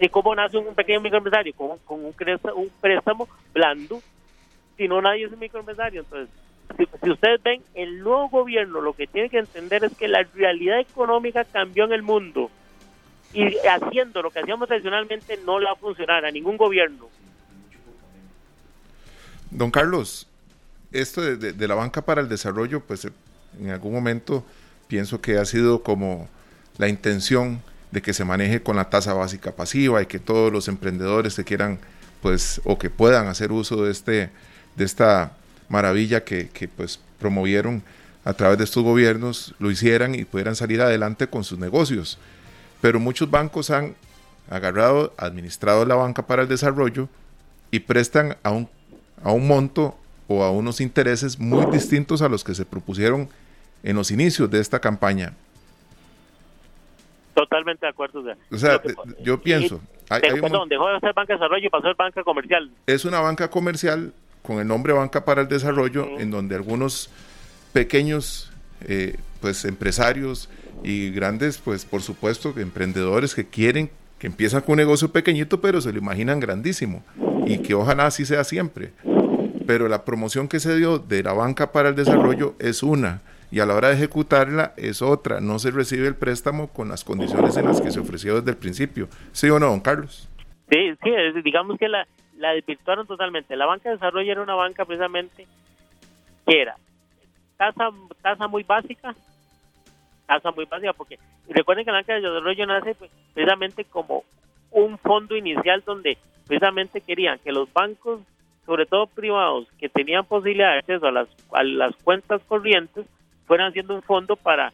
Ni 0.02 0.10
cómo 0.10 0.34
nace 0.34 0.58
un 0.58 0.74
pequeño 0.74 1.02
microempresario 1.02 1.54
con, 1.54 1.78
con 1.86 2.04
un, 2.04 2.13
préstamo, 2.13 2.56
un 2.56 2.72
préstamo 2.82 3.28
blando, 3.54 4.02
si 4.76 4.88
no 4.88 5.02
nadie 5.02 5.26
es 5.26 5.32
un 5.32 5.40
microempresario. 5.40 6.02
Entonces, 6.02 6.30
si, 6.78 6.88
si, 7.04 7.10
ustedes 7.12 7.44
ven, 7.44 7.62
el 7.76 8.00
nuevo 8.00 8.28
gobierno 8.30 8.82
lo 8.82 8.94
que 8.94 9.06
tiene 9.06 9.30
que 9.30 9.38
entender 9.38 9.84
es 9.84 9.96
que 9.96 10.08
la 10.08 10.24
realidad 10.34 10.80
económica 10.80 11.46
cambió 11.46 11.86
en 11.86 11.94
el 11.94 12.02
mundo 12.02 12.50
y 13.34 13.56
haciendo 13.68 14.22
lo 14.22 14.32
que 14.32 14.40
hacíamos 14.40 14.68
tradicionalmente 14.68 15.38
no 15.46 15.60
le 15.60 15.66
va 15.66 15.74
a 15.74 15.76
funcionar 15.76 16.26
a 16.26 16.32
ningún 16.32 16.58
gobierno. 16.58 17.10
Don 19.52 19.72
Carlos, 19.72 20.28
esto 20.92 21.22
de, 21.22 21.38
de, 21.38 21.54
de, 21.54 21.68
la 21.68 21.76
banca 21.76 22.02
para 22.02 22.22
el 22.22 22.30
desarrollo, 22.30 22.82
pues 22.82 23.08
en 23.60 23.70
algún 23.70 23.94
momento 23.94 24.46
pienso 24.88 25.22
que 25.22 25.38
ha 25.38 25.46
sido 25.46 25.84
como 25.84 26.30
la 26.78 26.88
intención 26.88 27.62
de 27.92 28.02
que 28.02 28.13
se 28.13 28.26
maneje 28.26 28.62
con 28.62 28.76
la 28.76 28.90
tasa 28.90 29.13
básica 29.13 29.52
pasiva 29.54 30.02
y 30.02 30.06
que 30.06 30.20
todos 30.20 30.52
los 30.52 30.68
emprendedores 30.68 31.36
que 31.36 31.44
quieran, 31.44 31.80
pues, 32.22 32.62
o 32.66 32.78
que 32.78 32.90
puedan 32.90 33.28
hacer 33.28 33.52
uso 33.52 33.84
de 33.84 33.92
este, 33.92 34.30
de 34.76 34.86
esta 34.86 35.34
maravilla 35.70 36.24
que, 36.24 36.50
que 36.50 36.68
pues 36.68 37.00
promovieron 37.20 37.84
a 38.24 38.34
través 38.34 38.58
de 38.58 38.66
estos 38.66 38.84
gobiernos, 38.84 39.56
lo 39.60 39.72
hicieran 39.72 40.13
y 40.13 40.26
pudieran 40.26 40.56
salir 40.56 40.82
adelante 40.82 41.28
con 41.28 41.44
sus 41.44 41.58
negocios. 41.58 42.20
Pero 42.82 43.00
muchos 43.00 43.30
bancos 43.30 43.70
han 43.72 43.96
agarrado, 44.50 45.13
administrado 45.18 45.86
la 45.86 45.96
banca 45.96 46.26
para 46.26 46.44
el 46.44 46.48
desarrollo 46.48 47.10
y 47.72 47.80
prestan 47.80 48.38
a 48.44 48.52
un, 48.52 48.70
a 49.24 49.32
un 49.32 49.48
monto 49.48 49.98
o 50.28 50.44
a 50.44 50.52
unos 50.52 50.82
intereses 50.82 51.40
muy 51.40 51.66
distintos 51.68 52.22
a 52.22 52.30
los 52.30 52.44
que 52.44 52.54
se 52.54 52.66
propusieron 52.66 53.30
en 53.84 53.96
los 53.96 54.12
inicios 54.12 54.50
de 54.50 54.60
esta 54.60 54.80
campaña. 54.80 55.34
Totalmente 57.34 57.86
de 57.86 57.90
acuerdo. 57.90 58.24
O 58.52 58.58
sea, 58.58 58.80
que, 58.80 58.96
yo 59.24 59.42
pienso... 59.42 59.80
Hay, 60.10 60.22
hay 60.24 60.40
perdón, 60.40 60.62
un, 60.63 60.70
dejó 60.70 60.88
de 60.90 61.00
ser 61.02 61.13
banca 61.13 61.34
de 61.34 61.40
desarrollo 61.40 61.68
y 61.68 61.70
pasó 61.70 61.88
a 61.88 61.90
ser 61.90 61.98
banca 61.98 62.24
comercial. 62.24 62.72
Es 62.86 63.06
una 63.06 63.20
banca 63.20 63.50
comercial 63.50 64.13
con 64.48 64.60
el 64.60 64.68
nombre 64.68 64.94
Banca 64.94 65.26
para 65.26 65.42
el 65.42 65.50
Desarrollo, 65.50 66.06
uh 66.06 66.18
-huh. 66.18 66.22
en 66.22 66.32
donde 66.32 66.56
algunos 66.56 67.10
pequeños 67.74 68.50
eh, 68.82 69.18
pues 69.42 69.66
empresarios 69.66 70.50
y 70.84 71.12
grandes, 71.12 71.58
pues 71.58 71.86
por 71.86 72.02
supuesto, 72.02 72.54
emprendedores 72.58 73.36
que 73.36 73.48
quieren, 73.48 73.90
que 74.20 74.28
empiezan 74.28 74.62
con 74.62 74.74
un 74.74 74.78
negocio 74.78 75.12
pequeñito, 75.12 75.62
pero 75.62 75.82
se 75.82 75.92
lo 75.92 76.00
imaginan 76.00 76.40
grandísimo 76.40 77.04
y 77.46 77.60
que 77.60 77.74
ojalá 77.74 78.08
así 78.08 78.26
sea 78.26 78.44
siempre. 78.44 78.92
Pero 79.66 79.88
la 79.88 80.06
promoción 80.06 80.48
que 80.48 80.60
se 80.60 80.76
dio 80.76 81.00
de 81.00 81.24
la 81.24 81.34
banca 81.34 81.72
para 81.72 81.90
el 81.90 81.96
desarrollo 81.96 82.56
es 82.60 82.84
una 82.84 83.22
y 83.52 83.60
a 83.60 83.66
la 83.66 83.76
hora 83.76 83.90
de 83.90 83.96
ejecutarla 83.96 84.74
es 84.78 85.02
otra. 85.02 85.40
No 85.40 85.60
se 85.60 85.72
recibe 85.72 86.08
el 86.08 86.16
préstamo 86.16 86.68
con 86.68 86.90
las 86.90 87.04
condiciones 87.04 87.56
en 87.58 87.66
las 87.66 87.82
que 87.82 87.92
se 87.92 88.00
ofreció 88.00 88.36
desde 88.36 88.52
el 88.52 88.58
principio. 88.58 89.08
¿Sí 89.32 89.50
o 89.50 89.60
no, 89.60 89.68
don 89.68 89.80
Carlos? 89.80 90.30
Sí, 90.70 90.94
sí, 91.02 91.12
digamos 91.44 91.78
que 91.78 91.88
la, 91.88 92.06
la 92.38 92.52
desvirtuaron 92.52 93.08
totalmente. 93.08 93.56
La 93.56 93.66
banca 93.66 93.90
de 93.90 93.96
desarrollo 93.96 94.32
era 94.32 94.42
una 94.42 94.56
banca 94.56 94.86
precisamente 94.86 95.48
que 96.46 96.62
era 96.62 96.76
tasa, 97.58 97.90
tasa 98.22 98.48
muy 98.48 98.63
básica, 98.63 99.16
tasa 100.28 100.52
muy 100.52 100.66
básica, 100.66 100.94
porque 100.94 101.18
recuerden 101.50 101.86
que 101.86 101.92
la 101.92 102.00
banca 102.00 102.13
de 102.13 102.22
desarrollo 102.22 102.66
nace 102.68 102.94
pues, 102.94 103.10
precisamente 103.34 103.86
como 103.86 104.24
un 104.72 104.98
fondo 105.00 105.36
inicial 105.36 105.82
donde 105.86 106.18
precisamente 106.46 107.02
querían 107.02 107.40
que 107.40 107.52
los 107.52 107.72
bancos, 107.74 108.22
sobre 108.66 108.86
todo 108.86 109.08
privados, 109.08 109.68
que 109.80 109.90
tenían 109.90 110.26
posibilidad 110.26 110.74
de 110.74 110.80
acceso 110.80 111.08
a 111.08 111.12
las, 111.12 111.28
a 111.54 111.63
las 111.63 111.96
cuentas 112.04 112.42
corrientes, 112.48 113.08
fueran 113.48 113.70
haciendo 113.70 113.96
un 113.96 114.02
fondo 114.02 114.36
para 114.36 114.72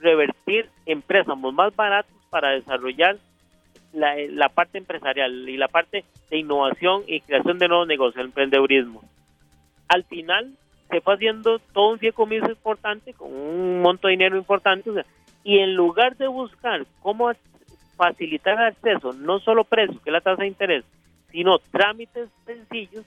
revertir 0.00 0.68
en 0.86 1.02
préstamos 1.02 1.52
más 1.54 1.74
baratos 1.76 2.16
para 2.30 2.50
desarrollar 2.50 3.18
la, 3.92 4.16
la, 4.30 4.48
parte 4.48 4.78
empresarial 4.78 5.48
y 5.48 5.56
la 5.56 5.68
parte 5.68 6.04
de 6.30 6.38
innovación 6.38 7.04
y 7.06 7.20
creación 7.20 7.58
de 7.58 7.68
nuevos 7.68 7.86
negocios, 7.86 8.20
el 8.20 8.26
emprendedurismo. 8.26 9.02
Al 9.88 10.04
final 10.04 10.52
fue 11.02 11.14
haciendo 11.14 11.58
todo 11.72 11.92
un 11.92 11.98
fideicomiso 11.98 12.50
importante 12.50 13.12
con 13.12 13.32
un 13.32 13.82
monto 13.82 14.08
de 14.08 14.12
dinero 14.12 14.36
importante 14.36 14.90
y 15.44 15.58
en 15.58 15.74
lugar 15.74 16.16
de 16.16 16.26
buscar 16.28 16.86
cómo 17.02 17.30
facilitar 17.96 18.54
el 18.54 18.66
acceso, 18.66 19.12
no 19.12 19.38
solo 19.40 19.64
precio, 19.64 20.00
que 20.02 20.10
es 20.10 20.12
la 20.12 20.20
tasa 20.20 20.42
de 20.42 20.48
interés, 20.48 20.84
sino 21.30 21.58
trámites 21.58 22.28
sencillos, 22.44 23.04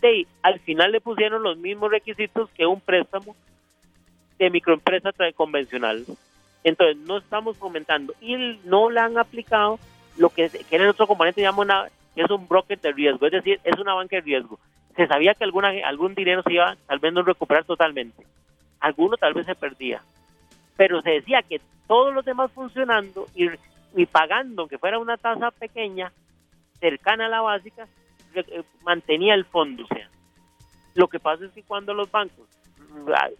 de, 0.00 0.26
al 0.42 0.60
final 0.60 0.92
le 0.92 1.00
pusieron 1.00 1.42
los 1.42 1.58
mismos 1.58 1.90
requisitos 1.90 2.48
que 2.50 2.66
un 2.66 2.80
préstamo 2.80 3.34
de 4.38 4.50
microempresa 4.50 5.10
convencional. 5.34 6.04
Entonces, 6.62 6.96
no 6.98 7.18
estamos 7.18 7.56
comentando 7.56 8.14
y 8.20 8.36
no 8.64 8.90
la 8.90 9.04
han 9.04 9.18
aplicado 9.18 9.78
lo 10.16 10.30
que, 10.30 10.48
que 10.50 10.76
en 10.76 10.86
otro 10.86 11.06
componente 11.06 11.40
llama 11.40 11.62
una, 11.62 11.88
es 12.14 12.30
un 12.30 12.46
broker 12.46 12.78
de 12.80 12.92
riesgo, 12.92 13.26
es 13.26 13.32
decir, 13.32 13.60
es 13.64 13.78
una 13.78 13.94
banca 13.94 14.16
de 14.16 14.22
riesgo. 14.22 14.58
Se 14.98 15.06
sabía 15.06 15.34
que 15.34 15.44
alguna, 15.44 15.70
algún 15.84 16.16
dinero 16.16 16.42
se 16.42 16.54
iba 16.54 16.76
tal 16.88 16.98
vez 16.98 17.12
no 17.12 17.22
recuperar 17.22 17.64
totalmente, 17.64 18.26
alguno 18.80 19.16
tal 19.16 19.32
vez 19.32 19.46
se 19.46 19.54
perdía, 19.54 20.02
pero 20.76 21.00
se 21.02 21.10
decía 21.10 21.40
que 21.42 21.60
todos 21.86 22.12
los 22.12 22.24
demás 22.24 22.50
funcionando 22.50 23.28
y, 23.32 23.46
y 23.94 24.06
pagando, 24.06 24.62
aunque 24.62 24.76
fuera 24.76 24.98
una 24.98 25.16
tasa 25.16 25.52
pequeña, 25.52 26.10
cercana 26.80 27.26
a 27.26 27.28
la 27.28 27.40
básica, 27.42 27.86
mantenía 28.82 29.34
el 29.34 29.44
fondo. 29.44 29.84
O 29.84 29.86
sea, 29.86 30.10
lo 30.94 31.06
que 31.06 31.20
pasa 31.20 31.44
es 31.44 31.52
que 31.52 31.62
cuando 31.62 31.94
los 31.94 32.10
bancos 32.10 32.48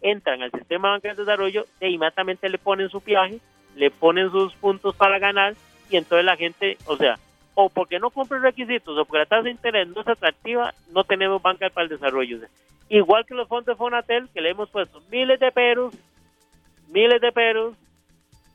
entran 0.00 0.42
al 0.42 0.52
sistema 0.52 0.90
bancario 0.90 1.16
de 1.16 1.24
desarrollo, 1.24 1.64
e 1.80 1.90
inmediatamente 1.90 2.48
le 2.48 2.58
ponen 2.58 2.88
su 2.88 3.00
viaje, 3.00 3.40
le 3.74 3.90
ponen 3.90 4.30
sus 4.30 4.54
puntos 4.54 4.94
para 4.94 5.18
ganar 5.18 5.54
y 5.90 5.96
entonces 5.96 6.24
la 6.24 6.36
gente, 6.36 6.78
o 6.86 6.96
sea, 6.96 7.18
o 7.60 7.68
porque 7.68 7.98
no 7.98 8.10
cumple 8.10 8.38
requisitos 8.38 8.96
o 8.96 9.04
porque 9.04 9.18
la 9.18 9.26
tasa 9.26 9.42
de 9.42 9.50
interés 9.50 9.88
no 9.88 10.02
es 10.02 10.06
atractiva, 10.06 10.72
no 10.92 11.02
tenemos 11.02 11.42
banca 11.42 11.68
para 11.70 11.86
el 11.86 11.90
desarrollo. 11.90 12.38
Igual 12.88 13.26
que 13.26 13.34
los 13.34 13.48
fondos 13.48 13.66
de 13.66 13.74
Fonatel, 13.74 14.28
que 14.32 14.40
le 14.40 14.50
hemos 14.50 14.70
puesto 14.70 15.02
miles 15.10 15.40
de 15.40 15.50
peros, 15.50 15.92
miles 16.88 17.20
de 17.20 17.32
peros, 17.32 17.74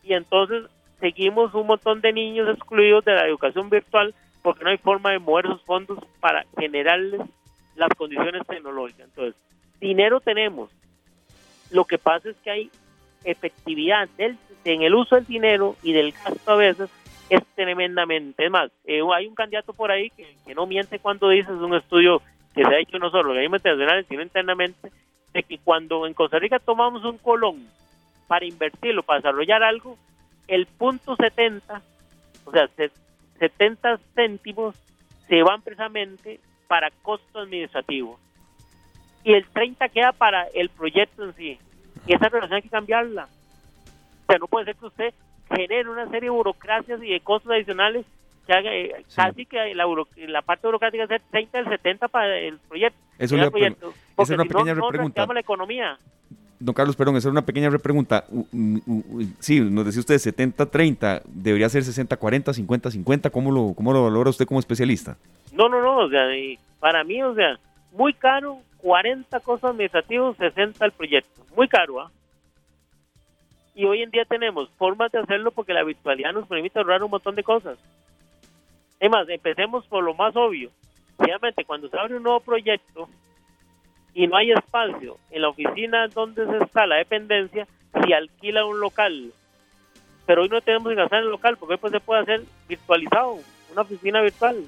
y 0.04 0.14
entonces 0.14 0.72
seguimos 1.02 1.54
un 1.54 1.68
montón 1.68 2.00
de 2.00 2.14
niños 2.14 2.48
excluidos 2.48 3.04
de 3.04 3.14
la 3.14 3.28
educación 3.28 3.70
virtual 3.70 4.16
porque 4.42 4.64
no 4.64 4.70
hay 4.70 4.78
forma 4.78 5.12
de 5.12 5.20
mover 5.20 5.48
esos 5.48 5.64
fondos 5.64 6.00
para 6.22 6.46
generarles 6.58 7.20
las 7.76 7.90
condiciones 7.98 8.48
tecnológicas. 8.48 9.10
Entonces, 9.10 9.36
dinero 9.82 10.22
tenemos. 10.22 10.70
Lo 11.72 11.84
que 11.84 11.98
pasa 11.98 12.30
es 12.30 12.38
que 12.38 12.52
hay 12.52 12.72
efectividad 13.26 14.08
en 14.18 14.82
el 14.82 14.96
uso 14.96 15.16
del 15.16 15.26
dinero 15.26 15.76
y 15.84 15.92
del 15.92 16.14
gasto 16.14 16.52
a 16.52 16.56
veces 16.56 16.90
es 17.30 17.42
tremendamente. 17.56 18.46
Es 18.46 18.52
más, 18.52 18.72
eh, 18.86 19.02
hay 19.16 19.28
un 19.28 19.36
candidato 19.36 19.74
por 19.74 19.92
ahí 19.92 20.10
que, 20.12 20.56
no 20.56 20.66
miente 20.66 21.00
cuando 21.00 21.30
dice, 21.30 21.52
es 21.52 21.60
un 21.60 21.76
estudio 21.76 22.22
que 22.54 22.64
se 22.64 22.74
ha 22.74 22.80
hecho 22.80 23.00
no 23.00 23.10
solo 23.10 23.30
organismos 23.30 23.60
internacionales, 23.60 24.06
sino 24.08 24.22
internamente, 24.22 24.92
de 25.34 25.44
que 25.44 25.58
cuando 25.58 26.06
en 26.06 26.14
Costa 26.14 26.38
Rica 26.40 26.60
tomamos 26.60 27.04
un 27.04 27.18
colón 27.18 27.68
para 28.28 28.46
invertirlo, 28.46 29.04
para 29.04 29.20
desarrollar 29.20 29.64
algo, 29.64 29.98
el 30.48 30.68
punto 30.68 31.16
70, 31.16 31.82
o 32.46 32.52
sea, 32.52 32.70
70 33.40 33.98
céntimos 34.14 34.76
se 35.28 35.42
van 35.42 35.62
precisamente 35.62 36.40
para 36.68 36.92
costo 37.02 37.40
administrativo 37.40 38.20
y 39.24 39.34
el 39.34 39.46
30 39.48 39.90
queda 39.90 40.12
para 40.12 40.48
el 40.54 40.70
proyecto 40.70 41.24
en 41.24 41.36
sí. 41.36 41.60
Y 42.06 42.14
esa 42.14 42.30
relación 42.30 42.56
hay 42.56 42.62
que 42.62 42.70
cambiarla. 42.70 43.28
O 44.24 44.26
sea, 44.28 44.38
no 44.38 44.48
puede 44.48 44.66
ser 44.66 44.76
que 44.76 44.86
usted 44.86 45.14
genere 45.56 45.90
una 45.90 46.06
serie 46.10 46.30
de 46.30 46.36
burocracias 46.36 47.02
y 47.04 47.10
de 47.12 47.20
costos 47.20 47.52
adicionales 47.52 48.06
que 48.46 48.54
haga 48.54 48.74
eh, 48.74 49.04
sí. 49.08 49.16
casi 49.16 49.46
que 49.46 49.74
la, 49.74 49.86
la, 50.28 50.42
parte 50.42 50.68
burocrática 50.68 51.08
sea 51.08 51.20
30 51.32 51.58
del 51.60 51.70
70 51.70 52.08
para 52.10 52.38
el 52.38 52.58
proyecto. 52.60 53.00
Eso 53.18 53.38
le 53.38 53.50
proyecto. 53.50 53.94
Esa 54.18 54.24
es 54.24 54.30
una 54.32 54.44
pequeña 54.44 54.74
no, 54.74 54.90
repregunta. 54.90 55.26
No 55.26 55.34
la 55.34 55.40
economía. 55.40 55.98
Don 56.60 56.74
Carlos, 56.74 56.96
perdón, 56.96 57.18
esa 57.18 57.28
es 57.28 57.32
una 57.32 57.46
pequeña 57.46 57.70
repregunta. 57.70 58.26
Sí, 59.40 59.60
nos 59.60 59.86
decía 59.86 60.00
usted 60.00 60.16
70-30, 60.16 61.24
debería 61.26 61.68
ser 61.70 61.84
60-40, 61.84 62.54
50-50. 62.54 63.32
¿Cómo 63.32 63.52
lo, 63.52 63.74
¿Cómo 63.74 63.92
lo 63.92 64.04
valora 64.04 64.30
usted 64.30 64.46
como 64.46 64.60
especialista? 64.60 65.18
No, 65.52 65.68
no, 65.68 65.82
no, 65.82 65.98
o 66.06 66.10
sea, 66.10 66.26
para 66.80 67.04
mí, 67.04 67.22
o 67.22 67.36
sea, 67.36 67.60
muy 67.92 68.14
caro, 68.14 68.60
40 68.78 69.40
costos 69.42 69.72
administrativos, 69.72 70.38
60 70.38 70.86
el 70.86 70.92
proyecto. 70.94 71.42
Muy 71.56 71.68
caro, 71.68 72.02
¿ah? 72.02 72.12
Y 73.76 73.86
hoy 73.86 74.04
en 74.04 74.12
día 74.12 74.26
tenemos 74.26 74.70
formas 74.78 75.12
de 75.12 75.20
hacerlo 75.20 75.52
porque 75.52 75.74
la 75.74 75.84
virtualidad 75.84 76.34
nos 76.34 76.48
permite 76.48 76.78
ahorrar 76.78 77.04
un 77.04 77.12
montón 77.12 77.36
de 77.36 77.44
cosas. 77.44 77.78
Es 79.00 79.10
más, 79.10 79.28
empecemos 79.28 79.86
por 79.88 80.04
lo 80.04 80.14
más 80.14 80.36
obvio. 80.36 80.70
Realmente, 81.18 81.66
cuando 81.66 81.90
se 81.90 81.98
abre 81.98 82.16
un 82.16 82.24
nuevo 82.24 82.40
proyecto 82.40 83.10
y 84.14 84.28
no 84.28 84.38
hay 84.38 84.52
espacio 84.52 85.18
en 85.32 85.42
la 85.42 85.50
oficina 85.50 86.08
donde 86.08 86.46
se 86.46 86.64
está 86.64 86.86
la 86.86 86.98
dependencia, 86.98 87.68
si 88.04 88.14
alquila 88.14 88.66
un 88.66 88.80
local. 88.80 89.32
Pero 90.26 90.44
hoy 90.44 90.50
no 90.50 90.62
tenemos 90.62 90.90
que 90.90 90.96
gastar 90.96 91.20
en 91.20 91.26
el 91.26 91.32
local 91.32 91.58
porque 91.58 91.74
hoy 91.74 91.80
pues 91.80 91.94
se 91.94 92.00
puede 92.00 92.22
hacer 92.22 92.44
virtualizado, 92.68 93.40
una 93.72 93.82
oficina 93.82 94.22
virtual. 94.22 94.64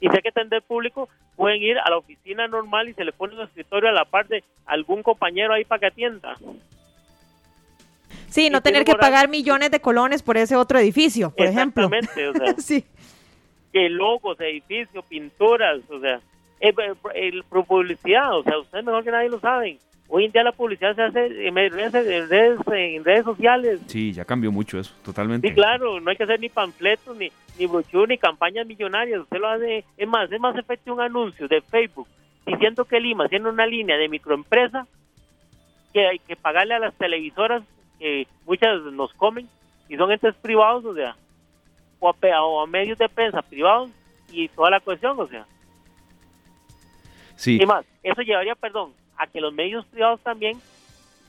Y 0.00 0.08
si 0.08 0.14
hay 0.14 0.22
que 0.22 0.28
atender 0.28 0.62
público, 0.62 1.08
pueden 1.36 1.62
ir 1.62 1.78
a 1.78 1.90
la 1.90 1.96
oficina 1.96 2.46
normal 2.46 2.88
y 2.88 2.94
se 2.94 3.04
le 3.04 3.12
pone 3.12 3.34
un 3.34 3.42
escritorio 3.42 3.88
a 3.88 3.92
la 3.92 4.04
parte 4.04 4.36
de 4.36 4.44
algún 4.66 5.02
compañero 5.02 5.54
ahí 5.54 5.64
para 5.64 5.80
que 5.80 5.86
atienda. 5.86 6.36
Sí, 8.32 8.48
no 8.48 8.62
tener 8.62 8.86
que 8.86 8.94
pagar 8.94 9.28
millones 9.28 9.70
de 9.70 9.80
colones 9.80 10.22
por 10.22 10.38
ese 10.38 10.56
otro 10.56 10.78
edificio, 10.78 11.30
por 11.30 11.46
ejemplo. 11.46 11.84
Exactamente, 11.84 12.28
o 12.28 12.32
sea, 12.32 12.54
sí. 12.58 12.82
que 13.70 13.90
logos, 13.90 14.40
edificios, 14.40 15.04
pinturas, 15.04 15.80
o 15.90 16.00
sea, 16.00 16.18
el, 16.58 16.74
el, 17.14 17.44
publicidad, 17.44 18.38
o 18.38 18.42
sea, 18.42 18.58
ustedes 18.58 18.86
mejor 18.86 19.04
que 19.04 19.10
nadie 19.10 19.28
lo 19.28 19.38
saben. 19.38 19.78
Hoy 20.08 20.24
en 20.24 20.32
día 20.32 20.44
la 20.44 20.52
publicidad 20.52 20.94
se 20.94 21.02
hace 21.02 21.46
en 21.46 21.54
redes, 21.54 21.94
en 21.94 22.28
redes, 22.30 22.58
en 22.66 23.04
redes 23.04 23.24
sociales. 23.24 23.80
Sí, 23.86 24.14
ya 24.14 24.24
cambió 24.24 24.50
mucho 24.50 24.78
eso, 24.78 24.94
totalmente. 25.04 25.48
Sí, 25.48 25.54
claro, 25.54 26.00
no 26.00 26.10
hay 26.10 26.16
que 26.16 26.24
hacer 26.24 26.40
ni 26.40 26.48
panfletos, 26.48 27.14
ni, 27.14 27.30
ni 27.58 27.66
brochures, 27.66 28.08
ni 28.08 28.16
campañas 28.16 28.66
millonarias. 28.66 29.20
Usted 29.20 29.40
lo 29.40 29.48
hace, 29.48 29.84
es 29.98 30.08
más, 30.08 30.32
es 30.32 30.40
más 30.40 30.56
efectivo 30.56 30.96
un 30.96 31.02
anuncio 31.02 31.48
de 31.48 31.60
Facebook 31.60 32.08
diciendo 32.46 32.86
que 32.86 32.98
Lima 32.98 33.28
tiene 33.28 33.50
una 33.50 33.66
línea 33.66 33.98
de 33.98 34.08
microempresa 34.08 34.86
que 35.92 36.06
hay 36.06 36.18
que 36.18 36.34
pagarle 36.34 36.74
a 36.74 36.78
las 36.78 36.94
televisoras 36.94 37.62
que 38.02 38.26
muchas 38.44 38.82
nos 38.92 39.12
comen 39.14 39.48
y 39.88 39.96
son 39.96 40.10
entes 40.10 40.34
privados, 40.34 40.84
o 40.84 40.92
sea, 40.92 41.16
o 42.00 42.08
a, 42.08 42.44
o 42.44 42.62
a 42.62 42.66
medios 42.66 42.98
de 42.98 43.08
prensa 43.08 43.42
privados 43.42 43.90
y 44.30 44.48
toda 44.48 44.70
la 44.70 44.80
cuestión, 44.80 45.18
o 45.20 45.28
sea. 45.28 45.46
Sí. 47.36 47.60
Y 47.62 47.66
más, 47.66 47.84
eso 48.02 48.22
llevaría, 48.22 48.56
perdón, 48.56 48.92
a 49.16 49.28
que 49.28 49.40
los 49.40 49.54
medios 49.54 49.86
privados 49.86 50.20
también 50.20 50.60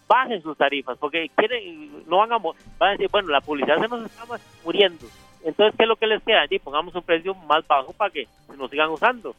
bajen 0.07 0.41
sus 0.41 0.57
tarifas, 0.57 0.97
porque 0.97 1.29
quieren, 1.35 2.07
no 2.07 2.17
van 2.17 2.33
a, 2.33 2.37
van 2.37 2.55
a 2.79 2.91
decir, 2.91 3.07
bueno, 3.11 3.29
la 3.29 3.41
publicidad 3.41 3.79
se 3.79 3.87
nos 3.87 4.05
está 4.05 4.23
muriendo. 4.63 5.05
Entonces, 5.43 5.75
¿qué 5.77 5.83
es 5.83 5.89
lo 5.89 5.95
que 5.95 6.07
les 6.07 6.23
queda? 6.23 6.45
Y 6.49 6.57
pongamos 6.57 6.95
un 6.95 7.03
precio 7.03 7.35
más 7.35 7.67
bajo 7.67 7.93
para 7.93 8.09
que 8.09 8.27
nos 8.57 8.71
sigan 8.71 8.89
usando. 8.89 9.35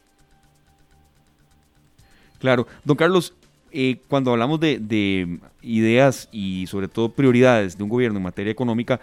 Claro. 2.39 2.67
Don 2.83 2.95
Carlos, 2.95 3.33
eh, 3.77 3.97
cuando 4.07 4.31
hablamos 4.31 4.57
de, 4.61 4.79
de, 4.79 5.39
ideas 5.61 6.29
y 6.31 6.65
sobre 6.67 6.87
todo 6.87 7.09
prioridades 7.09 7.77
de 7.77 7.83
un 7.83 7.89
gobierno 7.89 8.17
en 8.17 8.23
materia 8.23 8.49
económica, 8.49 9.01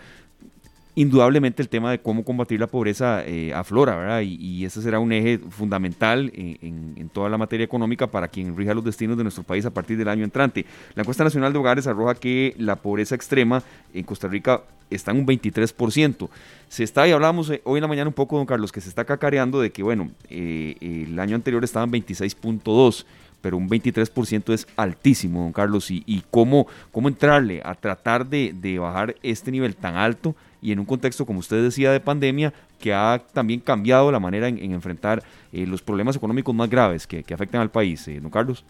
indudablemente 0.95 1.61
el 1.61 1.69
tema 1.69 1.91
de 1.91 2.01
cómo 2.01 2.25
combatir 2.25 2.59
la 2.59 2.67
pobreza 2.67 3.23
eh, 3.27 3.53
aflora, 3.53 3.97
¿verdad? 3.97 4.23
Y, 4.23 4.65
ese 4.65 4.81
será 4.81 4.99
un 4.99 5.13
eje 5.13 5.39
fundamental 5.51 6.33
en, 6.35 6.95
en, 6.97 7.09
toda 7.11 7.29
la 7.29 7.37
materia 7.37 7.65
económica 7.65 8.07
para 8.07 8.29
quien 8.29 8.57
rija 8.57 8.73
los 8.73 8.85
destinos 8.85 9.19
de 9.19 9.25
nuestro 9.25 9.43
país 9.43 9.67
a 9.67 9.71
partir 9.71 9.99
del 9.99 10.09
año 10.09 10.25
entrante. 10.25 10.65
La 10.95 11.03
encuesta 11.03 11.23
nacional 11.23 11.53
de 11.53 11.59
hogares 11.59 11.87
arroja 11.87 12.15
que 12.15 12.55
la 12.57 12.77
pobreza 12.77 13.15
extrema 13.15 13.63
en 13.93 14.05
Costa 14.05 14.27
Rica 14.27 14.63
está 14.89 15.11
en 15.11 15.19
un 15.19 15.27
23%. 15.27 16.29
Se 16.69 16.83
está, 16.83 17.07
y 17.07 17.13
hablamos 17.13 17.51
eh, 17.51 17.61
hoy 17.65 17.79
en 17.79 17.83
la 17.83 17.89
mañana 17.89 18.09
un 18.09 18.15
poco, 18.15 18.39
don 18.39 18.47
Carlos, 18.47 18.73
que 18.73 18.81
se 18.81 18.89
está 18.89 19.05
cacareando 19.05 19.61
de 19.61 19.71
que, 19.71 19.83
bueno, 19.83 20.11
el 20.31 21.19
año 21.19 21.37
anterior 21.37 21.63
estaban 21.63 21.91
26.2 21.91 23.05
pero 23.43 23.57
un 23.57 23.69
23% 23.69 24.55
es 24.55 24.67
altísimo, 24.77 25.43
don 25.43 25.53
Carlos, 25.53 25.91
y, 25.91 26.23
cómo, 26.31 26.67
cómo 26.91 27.09
entrarle 27.09 27.61
a 27.65 27.75
tratar 27.75 28.25
de, 28.25 28.79
bajar 28.79 29.17
este 29.23 29.51
nivel 29.51 29.77
tan 29.77 29.97
alto 29.97 30.35
y 30.63 30.73
en 30.73 30.79
un 30.79 30.87
contexto, 30.87 31.27
como 31.27 31.41
usted 31.41 31.63
decía, 31.63 31.91
de 31.91 32.01
pandemia, 32.01 32.55
que 32.81 32.95
ha 32.95 33.21
también 33.33 33.61
cambiado 33.61 34.11
la 34.13 34.21
manera 34.21 34.49
en, 34.49 34.73
enfrentar 34.73 35.23
eh, 35.53 35.67
los 35.67 35.83
problemas 35.83 36.17
económicos 36.17 36.55
más 36.55 36.71
graves 36.71 37.07
que, 37.07 37.25
afectan 37.35 37.61
al 37.61 37.71
país, 37.71 38.07
eh, 38.09 38.21
don 38.21 38.31
Carlos. 38.31 38.65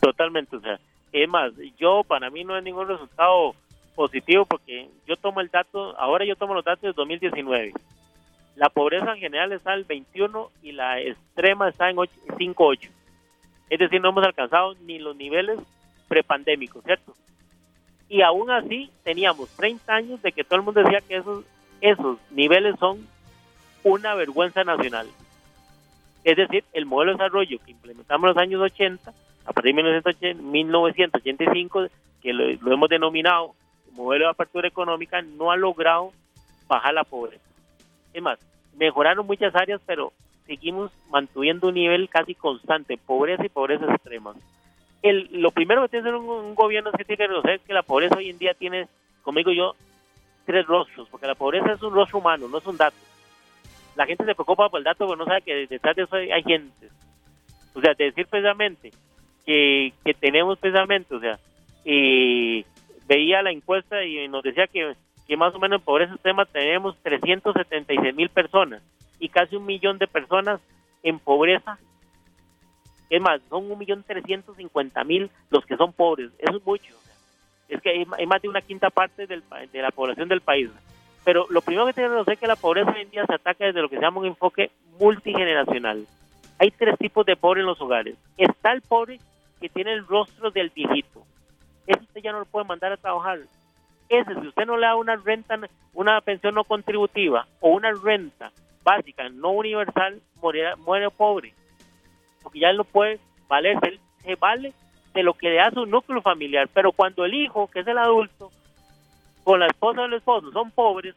Totalmente, 0.00 0.56
o 0.56 0.60
sea, 0.60 0.80
es 1.12 1.28
más, 1.28 1.52
yo 1.78 2.02
para 2.02 2.30
mí 2.30 2.44
no 2.44 2.54
hay 2.54 2.62
ningún 2.62 2.88
resultado 2.88 3.54
positivo 3.94 4.44
porque 4.46 4.88
yo 5.06 5.16
tomo 5.16 5.40
el 5.40 5.48
dato, 5.48 5.96
ahora 5.98 6.24
yo 6.24 6.34
tomo 6.34 6.54
los 6.54 6.64
datos 6.64 6.82
de 6.82 6.92
2019. 6.92 7.72
La 8.56 8.68
pobreza 8.68 9.12
en 9.12 9.18
general 9.18 9.52
está 9.52 9.72
al 9.72 9.84
21 9.84 10.50
y 10.62 10.72
la 10.72 11.00
extrema 11.00 11.68
está 11.68 11.90
en 11.90 11.96
5.8. 11.96 12.88
Es 13.70 13.78
decir, 13.78 14.00
no 14.00 14.10
hemos 14.10 14.24
alcanzado 14.24 14.74
ni 14.82 14.98
los 14.98 15.16
niveles 15.16 15.58
prepandémicos, 16.08 16.84
¿cierto? 16.84 17.14
y 18.08 18.22
aún 18.22 18.50
así 18.50 18.90
teníamos 19.02 19.48
30 19.56 19.92
años 19.92 20.22
de 20.22 20.32
que 20.32 20.44
todo 20.44 20.56
el 20.60 20.64
mundo 20.64 20.82
decía 20.82 21.00
que 21.00 21.16
esos, 21.16 21.44
esos 21.80 22.18
niveles 22.30 22.78
son 22.78 23.06
una 23.82 24.14
vergüenza 24.14 24.62
nacional. 24.64 25.08
Es 26.22 26.36
decir, 26.36 26.64
el 26.72 26.86
modelo 26.86 27.12
de 27.12 27.18
desarrollo 27.18 27.58
que 27.64 27.72
implementamos 27.72 28.28
en 28.28 28.28
los 28.28 28.36
años 28.42 28.62
80, 28.62 29.12
a 29.46 29.52
partir 29.52 29.74
de 29.74 30.34
1985, 30.34 31.86
que 32.22 32.32
lo, 32.32 32.72
hemos 32.72 32.88
denominado 32.88 33.54
modelo 33.92 34.26
de 34.26 34.30
apertura 34.30 34.68
económica, 34.68 35.20
no 35.20 35.50
ha 35.50 35.56
logrado 35.56 36.12
bajar 36.66 36.94
la 36.94 37.04
pobreza. 37.04 37.44
Es 38.12 38.22
más, 38.22 38.38
mejoraron 38.76 39.26
muchas 39.26 39.54
áreas, 39.54 39.80
pero 39.86 40.12
seguimos 40.46 40.90
manteniendo 41.10 41.68
un 41.68 41.74
nivel 41.74 42.08
casi 42.08 42.34
constante, 42.34 42.98
pobreza 42.98 43.44
y 43.44 43.48
pobreza 43.48 43.86
extrema 43.86 44.34
el, 45.04 45.28
lo 45.32 45.50
primero 45.50 45.82
que 45.82 45.88
tiene 45.88 46.04
que 46.04 46.08
hacer 46.08 46.18
un, 46.18 46.54
gobierno 46.54 46.88
es 46.88 46.96
que 46.96 47.04
tiene 47.04 47.18
que 47.18 47.26
reconocer 47.26 47.60
que 47.60 47.74
la 47.74 47.82
pobreza 47.82 48.16
hoy 48.16 48.30
en 48.30 48.38
día 48.38 48.54
tiene, 48.54 48.88
como 49.22 49.38
digo 49.38 49.52
yo, 49.52 49.74
tres 50.46 50.66
rostros, 50.66 51.08
porque 51.10 51.26
la 51.26 51.34
pobreza 51.34 51.72
es 51.72 51.82
un 51.82 51.92
rostro 51.92 52.20
humano, 52.20 52.48
no 52.48 52.56
es 52.56 52.66
un 52.66 52.78
dato. 52.78 52.96
La 53.96 54.06
gente 54.06 54.24
se 54.24 54.34
preocupa 54.34 54.70
por 54.70 54.78
el 54.78 54.84
dato, 54.84 55.06
pero 55.06 55.16
no 55.16 55.26
sabe 55.26 55.42
que 55.42 55.66
detrás 55.66 55.94
de 55.94 56.04
eso 56.04 56.16
hay, 56.16 56.42
gente. 56.42 56.88
O 57.74 57.82
sea, 57.82 57.92
decir 57.92 58.26
precisamente 58.26 58.92
que, 59.44 59.92
que 60.02 60.14
tenemos 60.14 60.58
precisamente, 60.58 61.14
o 61.14 61.20
sea, 61.20 61.38
eh, 61.84 62.64
veía 63.06 63.42
la 63.42 63.50
encuesta 63.50 64.02
y 64.04 64.26
nos 64.28 64.42
decía 64.42 64.66
que, 64.68 64.94
que 65.28 65.36
más 65.36 65.54
o 65.54 65.58
menos 65.58 65.80
en 65.80 65.84
pobreza 65.84 66.14
extrema 66.14 66.46
tenemos 66.46 66.96
376 67.02 68.14
mil 68.14 68.30
personas 68.30 68.82
y 69.18 69.28
casi 69.28 69.56
un 69.56 69.66
millón 69.66 69.98
de 69.98 70.06
personas 70.06 70.60
en 71.02 71.18
pobreza 71.18 71.78
es 73.10 73.20
más, 73.20 73.40
son 73.48 73.70
un 73.70 73.78
millón 73.78 74.02
trescientos 74.02 74.56
cincuenta 74.56 75.04
mil 75.04 75.30
los 75.50 75.64
que 75.66 75.76
son 75.76 75.92
pobres. 75.92 76.30
Eso 76.38 76.56
es 76.56 76.66
mucho. 76.66 76.94
Es 77.68 77.80
que 77.80 77.90
hay, 77.90 78.26
más 78.26 78.42
de 78.42 78.48
una 78.48 78.60
quinta 78.60 78.90
parte 78.90 79.26
del, 79.26 79.42
de 79.72 79.82
la 79.82 79.90
población 79.90 80.28
del 80.28 80.40
país. 80.40 80.70
Pero 81.24 81.46
lo 81.48 81.62
primero 81.62 81.86
que 81.86 81.92
tenemos 81.92 82.26
que 82.26 82.32
es 82.32 82.38
que 82.38 82.46
la 82.46 82.56
pobreza 82.56 82.90
hoy 82.90 83.02
en 83.02 83.10
día 83.10 83.24
se 83.24 83.34
ataca 83.34 83.66
desde 83.66 83.80
lo 83.80 83.88
que 83.88 83.96
se 83.96 84.02
llama 84.02 84.20
un 84.20 84.26
enfoque 84.26 84.70
multigeneracional. 84.98 86.06
Hay 86.58 86.70
tres 86.70 86.98
tipos 86.98 87.24
de 87.24 87.36
pobre 87.36 87.60
en 87.60 87.66
los 87.66 87.80
hogares. 87.80 88.16
Está 88.36 88.72
el 88.72 88.82
pobre 88.82 89.20
que 89.60 89.68
tiene 89.68 89.92
el 89.92 90.06
rostro 90.06 90.50
del 90.50 90.70
viejito. 90.70 91.24
Ese 91.86 92.00
usted 92.00 92.20
ya 92.20 92.32
no 92.32 92.40
lo 92.40 92.44
puede 92.46 92.66
mandar 92.66 92.92
a 92.92 92.96
trabajar. 92.96 93.38
Ese, 94.08 94.34
si 94.34 94.48
usted 94.48 94.66
no 94.66 94.76
le 94.76 94.86
da 94.86 94.96
una 94.96 95.16
renta, 95.16 95.58
una 95.92 96.20
pensión 96.20 96.54
no 96.54 96.64
contributiva 96.64 97.46
o 97.60 97.70
una 97.70 97.92
renta 97.92 98.52
básica, 98.84 99.28
no 99.30 99.50
universal, 99.50 100.20
muere, 100.40 100.76
muere 100.76 101.10
pobre 101.10 101.54
porque 102.44 102.60
ya 102.60 102.68
él 102.68 102.76
no 102.76 102.84
puede 102.84 103.18
valerse, 103.48 103.88
él 103.88 104.00
se 104.22 104.36
vale 104.36 104.72
de 105.14 105.22
lo 105.22 105.34
que 105.34 105.48
le 105.48 105.56
da 105.56 105.70
su 105.70 105.86
núcleo 105.86 106.20
familiar, 106.20 106.68
pero 106.72 106.92
cuando 106.92 107.24
el 107.24 107.34
hijo, 107.34 107.66
que 107.68 107.80
es 107.80 107.86
el 107.86 107.98
adulto, 107.98 108.52
con 109.42 109.60
la 109.60 109.66
esposa 109.66 110.02
o 110.02 110.04
el 110.04 110.14
esposo 110.14 110.52
son 110.52 110.70
pobres, 110.70 111.16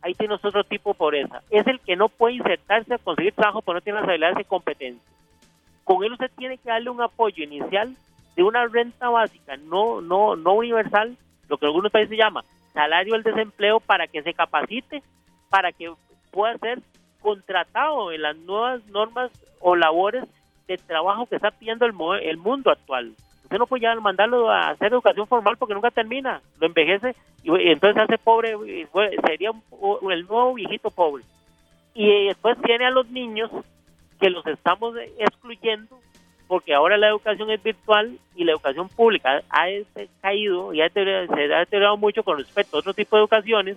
ahí 0.00 0.14
tiene 0.14 0.34
otro 0.34 0.64
tipo 0.64 0.90
de 0.90 0.98
pobreza. 0.98 1.42
Es 1.50 1.66
el 1.66 1.80
que 1.80 1.96
no 1.96 2.08
puede 2.08 2.34
insertarse 2.34 2.94
a 2.94 2.98
conseguir 2.98 3.34
trabajo 3.34 3.62
porque 3.62 3.76
no 3.76 3.80
tiene 3.82 4.00
las 4.00 4.08
habilidades 4.08 4.40
y 4.40 4.44
competencias. 4.44 5.06
Con 5.84 6.04
él 6.04 6.12
usted 6.12 6.30
tiene 6.36 6.56
que 6.56 6.68
darle 6.68 6.90
un 6.90 7.02
apoyo 7.02 7.42
inicial 7.42 7.94
de 8.36 8.42
una 8.42 8.66
renta 8.66 9.08
básica, 9.08 9.56
no, 9.56 10.00
no, 10.00 10.36
no 10.36 10.52
universal, 10.54 11.16
lo 11.48 11.58
que 11.58 11.66
en 11.66 11.68
algunos 11.68 11.90
países 11.90 12.10
se 12.10 12.16
llama 12.16 12.44
salario 12.72 13.16
al 13.16 13.24
desempleo 13.24 13.80
para 13.80 14.06
que 14.06 14.22
se 14.22 14.32
capacite, 14.32 15.02
para 15.48 15.72
que 15.72 15.92
pueda 16.30 16.56
ser 16.58 16.80
contratado 17.20 18.12
en 18.12 18.22
las 18.22 18.36
nuevas 18.36 18.84
normas 18.86 19.30
o 19.60 19.76
labores 19.76 20.24
de 20.66 20.78
trabajo 20.78 21.26
que 21.26 21.36
está 21.36 21.50
pidiendo 21.50 21.86
el, 21.86 21.94
el 22.22 22.36
mundo 22.36 22.70
actual. 22.70 23.12
Usted 23.44 23.58
no 23.58 23.66
puede 23.66 23.82
ya 23.82 23.94
mandarlo 23.96 24.50
a 24.50 24.70
hacer 24.70 24.92
educación 24.92 25.26
formal 25.26 25.56
porque 25.56 25.74
nunca 25.74 25.90
termina, 25.90 26.40
lo 26.60 26.66
envejece 26.66 27.16
y, 27.42 27.50
entonces 27.70 28.02
hace 28.02 28.18
pobre, 28.18 28.56
sería 29.26 29.50
el 29.50 30.26
nuevo 30.26 30.54
viejito 30.54 30.90
pobre. 30.90 31.24
Y 31.94 32.26
después 32.26 32.56
tiene 32.62 32.86
a 32.86 32.90
los 32.90 33.08
niños 33.10 33.50
que 34.20 34.30
los 34.30 34.46
estamos 34.46 34.94
excluyendo 35.18 35.98
porque 36.46 36.74
ahora 36.74 36.96
la 36.96 37.08
educación 37.08 37.50
es 37.50 37.62
virtual 37.62 38.18
y 38.34 38.44
la 38.44 38.52
educación 38.52 38.88
pública 38.88 39.42
ha 39.50 39.66
caído 40.20 40.74
y 40.74 40.78
se 40.78 40.82
ha 40.82 41.58
deteriorado 41.60 41.96
mucho 41.96 42.24
con 42.24 42.38
respecto 42.38 42.76
a 42.76 42.80
otro 42.80 42.92
tipo 42.92 43.16
de 43.16 43.22
educaciones 43.22 43.76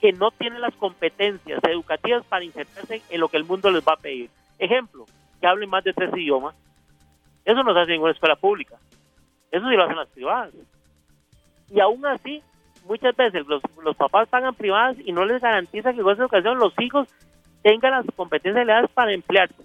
que 0.00 0.12
no 0.12 0.30
tienen 0.30 0.60
las 0.60 0.74
competencias 0.74 1.60
educativas 1.64 2.24
para 2.26 2.44
insertarse 2.44 3.02
en 3.08 3.20
lo 3.20 3.28
que 3.28 3.36
el 3.36 3.44
mundo 3.44 3.70
les 3.70 3.86
va 3.86 3.94
a 3.94 3.96
pedir. 3.96 4.30
Ejemplo, 4.58 5.06
que 5.40 5.46
hablen 5.46 5.70
más 5.70 5.84
de 5.84 5.92
tres 5.92 6.10
idiomas. 6.14 6.54
Eso 7.44 7.62
no 7.62 7.72
se 7.72 7.80
hace 7.80 7.94
en 7.94 8.02
una 8.02 8.12
escuela 8.12 8.36
pública. 8.36 8.76
Eso 9.50 9.68
sí 9.68 9.74
lo 9.74 9.84
hacen 9.84 9.96
las 9.96 10.08
privadas. 10.08 10.52
Y 11.70 11.80
aún 11.80 12.04
así, 12.06 12.42
muchas 12.84 13.16
veces 13.16 13.46
los, 13.46 13.62
los 13.82 13.96
papás 13.96 14.28
pagan 14.28 14.54
privadas 14.54 14.96
y 15.04 15.12
no 15.12 15.24
les 15.24 15.40
garantiza 15.40 15.92
que 15.92 16.02
con 16.02 16.12
esa 16.12 16.22
educación 16.22 16.58
los 16.58 16.72
hijos 16.80 17.08
tengan 17.62 17.92
las 17.92 18.06
competencias 18.14 18.66
legales 18.66 18.90
para 18.92 19.12
emplearse. 19.12 19.62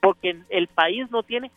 Porque 0.00 0.36
el 0.48 0.66
país 0.68 1.10
no 1.10 1.22
tiene 1.22 1.50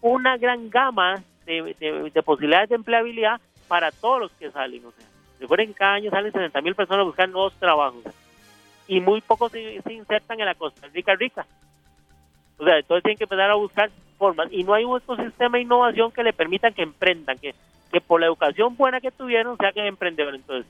una 0.00 0.36
gran 0.36 0.70
gama 0.70 1.22
de, 1.44 1.74
de, 2.12 2.22
posibilidades 2.22 2.68
de 2.68 2.74
empleabilidad 2.76 3.40
para 3.68 3.90
todos 3.92 4.20
los 4.20 4.32
que 4.32 4.50
salen. 4.50 4.84
O 4.84 4.92
sea, 4.92 5.06
recuerden 5.40 5.72
cada 5.72 5.94
año 5.94 6.10
salen 6.10 6.32
60 6.32 6.60
mil 6.62 6.74
personas 6.74 7.02
a 7.02 7.06
buscar 7.06 7.28
nuevos 7.28 7.54
trabajos 7.54 8.02
y 8.88 9.00
muy 9.00 9.20
pocos 9.20 9.52
se, 9.52 9.80
se, 9.82 9.92
insertan 9.92 10.40
en 10.40 10.46
la 10.46 10.54
Costa 10.54 10.86
Rica 10.92 11.14
rica. 11.14 11.46
O 12.58 12.64
sea, 12.64 12.78
entonces 12.78 13.02
tienen 13.02 13.18
que 13.18 13.24
empezar 13.24 13.50
a 13.50 13.54
buscar 13.54 13.90
formas 14.16 14.48
y 14.50 14.64
no 14.64 14.74
hay 14.74 14.84
un 14.84 14.96
ecosistema 14.96 15.58
de 15.58 15.64
innovación 15.64 16.10
que 16.10 16.22
le 16.22 16.32
permitan 16.32 16.72
que 16.72 16.82
emprendan, 16.82 17.38
que, 17.38 17.54
que 17.92 18.00
por 18.00 18.20
la 18.20 18.26
educación 18.26 18.76
buena 18.76 19.00
que 19.00 19.10
tuvieron 19.10 19.56
se 19.56 19.66
hagan 19.66 19.86
emprendedores. 19.86 20.40
Entonces, 20.40 20.66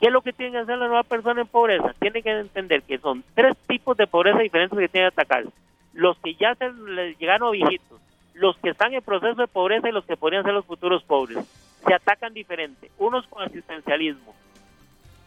¿qué 0.00 0.06
es 0.06 0.12
lo 0.12 0.22
que 0.22 0.32
tiene 0.32 0.52
que 0.52 0.58
hacer 0.58 0.78
la 0.78 0.88
nueva 0.88 1.04
persona 1.04 1.40
en 1.40 1.46
pobreza? 1.46 1.94
Tiene 2.00 2.22
que 2.22 2.30
entender 2.30 2.82
que 2.82 2.98
son 2.98 3.22
tres 3.34 3.56
tipos 3.66 3.96
de 3.96 4.06
pobreza 4.06 4.40
diferentes 4.40 4.78
que 4.78 4.88
tienen 4.88 5.10
que 5.10 5.20
atacar. 5.20 5.44
Los 5.92 6.18
que 6.18 6.34
ya 6.34 6.54
se 6.54 6.72
les 6.72 7.18
llegaron 7.18 7.52
viejitos, 7.52 8.00
los 8.34 8.56
que 8.58 8.70
están 8.70 8.94
en 8.94 9.02
proceso 9.02 9.40
de 9.40 9.48
pobreza 9.48 9.88
y 9.88 9.92
los 9.92 10.04
que 10.04 10.16
podrían 10.16 10.44
ser 10.44 10.54
los 10.54 10.64
futuros 10.64 11.02
pobres. 11.04 11.38
Se 11.86 11.94
atacan 11.94 12.34
diferente, 12.34 12.90
unos 12.98 13.26
con 13.28 13.42
asistencialismo, 13.42 14.34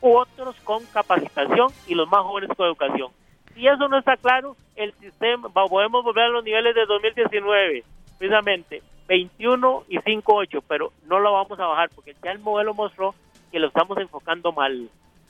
otros 0.01 0.55
con 0.63 0.85
capacitación 0.87 1.69
y 1.87 1.95
los 1.95 2.09
más 2.09 2.21
jóvenes 2.21 2.49
con 2.55 2.67
educación. 2.67 3.11
Si 3.53 3.67
eso 3.67 3.87
no 3.87 3.97
está 3.97 4.17
claro, 4.17 4.55
el 4.75 4.93
sistema, 4.93 5.49
podemos 5.49 6.03
volver 6.03 6.25
a 6.25 6.29
los 6.29 6.43
niveles 6.43 6.73
de 6.75 6.85
2019, 6.85 7.83
precisamente 8.17 8.81
21 9.07 9.83
y 9.89 9.97
5.8, 9.97 10.63
pero 10.67 10.93
no 11.05 11.19
lo 11.19 11.33
vamos 11.33 11.59
a 11.59 11.65
bajar 11.65 11.89
porque 11.93 12.15
ya 12.23 12.31
el 12.31 12.39
modelo 12.39 12.73
mostró 12.73 13.13
que 13.51 13.59
lo 13.59 13.67
estamos 13.67 13.97
enfocando 13.97 14.53
mal, 14.53 14.89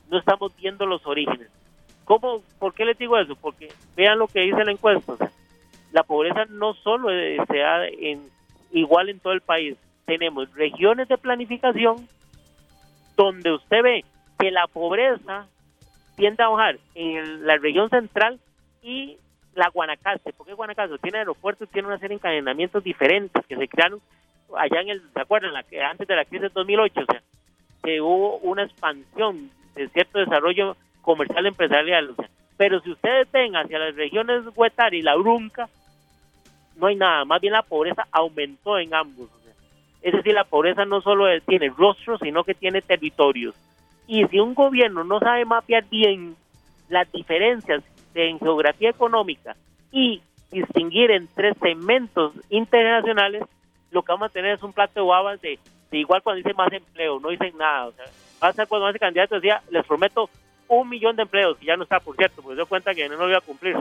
no 0.10 0.20
estamos 0.20 0.56
viendo 0.56 0.86
los 0.86 1.06
orígenes. 1.08 1.50
¿Cómo, 2.06 2.44
¿Por 2.60 2.74
qué 2.74 2.86
les 2.86 2.98
digo 2.98 3.18
eso? 3.18 3.36
Porque 3.36 3.70
vean 3.96 4.20
lo 4.20 4.28
que 4.28 4.42
dice 4.42 4.64
la 4.64 4.72
encuesta. 4.72 5.32
la 5.92 6.04
pobreza 6.04 6.46
no 6.50 6.74
solo 6.76 7.10
sea 7.50 7.88
en, 7.88 8.30
igual 8.72 9.10
en 9.10 9.20
todo 9.20 9.34
el 9.34 9.42
país, 9.42 9.78
tenemos 10.06 10.54
regiones 10.54 11.08
de 11.08 11.18
planificación 11.18 12.08
donde 13.16 13.52
usted 13.54 13.82
ve 13.84 14.06
que 14.39 14.52
la 14.52 14.68
pobreza 14.68 15.47
tiende 16.16 16.43
a 16.43 16.49
bajar 16.49 16.78
en 16.95 17.45
la 17.45 17.58
región 17.58 17.89
central 17.89 18.39
y 18.82 19.18
la 19.54 19.70
Guanacaste, 19.70 20.34
porque 20.34 20.54
Guanacaste 20.54 20.97
tiene 20.99 21.20
aeropuertos, 21.20 21.70
tiene 21.70 21.88
una 21.88 21.97
serie 21.97 22.16
de 22.16 22.20
encadenamientos 22.20 22.84
diferentes 22.84 23.45
que 23.45 23.56
se 23.56 23.68
crearon 23.68 24.02
allá 24.58 24.82
en 24.82 24.89
el, 24.89 25.02
¿se 25.14 25.22
acuerdan? 25.22 25.54
La, 25.54 25.64
antes 25.89 26.08
de 26.08 26.16
la 26.16 26.26
crisis 26.26 26.41
del 26.41 26.54
2008, 26.54 27.02
o 27.02 27.06
sea, 27.12 27.22
que 27.84 28.02
hubo 28.02 28.38
una 28.38 28.64
expansión 28.64 29.49
de 29.76 29.88
cierto 29.89 30.20
desarrollo 30.20 30.76
comercial 31.02 31.45
empresarial, 31.45 32.16
pero 32.58 32.80
si 32.82 32.91
ustedes 32.91 33.32
ven 33.32 33.56
hacia 33.56 33.80
las 33.80 33.95
regiones 33.95 34.43
Huetar 34.56 34.93
y 34.93 35.02
La 35.02 35.16
Brunca, 35.16 35.68
no 36.76 36.88
hay 36.88 36.95
nada, 36.95 37.26
más 37.26 37.41
bien 37.41 37.54
la 37.54 37.64
pobreza 37.64 38.08
aumentó 38.12 38.78
en 38.78 38.93
ambos. 38.93 39.30
Es 40.02 40.14
decir, 40.14 40.34
la 40.34 40.43
pobreza 40.43 40.86
no 40.86 41.02
solo 41.02 41.26
tiene 41.47 41.70
rostros, 41.70 42.20
sino 42.22 42.43
que 42.43 42.54
tiene 42.54 42.82
territorios. 42.82 43.56
Y 44.08 44.26
si 44.28 44.39
un 44.39 44.54
gobierno 44.54 45.04
no 45.04 45.20
sabe 45.20 45.45
mapear 45.45 45.86
bien 45.89 46.36
las 46.89 47.12
diferencias 47.12 47.84
en 48.14 48.39
geografía 48.39 48.89
económica 48.89 49.56
y 49.91 50.22
distinguir 50.52 51.12
entre 51.12 51.54
segmentos 51.56 52.34
internacionales, 52.49 53.43
lo 53.91 54.04
que 54.04 54.12
vamos 54.12 54.30
a 54.30 54.34
tener 54.34 54.56
es 54.56 54.64
un 54.64 54.74
plato 54.74 55.02
de 55.02 55.08
babas 55.08 55.41
de, 55.41 55.60
igual 55.91 56.22
cuando 56.22 56.38
dice 56.38 56.54
más 56.54 56.72
empleo, 56.74 57.20
no 57.20 57.30
dicen 57.30 57.58
nada. 57.58 57.88
O 57.88 57.91
sea, 57.91 58.06
va 58.43 58.47
a 58.49 58.54
ser 58.54 58.68
cuando 58.68 58.89
ese 58.89 58.99
candidato 58.99 59.36
decía, 59.36 59.62
les 59.70 59.86
prometo 59.86 60.30
un 60.80 60.88
millón 60.88 61.16
de 61.18 61.24
empleos, 61.24 61.58
que 61.58 61.66
ya 61.66 61.76
no 61.76 61.84
está, 61.84 62.00
por 62.00 62.16
cierto, 62.16 62.42
porque 62.42 62.56
dio 62.56 62.66
cuenta 62.66 62.96
que 62.96 63.10
no 63.10 63.18
lo 63.18 63.28
iba 63.28 63.40
a 63.40 63.42
cumplir. 63.42 63.76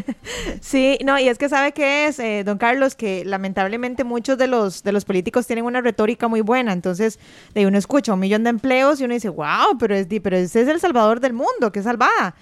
sí, 0.60 0.98
no, 1.04 1.18
y 1.18 1.28
es 1.28 1.38
que 1.38 1.48
sabe 1.48 1.72
que 1.72 2.06
es, 2.06 2.18
eh, 2.18 2.42
don 2.44 2.58
Carlos, 2.58 2.96
que 2.96 3.24
lamentablemente 3.24 4.02
muchos 4.02 4.36
de 4.36 4.48
los, 4.48 4.82
de 4.82 4.90
los 4.90 5.04
políticos 5.04 5.46
tienen 5.46 5.64
una 5.64 5.80
retórica 5.80 6.26
muy 6.26 6.40
buena, 6.40 6.72
entonces 6.72 7.20
de 7.54 7.66
uno 7.66 7.78
escucha 7.78 8.14
un 8.14 8.20
millón 8.20 8.42
de 8.42 8.50
empleos 8.50 9.00
y 9.00 9.04
uno 9.04 9.14
dice, 9.14 9.28
wow, 9.28 9.78
pero, 9.78 9.94
es, 9.94 10.08
pero 10.22 10.36
ese 10.36 10.62
es 10.62 10.68
el 10.68 10.80
salvador 10.80 11.20
del 11.20 11.34
mundo, 11.34 11.70
qué 11.70 11.82
salvada. 11.82 12.34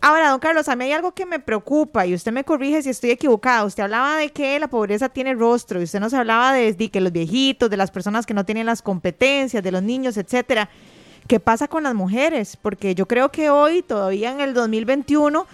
Ahora, 0.00 0.30
don 0.30 0.38
Carlos, 0.38 0.68
a 0.68 0.76
mí 0.76 0.84
hay 0.84 0.92
algo 0.92 1.12
que 1.12 1.26
me 1.26 1.40
preocupa 1.40 2.06
y 2.06 2.14
usted 2.14 2.30
me 2.30 2.44
corrige 2.44 2.82
si 2.82 2.90
estoy 2.90 3.10
equivocada. 3.10 3.64
Usted 3.64 3.84
hablaba 3.84 4.16
de 4.16 4.30
que 4.30 4.58
la 4.58 4.68
pobreza 4.68 5.08
tiene 5.08 5.34
rostro 5.34 5.80
y 5.80 5.84
usted 5.84 6.00
nos 6.00 6.12
hablaba 6.12 6.52
de, 6.52 6.72
de 6.72 6.90
que 6.90 7.00
los 7.00 7.12
viejitos, 7.12 7.70
de 7.70 7.76
las 7.76 7.90
personas 7.90 8.26
que 8.26 8.34
no 8.34 8.44
tienen 8.44 8.66
las 8.66 8.82
competencias, 8.82 9.62
de 9.62 9.72
los 9.72 9.82
niños, 9.82 10.16
etcétera. 10.16 10.68
¿Qué 11.26 11.40
pasa 11.40 11.66
con 11.66 11.82
las 11.82 11.94
mujeres? 11.94 12.56
Porque 12.56 12.94
yo 12.94 13.06
creo 13.06 13.30
que 13.30 13.50
hoy, 13.50 13.82
todavía 13.82 14.30
en 14.30 14.40
el 14.40 14.54
2021, 14.54 15.46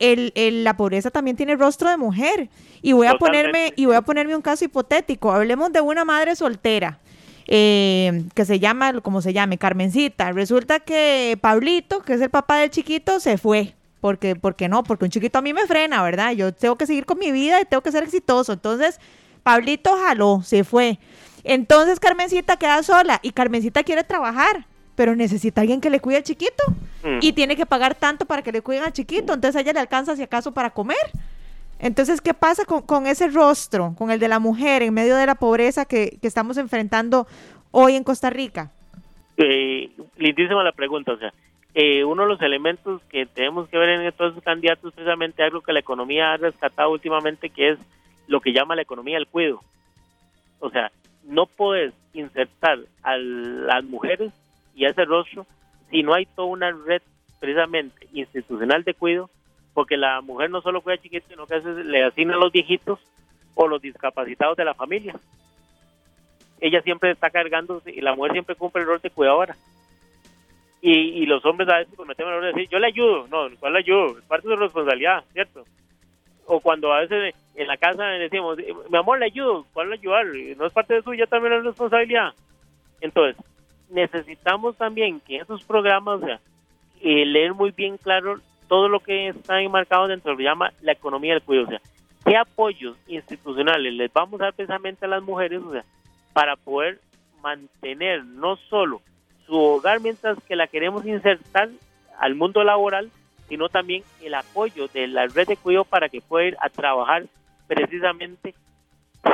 el, 0.00 0.64
la 0.64 0.76
pobreza 0.76 1.10
también 1.10 1.36
tiene 1.36 1.56
rostro 1.56 1.88
de 1.88 1.96
mujer. 1.96 2.48
Y 2.82 2.92
voy 2.92 3.06
a 3.06 3.14
ponerme 3.14 3.72
y 3.76 3.86
voy 3.86 3.94
a 3.94 4.02
ponerme 4.02 4.34
un 4.34 4.42
caso 4.42 4.64
hipotético. 4.64 5.32
Hablemos 5.32 5.72
de 5.72 5.80
una 5.80 6.04
madre 6.04 6.34
soltera. 6.36 6.98
Eh, 7.46 8.24
que 8.34 8.46
se 8.46 8.58
llama, 8.58 9.00
como 9.00 9.22
se 9.22 9.32
llame, 9.32 9.58
Carmencita. 9.58 10.32
Resulta 10.32 10.80
que 10.80 11.38
Pablito, 11.40 12.00
que 12.02 12.14
es 12.14 12.20
el 12.20 12.30
papá 12.30 12.58
del 12.58 12.70
chiquito, 12.70 13.20
se 13.20 13.38
fue. 13.38 13.74
Porque, 14.00 14.36
porque 14.36 14.68
no, 14.68 14.82
porque 14.82 15.04
un 15.04 15.10
chiquito 15.10 15.38
a 15.38 15.42
mí 15.42 15.52
me 15.54 15.66
frena, 15.66 16.02
¿verdad? 16.02 16.32
Yo 16.32 16.52
tengo 16.52 16.76
que 16.76 16.86
seguir 16.86 17.06
con 17.06 17.18
mi 17.18 17.30
vida 17.30 17.60
y 17.60 17.64
tengo 17.64 17.82
que 17.82 17.92
ser 17.92 18.02
exitoso. 18.02 18.52
Entonces, 18.52 18.98
Pablito 19.42 19.96
jaló, 19.96 20.42
se 20.42 20.64
fue. 20.64 20.98
Entonces 21.44 22.00
Carmencita 22.00 22.56
queda 22.56 22.82
sola 22.82 23.20
y 23.22 23.30
Carmencita 23.30 23.82
quiere 23.82 24.02
trabajar 24.02 24.66
pero 24.96 25.16
necesita 25.16 25.60
alguien 25.60 25.80
que 25.80 25.90
le 25.90 26.00
cuide 26.00 26.18
al 26.18 26.22
chiquito 26.22 26.62
mm. 27.02 27.18
y 27.20 27.32
tiene 27.32 27.56
que 27.56 27.66
pagar 27.66 27.94
tanto 27.94 28.24
para 28.24 28.42
que 28.42 28.52
le 28.52 28.62
cuiden 28.62 28.84
al 28.84 28.92
chiquito, 28.92 29.34
entonces 29.34 29.56
a 29.56 29.60
ella 29.60 29.72
le 29.72 29.80
alcanza 29.80 30.16
si 30.16 30.22
acaso 30.22 30.52
para 30.52 30.70
comer. 30.70 30.96
Entonces, 31.78 32.20
¿qué 32.20 32.32
pasa 32.32 32.64
con, 32.64 33.06
ese 33.06 33.28
rostro, 33.28 33.94
con 33.98 34.10
el 34.10 34.18
de 34.18 34.28
la 34.28 34.38
mujer 34.38 34.82
en 34.82 34.94
medio 34.94 35.16
de 35.16 35.26
la 35.26 35.34
pobreza 35.34 35.84
que, 35.84 36.18
estamos 36.22 36.56
enfrentando 36.56 37.26
hoy 37.72 37.94
en 37.96 38.04
Costa 38.04 38.30
Rica? 38.30 38.70
Eh, 39.36 39.90
lindísima 40.16 40.62
la 40.62 40.72
pregunta, 40.72 41.12
o 41.12 41.18
sea, 41.18 41.32
eh, 41.74 42.04
uno 42.04 42.22
de 42.22 42.28
los 42.28 42.40
elementos 42.40 43.02
que 43.10 43.26
tenemos 43.26 43.68
que 43.68 43.76
ver 43.76 43.88
en 43.88 44.02
estos 44.02 44.40
candidatos 44.42 44.84
es 44.86 44.94
precisamente 44.94 45.42
algo 45.42 45.60
que 45.60 45.72
la 45.72 45.80
economía 45.80 46.32
ha 46.32 46.36
rescatado 46.36 46.90
últimamente, 46.90 47.50
que 47.50 47.70
es 47.70 47.78
lo 48.28 48.40
que 48.40 48.52
llama 48.52 48.76
la 48.76 48.82
economía 48.82 49.16
del 49.16 49.26
cuido. 49.26 49.60
O 50.60 50.70
sea, 50.70 50.92
no 51.24 51.46
puedes 51.46 51.92
insertar 52.12 52.78
a 53.02 53.16
las 53.16 53.84
mujeres 53.84 54.32
y 54.74 54.86
ese 54.86 55.04
rostro 55.04 55.46
si 55.90 56.02
no 56.02 56.14
hay 56.14 56.26
toda 56.26 56.48
una 56.48 56.70
red 56.70 57.02
precisamente 57.40 58.08
institucional 58.12 58.84
de 58.84 58.94
cuidado, 58.94 59.30
porque 59.74 59.96
la 59.96 60.20
mujer 60.20 60.50
no 60.50 60.60
solo 60.62 60.80
cuida 60.80 60.96
a 60.96 61.00
chiquitos, 61.02 61.28
sino 61.28 61.46
que 61.46 61.54
a 61.54 61.58
veces 61.58 61.84
le 61.84 62.04
asigna 62.04 62.34
a 62.34 62.38
los 62.38 62.52
viejitos 62.52 62.98
o 63.54 63.68
los 63.68 63.82
discapacitados 63.82 64.56
de 64.56 64.64
la 64.64 64.74
familia. 64.74 65.14
Ella 66.60 66.80
siempre 66.82 67.10
está 67.10 67.30
cargando 67.30 67.82
y 67.86 68.00
la 68.00 68.14
mujer 68.14 68.32
siempre 68.32 68.54
cumple 68.54 68.82
el 68.82 68.88
rol 68.88 69.00
de 69.00 69.10
cuidadora. 69.10 69.56
Y, 70.80 70.92
y 70.92 71.26
los 71.26 71.44
hombres 71.44 71.68
a 71.68 71.78
veces 71.78 71.94
cometen 71.94 72.26
el 72.26 72.32
error 72.32 72.44
de 72.44 72.52
decir, 72.52 72.68
yo 72.68 72.78
le 72.78 72.86
ayudo. 72.86 73.26
No, 73.28 73.48
¿cuál 73.58 73.72
le 73.72 73.78
ayudo? 73.80 74.18
Es 74.18 74.24
parte 74.24 74.48
de 74.48 74.54
su 74.54 74.60
responsabilidad, 74.60 75.24
¿cierto? 75.32 75.64
O 76.46 76.60
cuando 76.60 76.92
a 76.92 77.00
veces 77.00 77.34
en 77.54 77.66
la 77.66 77.76
casa 77.76 78.04
decimos, 78.04 78.58
mi 78.90 78.98
amor, 78.98 79.18
le 79.18 79.26
ayudo. 79.26 79.66
¿Cuál 79.72 79.90
le 79.90 79.94
ayudar? 79.94 80.26
No 80.56 80.66
es 80.66 80.72
parte 80.72 80.94
de 80.94 81.02
suya 81.02 81.26
también 81.26 81.54
la 81.54 81.60
responsabilidad. 81.60 82.32
Entonces, 83.00 83.42
necesitamos 83.94 84.76
también 84.76 85.20
que 85.20 85.36
esos 85.36 85.64
programas, 85.64 86.20
o 86.20 86.26
sea, 86.26 86.40
leer 87.00 87.54
muy 87.54 87.70
bien 87.70 87.96
claro 87.96 88.40
todo 88.68 88.88
lo 88.88 89.00
que 89.00 89.28
está 89.28 89.60
enmarcado 89.60 90.08
dentro 90.08 90.30
de 90.30 90.32
lo 90.32 90.38
que 90.38 90.44
llama 90.44 90.72
la 90.82 90.92
economía 90.92 91.34
del 91.34 91.42
cuidado, 91.42 91.66
o 91.66 91.70
sea, 91.70 91.80
qué 92.24 92.36
apoyos 92.36 92.96
institucionales 93.06 93.92
les 93.92 94.12
vamos 94.12 94.40
a 94.40 94.44
dar 94.44 94.54
precisamente 94.54 95.04
a 95.04 95.08
las 95.08 95.22
mujeres, 95.22 95.62
o 95.62 95.72
sea, 95.72 95.84
para 96.32 96.56
poder 96.56 96.98
mantener 97.42 98.24
no 98.24 98.56
solo 98.56 99.00
su 99.46 99.54
hogar 99.54 100.00
mientras 100.00 100.42
que 100.44 100.56
la 100.56 100.66
queremos 100.66 101.06
insertar 101.06 101.68
al 102.18 102.34
mundo 102.34 102.64
laboral, 102.64 103.10
sino 103.48 103.68
también 103.68 104.02
el 104.22 104.34
apoyo 104.34 104.88
de 104.88 105.06
la 105.06 105.26
red 105.26 105.46
de 105.46 105.56
cuidado 105.56 105.84
para 105.84 106.08
que 106.08 106.22
pueda 106.22 106.46
ir 106.46 106.56
a 106.60 106.70
trabajar 106.70 107.24
precisamente 107.66 108.54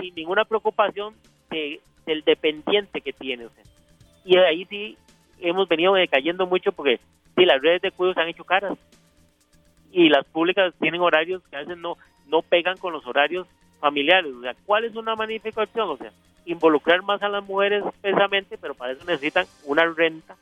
sin 0.01 0.15
ninguna 0.15 0.45
preocupación 0.45 1.15
de, 1.51 1.81
del 2.05 2.23
dependiente 2.23 3.01
que 3.01 3.13
tiene. 3.13 3.47
O 3.47 3.51
y 4.31 4.39
ahí 4.39 4.65
sí 4.67 4.97
hemos 5.41 5.69
venido 5.69 5.95
decayendo 5.95 6.47
mucho 6.47 6.71
porque 6.71 7.01
sí, 7.37 7.45
las 7.45 7.61
redes 7.61 7.83
de 7.83 7.91
cuidado 7.91 8.15
se 8.15 8.21
han 8.21 8.29
hecho 8.29 8.45
caras 8.45 8.79
y 9.91 10.09
las 10.09 10.25
públicas 10.27 10.73
tienen 10.79 11.01
horarios 11.01 11.43
que 11.51 11.57
a 11.57 11.61
veces 11.61 11.77
no, 11.79 11.97
no 12.29 12.41
pegan 12.43 12.77
con 12.77 12.93
los 12.93 13.05
horarios 13.07 13.49
familiares. 13.81 14.33
O 14.33 14.41
sea, 14.41 14.55
¿cuál 14.67 14.85
es 14.85 14.95
una 14.95 15.17
magnífica 15.17 15.65
opción? 15.65 15.91
O 15.91 15.97
sea, 15.97 16.13
involucrar 16.45 17.03
más 17.03 17.21
a 17.25 17.29
las 17.29 17.43
mujeres 17.43 17.83
precisamente, 18.01 18.57
pero 18.57 18.75
para 18.75 18.93
eso 18.93 19.05
necesitan 19.05 19.47
una 19.65 19.85
renta 19.85 20.37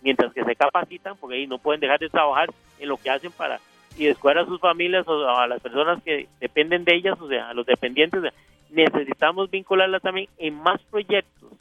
mientras 0.00 0.32
que 0.32 0.42
se 0.42 0.56
capacitan, 0.56 1.14
porque 1.18 1.36
ahí 1.36 1.46
no 1.46 1.58
pueden 1.58 1.82
dejar 1.82 1.98
de 1.98 2.08
trabajar 2.08 2.48
en 2.78 2.88
lo 2.88 2.96
que 2.96 3.10
hacen 3.10 3.32
para 3.32 3.60
y 3.98 4.06
descuidar 4.06 4.38
a 4.38 4.46
sus 4.46 4.58
familias 4.58 5.06
o 5.06 5.28
a 5.28 5.46
las 5.46 5.60
personas 5.60 6.02
que 6.02 6.28
dependen 6.40 6.84
de 6.84 6.94
ellas, 6.94 7.20
o 7.20 7.28
sea, 7.28 7.50
a 7.50 7.54
los 7.54 7.66
dependientes, 7.66 8.22
necesitamos 8.70 9.50
vincularlas 9.50 10.00
también 10.00 10.30
en 10.38 10.54
más 10.54 10.80
proyectos 10.84 11.52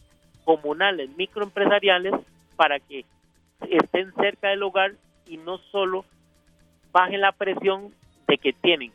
comunales, 0.44 1.10
microempresariales, 1.18 2.14
para 2.56 2.80
que 2.80 3.06
estén 3.70 4.14
cerca 4.16 4.50
del 4.50 4.64
hogar 4.64 4.94
y 5.28 5.38
no 5.38 5.58
solo 5.58 6.06
bajen 6.92 7.22
la 7.22 7.32
presión 7.32 7.94
de 8.28 8.38
que 8.38 8.54
tienen 8.54 8.92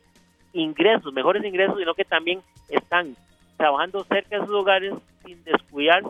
ingresos, 0.53 1.12
mejores 1.12 1.44
ingresos, 1.44 1.78
sino 1.78 1.94
que 1.94 2.05
también 2.05 2.40
están 2.68 3.16
trabajando 3.57 4.05
cerca 4.05 4.38
de 4.38 4.46
sus 4.46 4.55
hogares 4.55 4.94
sin 5.24 5.42
descuidar 5.44 6.03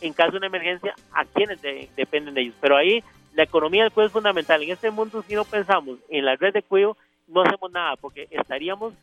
en 0.00 0.12
caso 0.12 0.32
de 0.32 0.38
una 0.38 0.46
emergencia 0.46 0.94
a 1.12 1.24
quienes 1.24 1.60
dependen 1.96 2.34
de 2.34 2.42
ellos. 2.42 2.54
Pero 2.60 2.76
ahí 2.76 3.04
la 3.34 3.44
economía 3.44 3.82
del 3.82 3.92
cuidado 3.92 4.06
es 4.08 4.12
fundamental. 4.12 4.62
En 4.62 4.70
este 4.70 4.90
mundo, 4.90 5.22
si 5.22 5.34
no 5.34 5.44
pensamos 5.44 5.98
en 6.08 6.24
la 6.24 6.36
red 6.36 6.52
de 6.52 6.62
cuidado, 6.62 6.96
no 7.28 7.42
hacemos 7.42 7.70
nada, 7.70 7.96
porque 7.96 8.26
estaríamos 8.30 8.94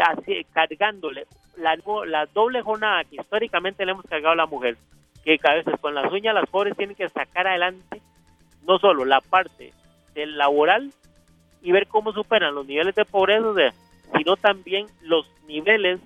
así, 0.00 0.44
cargándole 0.52 1.26
la, 1.56 2.26
doble 2.26 2.62
jornada 2.62 3.04
que 3.04 3.16
históricamente 3.16 3.84
le 3.84 3.92
hemos 3.92 4.04
cargado 4.06 4.32
a 4.32 4.36
la 4.36 4.46
mujer, 4.46 4.76
que 5.24 5.38
a 5.42 5.54
veces 5.54 5.74
con 5.80 5.94
las 5.94 6.12
uñas 6.12 6.34
las 6.34 6.48
pobres 6.48 6.76
tienen 6.76 6.96
que 6.96 7.08
sacar 7.08 7.46
adelante 7.46 8.00
no 8.66 8.78
solo 8.78 9.04
la 9.04 9.20
parte 9.20 9.72
del 10.14 10.36
laboral 10.36 10.92
y 11.62 11.72
ver 11.72 11.86
cómo 11.88 12.12
superan 12.12 12.54
los 12.54 12.66
niveles 12.66 12.94
de 12.94 13.04
pobreza, 13.04 13.74
sino 14.16 14.36
también 14.36 14.86
los 15.02 15.28
niveles 15.46 16.00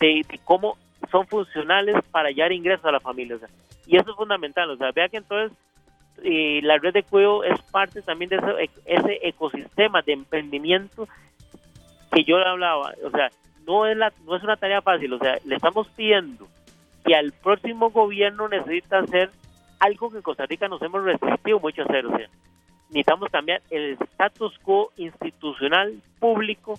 de, 0.00 0.24
cómo 0.44 0.76
son 1.10 1.26
funcionales 1.26 1.96
para 2.10 2.28
hallar 2.28 2.52
ingresos 2.52 2.84
a 2.84 2.92
la 2.92 3.00
familia. 3.00 3.36
y 3.86 3.96
eso 3.96 4.10
es 4.10 4.16
fundamental. 4.16 4.70
O 4.70 4.76
sea, 4.76 4.90
vea 4.92 5.08
que 5.08 5.18
entonces 5.18 5.56
y 6.22 6.62
la 6.62 6.78
red 6.78 6.94
de 6.94 7.02
cuidado 7.02 7.44
es 7.44 7.60
parte 7.70 8.00
también 8.00 8.30
de 8.30 8.36
ese, 8.36 8.70
ese, 8.86 9.18
ecosistema 9.22 10.00
de 10.00 10.14
emprendimiento 10.14 11.06
que 12.16 12.24
yo 12.24 12.38
hablaba. 12.38 12.94
O 13.04 13.10
sea, 13.10 13.30
no 13.66 13.86
es, 13.86 13.96
la, 13.96 14.12
no 14.24 14.36
es 14.36 14.42
una 14.42 14.56
tarea 14.56 14.80
fácil. 14.80 15.12
O 15.12 15.18
sea, 15.18 15.38
le 15.44 15.56
estamos 15.56 15.86
pidiendo 15.88 16.48
que 17.04 17.14
al 17.14 17.32
próximo 17.32 17.90
gobierno 17.90 18.48
necesita 18.48 19.00
hacer 19.00 19.30
algo 19.78 20.10
que 20.10 20.16
en 20.16 20.22
Costa 20.22 20.46
Rica 20.46 20.66
nos 20.68 20.80
hemos 20.80 21.04
resistido 21.04 21.60
mucho 21.60 21.82
a 21.82 21.84
hacer. 21.84 22.06
O 22.06 22.16
sea, 22.16 22.28
necesitamos 22.88 23.28
cambiar 23.30 23.60
el 23.70 23.98
status 24.12 24.58
quo 24.60 24.92
institucional 24.96 26.00
público 26.18 26.78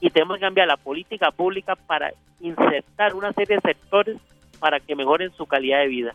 y 0.00 0.10
tenemos 0.10 0.36
que 0.36 0.42
cambiar 0.42 0.66
la 0.66 0.76
política 0.76 1.30
pública 1.30 1.76
para 1.76 2.12
insertar 2.40 3.14
una 3.14 3.32
serie 3.32 3.56
de 3.56 3.62
sectores 3.62 4.16
para 4.58 4.80
que 4.80 4.96
mejoren 4.96 5.32
su 5.36 5.46
calidad 5.46 5.78
de 5.78 5.88
vida. 5.88 6.14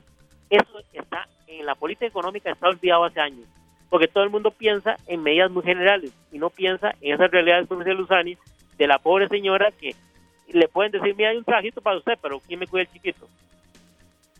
Eso 0.49 0.81
está 0.91 1.27
en 1.47 1.65
la 1.65 1.75
política 1.75 2.07
económica, 2.07 2.51
está 2.51 2.67
olvidado 2.67 3.05
hace 3.05 3.21
años, 3.21 3.47
porque 3.91 4.07
todo 4.07 4.23
el 4.23 4.29
mundo 4.29 4.51
piensa 4.51 4.95
en 5.05 5.21
medidas 5.21 5.51
muy 5.51 5.63
generales 5.63 6.13
y 6.31 6.39
no 6.39 6.49
piensa 6.49 6.95
en 7.01 7.13
esas 7.13 7.29
realidades, 7.29 7.67
como 7.67 7.83
dice 7.83 8.37
de 8.77 8.87
la 8.87 8.99
pobre 8.99 9.27
señora 9.27 9.69
que 9.69 9.93
le 10.47 10.69
pueden 10.69 10.93
decir, 10.93 11.13
mira, 11.13 11.31
hay 11.31 11.37
un 11.37 11.43
trajito 11.43 11.81
para 11.81 11.97
usted, 11.97 12.13
pero 12.21 12.39
¿quién 12.39 12.57
me 12.61 12.67
cuida 12.67 12.83
el 12.83 12.89
chiquito? 12.89 13.27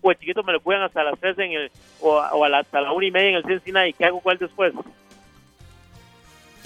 O 0.02 0.10
el 0.10 0.18
chiquito 0.18 0.42
me 0.44 0.54
lo 0.54 0.62
cuidan 0.62 0.84
hasta 0.84 1.04
las 1.04 1.20
3 1.20 1.38
en 1.40 1.52
el, 1.52 1.72
o, 2.00 2.18
hasta 2.22 2.80
la 2.80 2.94
una 2.94 3.06
y 3.06 3.12
media 3.12 3.32
en 3.32 3.36
el 3.36 3.44
Cincinnati, 3.44 3.92
¿qué 3.92 4.06
hago 4.06 4.22
cuál 4.22 4.38
después? 4.38 4.74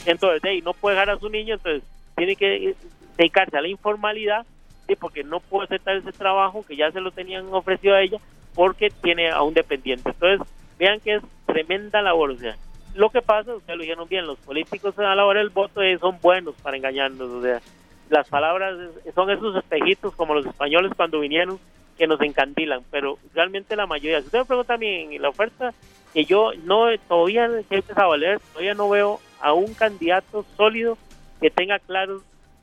Entonces, 0.05 0.41
hey, 0.43 0.61
no 0.63 0.73
puede 0.73 0.95
dejar 0.95 1.09
a 1.09 1.19
su 1.19 1.27
niño, 1.27 1.55
entonces 1.55 1.81
tiene 2.15 2.35
que 2.35 2.75
dedicarse 3.17 3.57
a 3.57 3.61
la 3.61 3.67
informalidad, 3.67 4.45
¿sí? 4.87 4.95
porque 4.95 5.23
no 5.23 5.39
puede 5.39 5.65
aceptar 5.65 5.95
ese 5.95 6.11
trabajo 6.11 6.63
que 6.63 6.75
ya 6.75 6.91
se 6.91 7.01
lo 7.01 7.09
tenían 7.09 7.51
ofrecido 7.51 7.95
a 7.95 8.03
ella, 8.03 8.19
porque 8.53 8.91
tiene 9.01 9.31
a 9.31 9.41
un 9.41 9.55
dependiente. 9.55 10.07
Entonces, 10.07 10.47
vean 10.77 10.99
que 10.99 11.15
es 11.15 11.23
tremenda 11.47 12.03
labor. 12.03 12.29
O 12.29 12.37
sea, 12.37 12.55
lo 12.95 13.09
que 13.09 13.21
pasa, 13.21 13.55
ustedes 13.55 13.77
lo 13.77 13.83
dijeron 13.83 14.07
bien, 14.07 14.25
los 14.25 14.39
políticos 14.39 14.97
a 14.97 15.15
la 15.15 15.25
hora 15.25 15.39
del 15.39 15.49
voto 15.49 15.81
eh, 15.81 15.97
son 15.99 16.17
buenos 16.21 16.55
para 16.55 16.77
engañarnos. 16.77 17.29
O 17.29 17.41
sea, 17.41 17.61
las 18.09 18.27
palabras 18.29 18.75
son 19.13 19.29
esos 19.29 19.55
espejitos 19.55 20.15
como 20.15 20.33
los 20.33 20.45
españoles 20.45 20.91
cuando 20.95 21.19
vinieron 21.19 21.59
que 21.97 22.07
nos 22.07 22.19
encandilan, 22.21 22.81
pero 22.91 23.17
realmente 23.33 23.75
la 23.75 23.85
mayoría, 23.85 24.19
si 24.19 24.25
usted 24.25 24.39
me 24.39 24.45
pregunta 24.45 24.73
también 24.73 25.13
en 25.13 25.21
la 25.21 25.29
oferta, 25.29 25.73
que 26.13 26.25
yo 26.25 26.51
no 26.63 26.87
todavía 27.07 27.45
a 27.45 28.17
leer, 28.17 28.39
todavía 28.51 28.73
no 28.73 28.89
veo 28.89 29.19
a 29.41 29.53
un 29.53 29.73
candidato 29.73 30.45
sólido 30.57 30.97
que 31.41 31.49
tenga 31.49 31.79
claros 31.79 32.21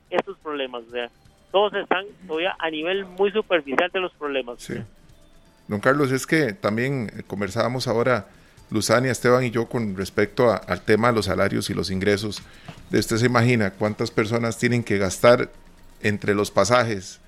estos 0.09 0.37
problemas. 0.39 0.83
O 0.87 0.91
sea, 0.91 1.09
todos 1.51 1.73
están 1.75 2.05
todavía 2.27 2.55
a 2.59 2.69
nivel 2.69 3.05
muy 3.05 3.31
superficial 3.31 3.89
de 3.91 3.99
los 3.99 4.11
problemas. 4.13 4.61
Sí. 4.61 4.75
Don 5.67 5.79
Carlos, 5.79 6.11
es 6.11 6.27
que 6.27 6.53
también 6.53 7.11
eh, 7.15 7.23
conversábamos 7.25 7.87
ahora, 7.87 8.27
Luzania, 8.73 9.11
Esteban 9.11 9.43
y 9.43 9.51
yo, 9.51 9.69
con 9.69 9.95
respecto 9.95 10.51
al 10.51 10.81
tema 10.81 11.09
de 11.09 11.13
los 11.13 11.25
salarios 11.25 11.69
y 11.69 11.73
los 11.73 11.91
ingresos. 11.91 12.41
De 12.89 12.99
usted 12.99 13.17
se 13.17 13.27
imagina 13.27 13.71
cuántas 13.71 14.11
personas 14.11 14.57
tienen 14.57 14.83
que 14.83 14.97
gastar 14.97 15.51
entre 16.01 16.33
los 16.33 16.51
pasajes 16.51 17.19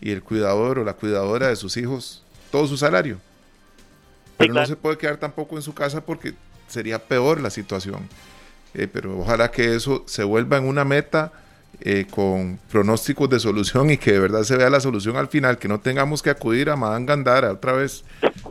y 0.00 0.10
el 0.10 0.22
cuidador 0.22 0.78
o 0.78 0.84
la 0.84 0.94
cuidadora 0.94 1.48
de 1.48 1.56
sus 1.56 1.76
hijos 1.76 2.22
todo 2.50 2.66
su 2.66 2.76
salario. 2.76 3.18
Pero 4.36 4.54
no 4.54 4.64
se 4.66 4.76
puede 4.76 4.98
quedar 4.98 5.16
tampoco 5.16 5.56
en 5.56 5.62
su 5.62 5.74
casa 5.74 6.00
porque 6.00 6.34
sería 6.68 6.98
peor 6.98 7.40
la 7.40 7.50
situación. 7.50 8.08
Eh, 8.74 8.86
pero 8.86 9.18
ojalá 9.18 9.50
que 9.50 9.74
eso 9.74 10.04
se 10.06 10.24
vuelva 10.24 10.58
en 10.58 10.64
una 10.64 10.84
meta 10.84 11.32
eh, 11.80 12.06
con 12.10 12.58
pronósticos 12.70 13.28
de 13.30 13.40
solución 13.40 13.90
y 13.90 13.98
que 13.98 14.12
de 14.12 14.18
verdad 14.20 14.42
se 14.42 14.56
vea 14.56 14.70
la 14.70 14.80
solución 14.80 15.16
al 15.16 15.28
final, 15.28 15.58
que 15.58 15.68
no 15.68 15.80
tengamos 15.80 16.22
que 16.22 16.30
acudir 16.30 16.70
a 16.70 16.76
Madame 16.76 17.06
Gandara 17.06 17.52
otra 17.52 17.72
vez 17.72 18.04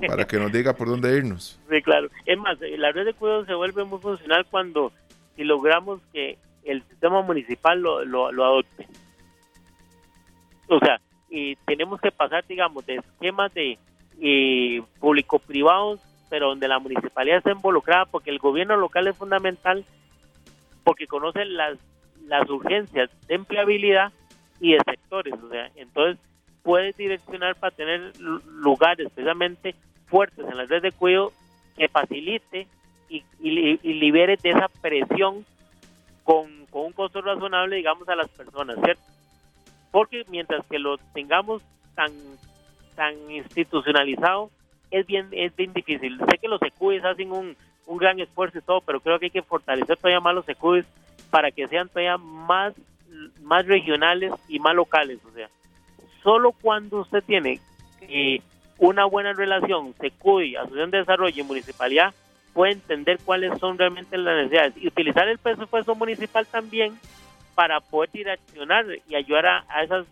para 0.07 0.25
que 0.25 0.37
nos 0.37 0.51
diga 0.51 0.73
por 0.73 0.87
dónde 0.87 1.17
irnos. 1.17 1.59
Sí, 1.69 1.81
claro. 1.81 2.09
Es 2.25 2.37
más, 2.37 2.61
eh, 2.61 2.77
la 2.77 2.91
red 2.91 3.05
de 3.05 3.13
cuidados 3.13 3.45
se 3.45 3.53
vuelve 3.53 3.83
muy 3.83 3.99
funcional 3.99 4.45
cuando 4.49 4.91
si 5.35 5.43
logramos 5.43 6.01
que 6.13 6.37
el 6.63 6.83
sistema 6.83 7.21
municipal 7.21 7.79
lo, 7.79 8.03
lo, 8.03 8.43
adopte. 8.43 8.87
O 10.67 10.79
sea, 10.79 10.99
y 11.29 11.55
tenemos 11.65 12.01
que 12.01 12.11
pasar, 12.11 12.45
digamos, 12.47 12.85
de 12.85 12.95
esquemas 12.95 13.53
de 13.53 13.77
público-privados, 14.99 16.01
pero 16.29 16.49
donde 16.49 16.67
la 16.67 16.79
municipalidad 16.79 17.37
está 17.37 17.51
involucrada, 17.51 18.05
porque 18.05 18.31
el 18.31 18.39
gobierno 18.39 18.75
local 18.75 19.07
es 19.07 19.15
fundamental, 19.15 19.85
porque 20.83 21.07
conoce 21.07 21.45
las 21.45 21.77
las 22.27 22.49
urgencias 22.49 23.09
de 23.27 23.35
empleabilidad 23.35 24.11
y 24.59 24.73
de 24.73 24.79
sectores. 24.85 25.33
O 25.41 25.49
sea, 25.49 25.71
entonces 25.75 26.19
puedes 26.67 26.97
direccionar 26.97 27.55
para 27.55 27.73
tener 27.73 28.11
lugares 28.19 29.07
especialmente 29.07 29.73
fuertes 30.07 30.45
en 30.45 30.57
la 30.57 30.65
red 30.65 30.81
de 30.81 30.91
cuidado 30.91 31.31
que 31.77 31.87
facilite 31.87 32.67
y, 33.07 33.23
libere 33.93 34.35
de 34.35 34.49
esa 34.49 34.67
presión 34.81 35.45
con, 36.25 36.67
un 36.73 36.91
costo 36.91 37.21
razonable, 37.21 37.77
digamos, 37.77 38.09
a 38.09 38.17
las 38.17 38.27
personas, 38.27 38.77
¿cierto? 38.83 39.01
Porque 39.91 40.25
mientras 40.27 40.65
que 40.65 40.77
lo 40.77 40.97
tengamos 41.13 41.63
tan 41.95 42.11
tan 42.95 43.15
institucionalizado, 43.31 44.51
es 44.91 45.07
bien 45.07 45.29
es 45.31 45.55
bien 45.55 45.71
difícil. 45.71 46.19
Sé 46.29 46.37
que 46.37 46.49
los 46.49 46.61
ECUIS 46.61 47.05
hacen 47.05 47.31
un, 47.31 47.55
un 47.85 47.97
gran 47.97 48.19
esfuerzo 48.19 48.57
y 48.57 48.61
todo, 48.61 48.81
pero 48.81 48.99
creo 48.99 49.19
que 49.19 49.27
hay 49.27 49.31
que 49.31 49.41
fortalecer 49.41 49.95
todavía 49.95 50.19
más 50.19 50.35
los 50.35 50.49
ECUIS 50.49 50.85
para 51.29 51.49
que 51.49 51.65
sean 51.69 51.87
todavía 51.87 52.17
más, 52.17 52.73
más 53.41 53.65
regionales 53.65 54.33
y 54.49 54.59
más 54.59 54.75
locales. 54.75 55.19
O 55.25 55.31
sea, 55.31 55.47
solo 56.27 56.51
cuando 56.51 56.99
usted 56.99 57.23
tiene 57.23 57.61
eh, 58.01 58.41
una 58.79 59.05
buena 59.05 59.31
relación, 59.31 59.93
SECUDI, 59.97 60.57
Asociación 60.57 60.91
de 60.91 60.97
Desarrollo 60.97 61.41
y 61.41 61.47
Municipalidad, 61.47 62.13
puede 62.51 62.73
entender 62.73 63.17
cuáles 63.23 63.57
son 63.59 63.77
realmente 63.77 64.17
las 64.17 64.35
necesidades 64.35 64.73
y 64.75 64.87
utilizar 64.89 65.25
el 65.29 65.37
presupuesto 65.37 65.95
municipal 65.95 66.45
también 66.45 66.99
para 67.55 67.79
poder 67.79 68.11
direccionar 68.11 68.85
y 69.07 69.15
ayudar 69.15 69.63
a, 69.69 69.83
esas 69.83 70.05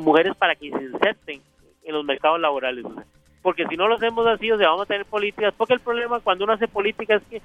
mujeres 0.00 0.34
para 0.34 0.54
que 0.54 0.70
se 0.70 0.82
inserten 0.82 1.42
en 1.84 1.94
los 1.94 2.06
mercados 2.06 2.40
laborales. 2.40 2.86
porque 3.42 3.66
si 3.66 3.76
no 3.76 3.86
lo 3.86 3.96
hacemos 3.96 4.26
así, 4.26 4.50
o 4.50 4.56
sea, 4.56 4.70
vamos 4.70 4.84
a 4.84 4.86
tener 4.86 5.04
políticas, 5.04 5.52
porque 5.58 5.74
el 5.74 5.80
problema 5.80 6.20
cuando 6.20 6.44
uno 6.44 6.54
hace 6.54 6.68
política 6.68 7.16
es 7.16 7.22
que 7.24 7.42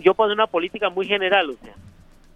yo 0.00 0.14
pongo 0.14 0.32
una 0.32 0.48
política 0.48 0.90
muy 0.90 1.06
general, 1.06 1.50
o 1.50 1.64
sea, 1.64 1.74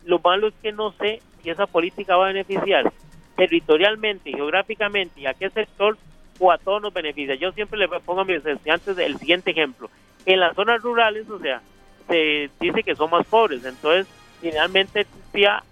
lo 0.05 0.21
malo 0.21 0.47
es 0.47 0.55
que 0.63 0.71
no 0.71 0.93
sé 0.93 1.21
si 1.43 1.51
esa 1.51 1.67
política 1.67 2.17
va 2.17 2.27
a 2.27 2.33
beneficiar 2.33 2.93
territorialmente, 3.37 4.33
geográficamente 4.33 5.21
y 5.21 5.27
a 5.27 5.35
qué 5.35 5.51
sector 5.51 5.97
o 6.39 6.51
a 6.51 6.59
todos 6.59 6.83
nos 6.83 6.93
beneficia. 6.93 7.35
Yo 7.35 7.53
siempre 7.53 7.79
le 7.79 7.89
pongo 7.89 8.21
a 8.21 8.25
mis 8.25 8.45
estudiantes 8.45 8.99
el 8.99 9.19
siguiente 9.19 9.51
ejemplo. 9.51 9.91
En 10.27 10.41
las 10.41 10.55
zonas 10.55 10.83
rurales, 10.83 11.29
o 11.29 11.39
sea, 11.39 11.61
se 12.09 12.51
dice 12.61 12.83
que 12.83 12.97
son 12.97 13.11
más 13.11 13.27
pobres, 13.27 13.65
entonces 13.65 14.07
finalmente 14.41 15.01
existía 15.01 15.63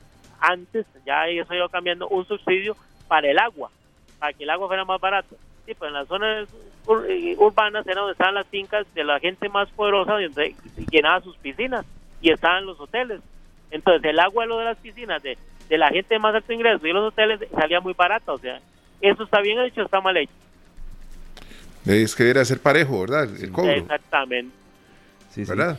antes, 0.41 0.87
ya 1.07 1.29
eso 1.29 1.55
iba 1.55 1.69
cambiando, 1.69 2.09
un 2.09 2.27
subsidio 2.27 2.77
para 3.09 3.31
el 3.31 3.39
agua, 3.39 3.71
para 4.19 4.33
que 4.33 4.45
el 4.45 4.51
agua 4.51 4.67
fuera 4.67 4.85
más 4.85 5.01
barato. 5.01 5.37
Sí, 5.65 5.75
pues 5.75 5.89
en 5.89 5.95
las 5.95 6.09
zonas 6.09 6.49
urbanas 6.87 7.87
era 7.87 8.01
donde 8.01 8.13
estaban 8.13 8.35
las 8.35 8.49
fincas 8.49 8.85
de 8.95 9.05
la 9.05 9.21
gente 9.21 9.49
más 9.49 9.69
poderosa, 9.71 10.15
donde 10.15 10.57
llenaba 10.91 11.21
sus 11.21 11.37
piscinas 11.37 11.87
y 12.21 12.33
estaban 12.33 12.67
los 12.67 12.81
hoteles. 12.81 13.21
Entonces 13.71 14.05
el 14.05 14.19
agua 14.19 14.47
lo 14.47 14.59
de 14.59 14.65
las 14.65 14.79
piscinas 14.79 15.23
de, 15.23 15.39
de 15.69 15.79
la 15.79 15.89
gente 15.89 16.15
de 16.15 16.19
más 16.19 16.35
alto 16.35 16.53
ingreso 16.53 16.87
y 16.87 16.93
los 16.93 17.13
hoteles 17.13 17.41
salía 17.55 17.81
muy 17.81 17.95
barato. 17.95 18.35
O 18.35 18.39
sea, 18.39 18.61
¿eso 19.01 19.23
está 19.25 19.41
bien 19.41 19.59
hecho 19.61 19.83
o 19.83 19.85
está 19.85 20.01
mal 20.01 20.17
hecho? 20.17 20.33
Es 21.87 22.15
que 22.15 22.25
debería 22.25 22.45
ser 22.45 22.61
parejo, 22.61 23.01
¿verdad? 23.01 23.29
El 23.41 23.51
cobro. 23.51 23.73
Exactamente. 23.73 24.55
Sí, 25.31 25.45
¿Verdad? 25.45 25.79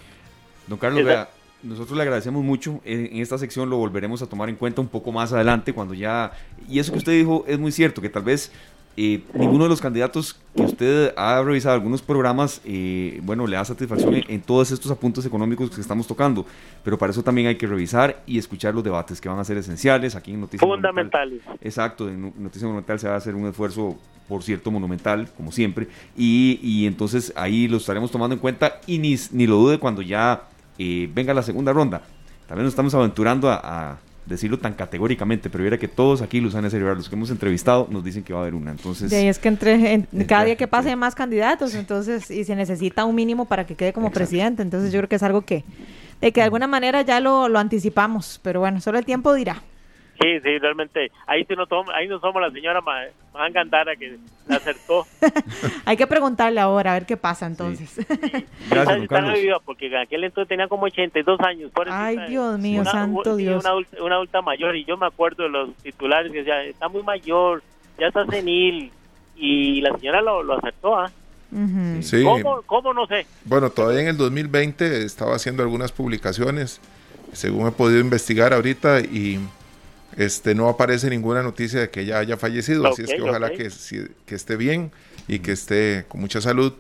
Don 0.68 0.78
Carlos, 0.78 1.04
vea, 1.04 1.30
nosotros 1.62 1.96
le 1.96 2.04
agradecemos 2.04 2.44
mucho. 2.44 2.82
En 2.84 3.22
esta 3.22 3.38
sección 3.38 3.70
lo 3.70 3.78
volveremos 3.78 4.22
a 4.22 4.28
tomar 4.28 4.50
en 4.50 4.56
cuenta 4.56 4.82
un 4.82 4.88
poco 4.88 5.12
más 5.12 5.32
adelante 5.32 5.74
cuando 5.74 5.94
ya... 5.94 6.32
Y 6.68 6.80
eso 6.80 6.92
que 6.92 6.98
usted 6.98 7.12
dijo 7.14 7.46
es 7.48 7.60
muy 7.60 7.72
cierto, 7.72 8.02
que 8.02 8.10
tal 8.10 8.24
vez 8.24 8.52
eh, 8.96 9.24
ninguno 9.34 9.64
de 9.64 9.70
los 9.70 9.82
candidatos 9.82 10.40
que 10.56 10.62
usted 10.62 11.14
ha 11.18 11.42
revisado 11.42 11.74
algunos 11.74 12.02
programas, 12.02 12.62
eh, 12.64 13.20
bueno, 13.24 13.48
le 13.48 13.56
da 13.56 13.66
satisfacción 13.66 14.16
en, 14.28 14.42
todos 14.42 14.72
estos 14.72 14.92
apuntes 14.92 15.26
económicos 15.26 15.72
que 15.72 15.82
estamos 15.82 16.06
tocando, 16.06 16.46
pero 16.84 16.98
para 16.98 17.12
eso 17.12 17.24
también 17.24 17.48
hay 17.48 17.56
que 17.56 17.66
revisar 17.66 18.22
y 18.28 18.38
escuchar 18.38 18.76
los 18.76 18.84
debates 18.84 19.20
que 19.20 19.30
van 19.30 19.40
a 19.40 19.44
ser 19.44 19.58
esenciales 19.58 20.16
aquí 20.16 20.34
en 20.34 20.42
Noticias 20.42 20.70
Fundamentales. 20.70 21.42
exacto, 21.62 22.08
en 22.08 22.34
Noticias 22.38 22.64
Monumental 22.64 23.00
se 23.00 23.08
va 23.08 23.16
a 23.16 23.18
hacer 23.18 23.34
un 23.34 23.48
esfuerzo, 23.48 23.98
por 24.28 24.44
cierto, 24.44 24.70
monumental, 24.70 25.28
como 25.36 25.52
siempre, 25.52 25.88
y, 26.16 26.60
y 26.62 26.86
entonces 26.86 27.34
ahí 27.36 27.68
lo 27.68 27.78
estaremos 27.78 28.12
tomando 28.12 28.36
en 28.36 28.40
cuenta 28.40 28.80
y 28.86 29.00
ni, 29.00 29.16
ni 29.32 29.48
lo 29.48 29.56
dude 29.56 29.80
cuando 29.80 30.04
ya 30.04 30.44
eh, 30.78 31.10
venga 31.12 31.34
la 31.34 31.42
segunda 31.42 31.74
ronda. 31.74 32.04
Tal 32.48 32.58
vez 32.58 32.66
nos 32.66 32.74
estamos 32.74 32.94
aventurando 32.94 33.50
a 33.50 33.98
decirlo 34.26 34.60
tan 34.60 34.74
categóricamente, 34.74 35.50
pero 35.50 35.66
era 35.66 35.78
que 35.78 35.88
todos 35.88 36.22
aquí, 36.22 36.40
Luzana 36.40 36.70
Seribar, 36.70 36.96
los 36.96 37.10
que 37.10 37.16
hemos 37.16 37.30
entrevistado, 37.30 37.88
nos 37.90 38.04
dicen 38.04 38.24
que 38.24 38.34
va 38.34 38.40
a 38.40 38.42
haber 38.44 38.56
una. 38.56 38.72
Entonces, 38.72 39.12
es 39.12 39.40
que 39.40 39.50
entre 39.50 40.06
cada 40.28 40.46
día 40.46 40.56
que 40.56 40.68
pase 40.68 40.90
hay 40.90 40.96
más 40.96 41.16
candidatos, 41.16 41.76
entonces, 41.76 42.30
y 42.32 42.44
se 42.44 42.56
necesita 42.56 43.06
un 43.06 43.16
mínimo 43.16 43.46
para 43.46 43.66
que 43.66 43.76
quede 43.76 43.94
como 43.94 44.12
presidente. 44.12 44.62
Entonces, 44.62 44.92
yo 44.92 45.00
creo 45.00 45.10
que 45.10 45.16
es 45.16 45.24
algo 45.24 45.42
que, 45.42 45.64
de 46.22 46.32
que 46.32 46.40
de 46.40 46.46
alguna 46.46 46.68
manera 46.68 47.02
ya 47.02 47.20
lo, 47.20 47.50
lo 47.50 47.60
anticipamos, 47.60 48.40
pero 48.44 48.60
bueno, 48.60 48.80
solo 48.82 48.98
el 48.98 49.06
tiempo 49.06 49.34
dirá. 49.34 49.62
Sí, 50.22 50.40
sí, 50.44 50.60
realmente. 50.60 51.12
Ahí, 51.26 51.44
sí 51.46 51.56
no, 51.56 51.66
ahí 51.94 52.08
no 52.08 52.20
somos 52.20 52.42
la 52.42 52.52
señora 52.52 52.82
Mangandara 53.34 53.96
que 53.96 54.18
la 54.48 54.58
acertó. 54.58 55.08
Hay 55.86 55.98
que 55.98 56.06
preguntarle 56.06 56.60
ahora, 56.60 56.92
a 56.92 56.94
ver 56.94 57.06
qué 57.06 57.18
pasa 57.18 57.48
entonces. 57.48 57.90
Sí. 57.90 58.06
Gracias, 58.70 58.98
don 58.98 59.08
Carlos. 59.08 59.40
porque 59.66 59.88
en 59.88 59.96
aquel 59.96 60.24
entonces 60.24 60.48
tenía 60.48 60.68
como 60.68 60.84
82 60.86 61.40
años. 61.42 61.72
Ay, 61.88 62.18
Dios 62.28 62.60
mío, 62.60 62.86
santo 62.86 63.36
Dios. 63.36 63.66
Una, 64.00 64.16
adulta 64.16 64.42
mayor, 64.42 64.76
y 64.76 64.86
yo 64.86 64.98
me 64.98 65.08
acuerdo 65.08 65.44
de 65.44 65.50
los 65.50 65.74
titulares 65.78 66.32
que 66.32 66.40
decían, 66.40 66.66
está 66.66 66.88
muy 66.88 67.02
mayor, 67.02 67.64
ya 67.98 68.08
está 68.08 68.26
senil, 68.28 68.92
y 69.36 69.82
la 69.82 69.98
señora 69.98 70.22
lo, 70.22 70.44
lo 70.44 70.58
acertó, 70.58 71.00
¿ah? 71.00 71.12
sí. 72.02 72.24
¿Cómo, 72.24 72.62
¿Cómo? 72.64 72.94
No 72.94 73.08
sé. 73.08 73.26
Bueno, 73.46 73.70
todavía 73.70 74.02
en 74.02 74.08
el 74.08 74.18
2020 74.18 75.04
estaba 75.04 75.36
haciendo 75.36 75.64
algunas 75.64 75.92
publicaciones, 75.92 76.80
según 77.32 77.68
he 77.68 77.72
podido 77.72 78.00
investigar 78.00 78.54
ahorita, 78.54 79.02
y 79.02 79.40
este, 80.18 80.56
no 80.56 80.70
aparece 80.70 81.10
ninguna 81.10 81.44
noticia 81.44 81.80
de 81.82 81.90
que 81.90 82.02
ella 82.02 82.20
haya 82.20 82.38
fallecido, 82.38 82.88
así 82.88 83.04
es 83.04 83.14
que 83.14 83.22
ojalá 83.22 83.50
que, 83.52 83.70
que 84.26 84.36
esté 84.36 84.56
bien 84.56 84.92
y 85.28 85.40
que 85.40 85.52
esté 85.52 86.06
con 86.08 86.22
mucha 86.22 86.42
salud. 86.42 86.74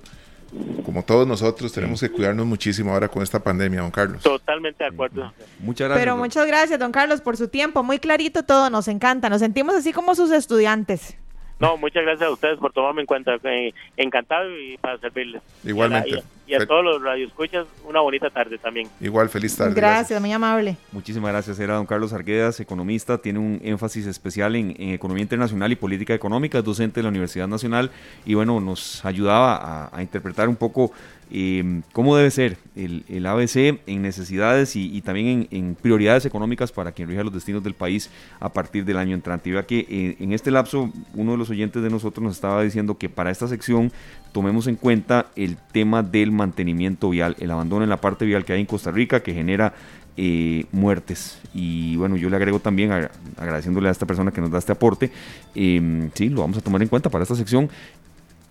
Como 0.86 1.04
todos 1.04 1.28
nosotros 1.28 1.74
tenemos 1.74 2.00
que 2.00 2.10
cuidarnos 2.10 2.46
muchísimo 2.46 2.94
ahora 2.94 3.08
con 3.08 3.24
esta 3.24 3.40
pandemia, 3.40 3.82
don 3.82 3.90
Carlos. 3.90 4.22
Totalmente 4.22 4.84
de 4.84 4.90
acuerdo. 4.92 5.34
Muchas 5.60 5.88
gracias. 5.88 6.06
Pero 6.06 6.18
muchas 6.18 6.46
gracias, 6.46 6.80
don 6.80 6.92
Carlos, 6.92 7.22
por 7.22 7.38
su 7.38 7.48
tiempo. 7.48 7.82
Muy 7.82 7.98
clarito 7.98 8.44
todo, 8.44 8.70
nos 8.70 8.88
encanta. 8.88 9.30
Nos 9.30 9.40
sentimos 9.40 9.74
así 9.74 9.94
como 9.94 10.14
sus 10.14 10.30
estudiantes. 10.30 11.18
No, 11.60 11.78
muchas 11.78 12.04
gracias 12.04 12.30
a 12.30 12.32
ustedes 12.32 12.60
por 12.60 12.72
tomarme 12.72 13.02
en 13.02 13.08
cuenta. 13.08 13.36
Eh, 13.44 13.74
encantado 13.98 14.48
y 14.60 14.78
para 14.78 15.00
servirles. 15.00 15.42
Igualmente. 15.64 16.22
Y 16.60 16.64
a, 16.64 16.66
todos 16.66 16.84
los 16.84 17.01
radioescuchas, 17.01 17.66
una 17.88 18.01
bonita 18.01 18.30
tarde 18.30 18.58
también. 18.58 18.88
Igual, 18.99 19.30
feliz 19.30 19.56
tarde. 19.56 19.74
Gracias, 19.74 20.20
muy 20.22 20.32
amable. 20.32 20.78
Muchísimas 20.91 21.32
gracias. 21.32 21.60
Era 21.60 21.76
don 21.76 21.86
Carlos 21.86 22.14
Arguedas, 22.14 22.60
economista, 22.60 23.18
tiene 23.18 23.39
un 23.39 23.60
énfasis 23.64 24.06
especial 24.08 24.56
en, 24.56 24.74
economía 24.93 25.24
internacional 25.24 25.72
y 25.72 25.76
política 25.76 26.14
económica, 26.14 26.60
es 26.60 26.64
docente 26.64 26.99
de 26.99 27.04
la 27.04 27.10
Universidad 27.10 27.47
Nacional 27.47 27.91
y 28.26 28.34
bueno, 28.34 28.60
nos 28.60 29.04
ayudaba 29.06 29.89
a 29.91 30.01
interpretar 30.01 30.47
un 30.49 30.56
poco 30.56 30.91
eh, 31.36 31.82
cómo 31.93 32.16
debe 32.16 32.30
ser 32.30 32.58
el, 32.76 33.26
ABC 33.26 33.80
en 33.88 34.04
necesidades 34.04 34.76
y, 34.76 35.01
también 35.01 35.47
en, 35.49 35.74
prioridades 35.74 36.26
económicas 36.26 36.72
para 36.72 36.91
quien 36.91 37.10
rija 37.10 37.24
los 37.24 37.34
destinos 37.34 37.64
del 37.64 37.74
país 37.74 38.12
a 38.39 38.49
partir 38.49 38.86
del 38.86 38.97
año 38.97 39.16
entrante. 39.16 39.49
Y 39.49 39.54
vea 39.54 39.66
que 39.66 39.80
eh, 39.80 40.16
en 40.20 40.32
este 40.32 40.51
lapso 40.51 40.91
uno 41.16 41.32
de 41.32 41.38
los 41.38 41.49
oyentes 41.49 41.82
de 41.82 41.89
nosotros 41.89 42.24
nos 42.24 42.36
estaba 42.36 42.62
diciendo 42.62 42.99
que 42.99 43.10
para 43.10 43.32
esta 43.32 43.47
sección 43.47 43.91
tomemos 44.34 44.68
en 44.68 44.76
cuenta 44.76 45.28
el 45.38 45.56
tema 45.72 46.04
del 46.04 46.32
mantenimiento 46.32 47.10
vial, 47.10 47.38
el 47.40 47.52
abandono 47.52 47.84
en 47.84 47.90
la 47.90 48.02
parte 48.02 48.26
vial 48.26 48.44
que 48.44 48.52
hay 48.52 48.60
en 48.60 48.66
Costa 48.66 48.92
Rica 48.92 49.22
que 49.22 49.34
genera 49.34 49.74
eh, 50.18 50.66
muertes. 50.74 51.40
Y 51.54 51.96
bueno, 51.96 52.18
yo 52.18 52.30
le 52.30 52.36
agrego 52.36 52.60
también, 52.60 52.92
agradeciéndole 53.38 53.88
a 53.88 53.92
esta 53.92 54.06
persona 54.06 54.32
que 54.32 54.42
nos 54.42 54.52
da 54.52 54.60
este 54.60 54.74
aporte, 54.74 55.12
eh, 55.56 56.10
sí, 56.14 56.28
lo 56.28 56.42
vamos 56.42 56.58
a 56.58 56.62
tomar 56.62 56.82
en 56.82 56.90
cuenta 56.90 57.10
para 57.10 57.24
esta 57.24 57.36
sección 57.36 57.70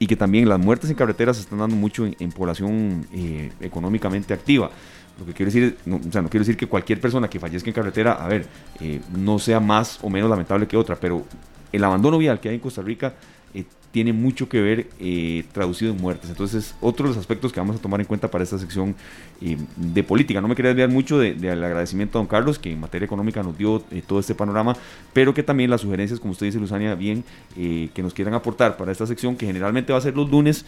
y 0.02 0.08
que 0.08 0.16
también 0.16 0.48
las 0.48 0.58
muertes 0.58 0.90
en 0.90 0.96
carreteras 0.96 1.36
se 1.36 1.42
están 1.42 1.60
dando 1.60 1.76
mucho 1.76 2.04
en, 2.04 2.32
población 2.32 3.06
eh, 3.12 3.52
económicamente 3.60 4.34
activa. 4.34 4.68
Lo 5.16 5.24
que 5.24 5.32
quiero 5.32 5.52
decir, 5.52 5.78
no, 5.86 5.96
o 5.96 6.10
sea, 6.10 6.22
no 6.22 6.28
quiero 6.28 6.42
decir 6.42 6.56
que 6.56 6.66
cualquier 6.66 7.00
persona 7.00 7.30
que 7.30 7.38
fallezca 7.38 7.70
en 7.70 7.74
carretera, 7.74 8.14
a 8.14 8.26
ver, 8.26 8.48
eh, 8.80 9.00
no 9.16 9.38
sea 9.38 9.60
más 9.60 10.00
o 10.02 10.10
menos 10.10 10.28
lamentable 10.28 10.66
que 10.66 10.76
otra, 10.76 10.96
pero 10.96 11.24
el 11.70 11.84
abandono 11.84 12.18
vial 12.18 12.40
que 12.40 12.48
hay 12.48 12.56
en 12.56 12.60
Costa 12.60 12.82
Rica 12.82 13.14
tiene 13.92 14.12
mucho 14.12 14.48
que 14.48 14.60
ver 14.60 14.86
eh, 14.98 15.44
traducido 15.52 15.92
en 15.92 16.00
muertes. 16.00 16.30
Entonces, 16.30 16.74
otro 16.80 17.04
de 17.04 17.10
los 17.10 17.18
aspectos 17.18 17.52
que 17.52 17.60
vamos 17.60 17.76
a 17.76 17.78
tomar 17.78 18.00
en 18.00 18.06
cuenta 18.06 18.30
para 18.30 18.42
esta 18.42 18.58
sección 18.58 18.96
eh, 19.40 19.58
de 19.76 20.02
política. 20.02 20.40
No 20.40 20.48
me 20.48 20.56
quería 20.56 20.70
desviar 20.70 20.88
mucho 20.88 21.18
del 21.18 21.40
de, 21.40 21.50
agradecimiento 21.50 22.18
a 22.18 22.20
don 22.20 22.26
Carlos, 22.26 22.58
que 22.58 22.72
en 22.72 22.80
materia 22.80 23.04
económica 23.04 23.42
nos 23.42 23.56
dio 23.56 23.82
todo 24.06 24.18
este 24.18 24.34
panorama, 24.34 24.76
pero 25.12 25.34
que 25.34 25.42
también 25.42 25.70
las 25.70 25.82
sugerencias, 25.82 26.18
como 26.18 26.32
usted 26.32 26.46
dice, 26.46 26.58
Luzania, 26.58 26.94
bien, 26.94 27.22
que 27.54 28.02
nos 28.02 28.14
quieran 28.14 28.34
aportar 28.34 28.76
para 28.76 28.90
esta 28.90 29.06
sección, 29.06 29.36
que 29.36 29.46
generalmente 29.46 29.92
va 29.92 29.98
a 29.98 30.02
ser 30.02 30.16
los 30.16 30.30
lunes 30.30 30.64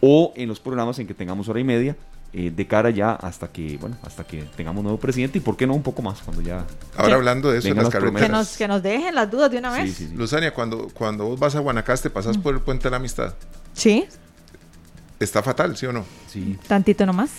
o 0.00 0.32
en 0.36 0.48
los 0.48 0.60
programas 0.60 0.98
en 1.00 1.06
que 1.06 1.14
tengamos 1.14 1.48
hora 1.48 1.60
y 1.60 1.64
media, 1.64 1.96
eh, 2.32 2.52
de 2.54 2.66
cara 2.66 2.90
ya 2.90 3.12
hasta 3.12 3.48
que 3.48 3.78
bueno 3.78 3.96
hasta 4.02 4.22
que 4.24 4.42
tengamos 4.54 4.82
nuevo 4.82 4.98
presidente 4.98 5.38
y 5.38 5.40
por 5.40 5.56
qué 5.56 5.66
no 5.66 5.74
un 5.74 5.82
poco 5.82 6.02
más 6.02 6.20
cuando 6.20 6.42
ya 6.42 6.66
ahora 6.96 7.14
hablando 7.14 7.50
de 7.50 7.58
eso 7.58 7.72
las 7.72 7.88
carreteras. 7.88 8.20
que 8.22 8.28
nos, 8.28 8.56
que 8.56 8.68
nos 8.68 8.82
dejen 8.82 9.14
las 9.14 9.30
dudas 9.30 9.50
de 9.50 9.58
una 9.58 9.70
vez. 9.70 9.94
sí, 9.94 10.12
Luzania 10.14 10.52
cuando 10.52 10.88
cuando 10.92 11.24
vos 11.24 11.38
vas 11.40 11.54
a 11.54 11.60
Guanacaste 11.60 12.10
pasas 12.10 12.36
por 12.36 12.54
el 12.54 12.60
puente 12.60 12.84
de 12.84 12.90
la 12.90 12.96
amistad 12.98 13.34
sí. 13.72 14.06
Está 15.18 15.42
fatal 15.42 15.76
sí 15.76 15.86
o 15.86 15.92
no 15.92 16.04
sí. 16.30 16.58
Tantito 16.66 17.06
nomás. 17.06 17.30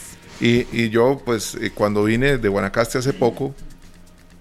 Y, 0.41 0.65
y 0.71 0.89
yo 0.89 1.21
pues 1.23 1.55
eh, 1.55 1.71
cuando 1.73 2.03
vine 2.03 2.37
de 2.37 2.49
Guanacaste 2.49 2.97
hace 2.97 3.13
poco 3.13 3.53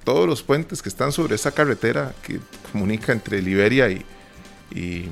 todos 0.05 0.27
los 0.27 0.43
puentes 0.43 0.81
que 0.81 0.89
están 0.89 1.13
sobre 1.13 1.35
esa 1.35 1.51
carretera 1.51 2.15
que 2.23 2.41
comunica 2.73 3.13
entre 3.13 3.43
Liberia 3.43 3.91
y, 3.91 4.05
y 4.75 5.09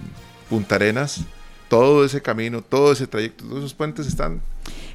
Punta 0.49 0.77
Arenas 0.77 1.27
todo 1.69 2.05
ese 2.05 2.23
camino, 2.23 2.63
todo 2.63 2.93
ese 2.93 3.07
trayecto, 3.07 3.45
todos 3.45 3.59
esos 3.59 3.75
puentes 3.75 4.07
están... 4.07 4.41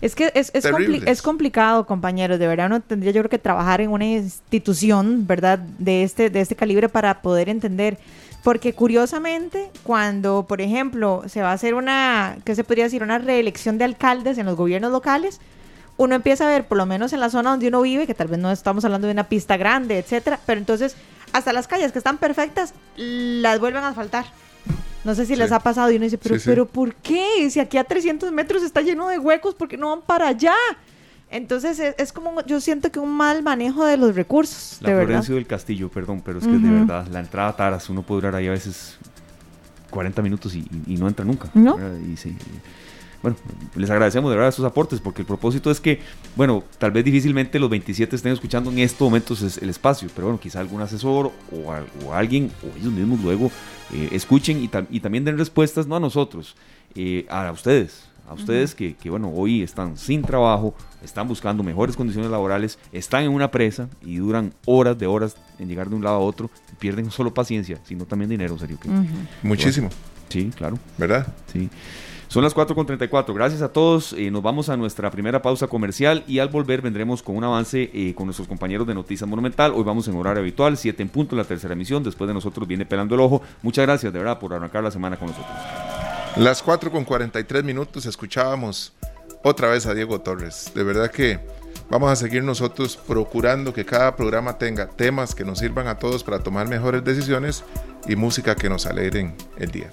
Es 0.02 0.16
que 0.16 0.32
es, 0.34 0.52
es, 0.54 0.66
es, 0.66 1.22
complicado, 1.22 1.86
compañeros, 1.86 2.40
de 2.40 2.48
verdad 2.48 2.68
uno 2.68 2.82
tendría 2.82 3.12
yo 3.12 3.22
creo 3.22 3.30
que 3.30 3.38
trabajar 3.38 3.82
en 3.82 3.92
una 3.92 4.06
institución, 4.06 5.28
¿verdad?, 5.28 5.60
de 5.60 6.04
este, 6.04 6.30
de 6.30 6.42
este 6.42 6.56
calibre 6.56 6.90
para 6.90 7.22
poder 7.22 7.50
entender. 7.50 7.98
Porque 8.44 8.74
curiosamente, 8.74 9.70
cuando, 9.84 10.48
por 10.48 10.62
ejemplo, 10.62 11.24
se 11.28 11.44
va 11.44 11.52
a 11.52 11.54
hacer 11.54 11.76
una, 11.76 12.38
¿qué 12.44 12.56
se 12.56 12.64
podría 12.64 12.86
decir?, 12.86 13.04
una 13.04 13.20
reelección 13.20 13.78
de 13.78 13.86
alcaldes 13.86 14.40
en 14.40 14.48
los 14.48 14.56
gobiernos 14.56 14.92
locales, 14.92 15.40
uno 15.98 16.16
empieza 16.16 16.46
a 16.46 16.50
ver, 16.50 16.66
por 16.66 16.80
lo 16.80 16.88
menos 16.88 17.14
en 17.14 17.20
la 17.20 17.30
zona 17.30 17.52
donde 17.52 17.68
uno 17.68 17.82
vive, 17.82 18.08
que 18.08 18.16
tal 18.16 18.28
vez 18.28 18.40
no 18.40 18.52
estamos 18.52 18.84
hablando 18.86 19.06
de 19.06 19.14
una 19.14 19.26
pista 19.26 19.58
grande, 19.58 20.00
etcétera, 20.00 20.40
pero 20.48 20.58
entonces 20.58 20.96
hasta 21.34 21.54
las 21.54 21.68
calles 21.68 21.92
que 21.92 22.00
están 22.00 22.18
perfectas 22.18 22.74
las 22.98 23.60
vuelven 23.60 23.84
a 23.84 23.94
faltar. 23.94 24.26
No 25.04 25.16
sé 25.16 25.26
si 25.26 25.36
les 25.36 25.52
ha 25.52 25.60
pasado 25.60 25.92
y 25.92 25.96
uno 25.96 26.06
dice, 26.06 26.18
pero, 26.18 26.36
pero 26.46 26.66
¿por 26.68 26.94
qué? 26.96 27.50
Si 27.50 27.60
aquí 27.60 27.78
a 27.78 27.84
300 27.84 28.32
metros 28.32 28.64
está 28.64 28.82
lleno 28.82 29.08
de 29.10 29.18
huecos, 29.18 29.56
¿por 29.56 29.68
qué 29.68 29.78
no 29.78 29.90
van 29.90 30.02
para 30.02 30.28
allá? 30.28 30.54
Entonces 31.32 31.80
es, 31.98 32.12
como, 32.12 32.46
yo 32.46 32.60
siento 32.60 32.92
que 32.92 33.00
un 33.00 33.10
mal 33.10 33.42
manejo 33.42 33.86
de 33.86 33.98
los 33.98 34.16
recursos. 34.16 34.78
La 34.82 34.90
Florencio 34.90 35.36
del 35.36 35.48
Castillo, 35.48 35.90
perdón, 35.90 36.22
pero 36.24 36.40
es 36.40 36.46
que 36.46 36.52
de 36.52 36.70
verdad, 36.70 37.08
la 37.08 37.22
entrada 37.22 37.50
a 37.50 37.56
Taras, 37.56 37.90
uno 37.90 38.04
puede 38.04 38.22
durar 38.22 38.36
ahí 38.36 38.48
a 38.48 38.52
veces 38.52 38.98
40 39.90 40.22
minutos 40.22 40.54
y, 40.56 40.68
no 40.98 41.08
entra 41.08 41.24
nunca. 41.24 41.50
¿No? 41.54 41.78
Y 42.00 42.18
bueno, 43.22 43.38
les 43.76 43.90
agradecemos 43.90 44.32
de 44.32 44.36
verdad 44.36 44.50
estos 44.50 44.66
aportes 44.66 45.00
porque 45.00 45.22
el 45.22 45.28
propósito 45.28 45.70
es 45.70 45.80
que, 45.80 46.00
bueno, 46.36 46.64
tal 46.78 46.92
vez 46.92 47.06
difícilmente 47.06 47.60
los 47.60 47.70
27 47.70 48.16
estén 48.16 48.32
escuchando 48.32 48.72
en 48.72 48.80
estos 48.80 49.02
momentos 49.02 49.58
el 49.62 49.70
espacio, 49.70 50.10
pero 50.16 50.28
bueno, 50.28 50.40
quizá 50.40 50.60
algún 50.60 50.82
asesor 50.82 51.32
o, 51.52 52.14
alguien 52.14 52.52
o 52.64 52.78
ellos 52.78 52.92
mismos 52.92 53.22
luego 53.22 53.52
eh, 53.94 54.10
escuchen 54.12 54.64
y, 54.64 54.68
también 54.68 55.24
den 55.24 55.38
respuestas, 55.38 55.88
no 55.88 55.96
a 55.96 56.00
nosotros, 56.00 56.56
eh, 56.96 57.26
a 57.30 57.52
ustedes, 57.52 58.06
a 58.28 58.34
ustedes 58.34 58.74
que, 58.74 58.96
bueno, 59.10 59.30
hoy 59.30 59.62
están 59.62 59.98
sin 59.98 60.22
trabajo, 60.22 60.74
están 61.04 61.28
buscando 61.28 61.64
mejores 61.64 61.96
condiciones 61.96 62.32
laborales, 62.32 62.80
están 62.92 63.24
en 63.24 63.32
una 63.32 63.52
presa 63.52 63.90
y 64.02 64.18
duran 64.18 64.54
horas 64.66 64.98
de 64.98 65.06
horas 65.06 65.36
en 65.60 65.68
llegar 65.68 65.90
de 65.90 65.96
un 65.96 66.04
lado 66.04 66.16
a 66.16 66.20
otro, 66.20 66.50
pierden 66.80 67.06
no 67.06 67.12
solo 67.12 67.34
paciencia, 67.34 67.80
sino 67.84 68.06
también 68.06 68.30
dinero, 68.30 68.58
serio. 68.58 68.80
Que, 68.80 68.90
Muchísimo. 69.44 69.90
sí, 70.30 70.52
claro. 70.56 70.80
¿Verdad? 70.98 71.28
Sí. 71.52 71.70
Son 72.32 72.46
las 72.46 72.56
4.34. 72.56 73.34
Gracias 73.34 73.62
a 73.62 73.74
todos. 73.74 74.14
Eh, 74.14 74.32
nos 74.32 74.42
vamos 74.42 74.70
a 74.70 74.78
nuestra 74.78 75.12
primera 75.12 75.42
pausa 75.42 75.68
comercial 75.68 76.24
y 76.28 76.40
al 76.40 76.48
volver 76.48 76.82
vendremos 76.82 77.22
con 77.22 77.36
un 77.36 77.44
avance 77.44 77.92
eh, 77.94 78.14
con 78.16 78.26
nuestros 78.26 78.48
compañeros 78.48 78.88
de 78.88 78.94
Noticias 78.94 79.30
Monumental. 79.30 79.74
Hoy 79.76 79.84
vamos 79.84 80.08
en 80.08 80.16
horario 80.16 80.40
habitual, 80.40 80.78
7 80.78 81.04
en 81.04 81.10
punto, 81.10 81.36
la 81.36 81.44
tercera 81.44 81.74
emisión. 81.74 82.04
Después 82.04 82.30
de 82.30 82.34
nosotros 82.34 82.66
viene 82.70 82.86
Pelando 82.86 83.16
el 83.16 83.22
Ojo. 83.22 83.42
Muchas 83.62 83.86
gracias 83.86 84.14
de 84.14 84.20
verdad 84.20 84.40
por 84.40 84.54
arrancar 84.54 84.82
la 84.82 84.92
semana 84.92 85.18
con 85.18 85.28
nosotros. 85.28 85.54
Las 86.38 86.64
4 86.64 86.90
con 86.90 87.04
43 87.04 87.66
minutos 87.66 88.06
escuchábamos 88.06 88.94
otra 89.44 89.68
vez 89.68 89.86
a 89.86 89.94
Diego 89.94 90.22
Torres. 90.22 90.72
De 90.74 90.86
verdad 90.86 91.12
que 91.12 91.38
vamos 91.90 92.10
a 92.10 92.16
seguir 92.16 92.46
nosotros 92.46 92.96
procurando 92.96 93.74
que 93.74 93.84
cada 93.84 94.16
programa 94.16 94.58
tenga 94.58 94.88
temas 94.88 95.36
que 95.36 95.44
nos 95.44 95.60
sirvan 95.60 95.88
a 95.88 96.00
todos 96.00 96.24
para 96.24 96.40
tomar 96.40 96.70
mejores 96.70 97.04
decisiones 97.04 97.66
y 98.08 98.16
música 98.16 98.56
que 98.56 98.70
nos 98.70 98.86
alegren 98.86 99.36
el 99.58 99.70
día. 99.70 99.92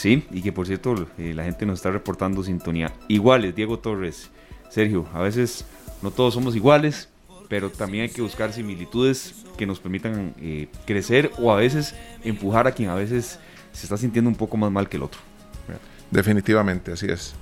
Sí, 0.00 0.26
y 0.30 0.40
que 0.40 0.50
por 0.50 0.66
cierto 0.66 0.94
eh, 1.18 1.34
la 1.34 1.44
gente 1.44 1.66
nos 1.66 1.80
está 1.80 1.90
reportando 1.90 2.42
sintonía. 2.42 2.90
Iguales, 3.08 3.54
Diego 3.54 3.78
Torres, 3.78 4.30
Sergio, 4.70 5.06
a 5.12 5.20
veces 5.20 5.66
no 6.00 6.10
todos 6.10 6.32
somos 6.32 6.56
iguales, 6.56 7.10
pero 7.50 7.68
también 7.68 8.04
hay 8.04 8.08
que 8.08 8.22
buscar 8.22 8.50
similitudes 8.54 9.34
que 9.58 9.66
nos 9.66 9.78
permitan 9.78 10.32
eh, 10.40 10.68
crecer 10.86 11.30
o 11.38 11.52
a 11.52 11.56
veces 11.56 11.94
empujar 12.24 12.66
a 12.66 12.72
quien 12.72 12.88
a 12.88 12.94
veces 12.94 13.38
se 13.72 13.84
está 13.84 13.98
sintiendo 13.98 14.30
un 14.30 14.36
poco 14.36 14.56
más 14.56 14.70
mal 14.72 14.88
que 14.88 14.96
el 14.96 15.02
otro. 15.02 15.20
Definitivamente, 16.10 16.92
así 16.92 17.06
es. 17.06 17.34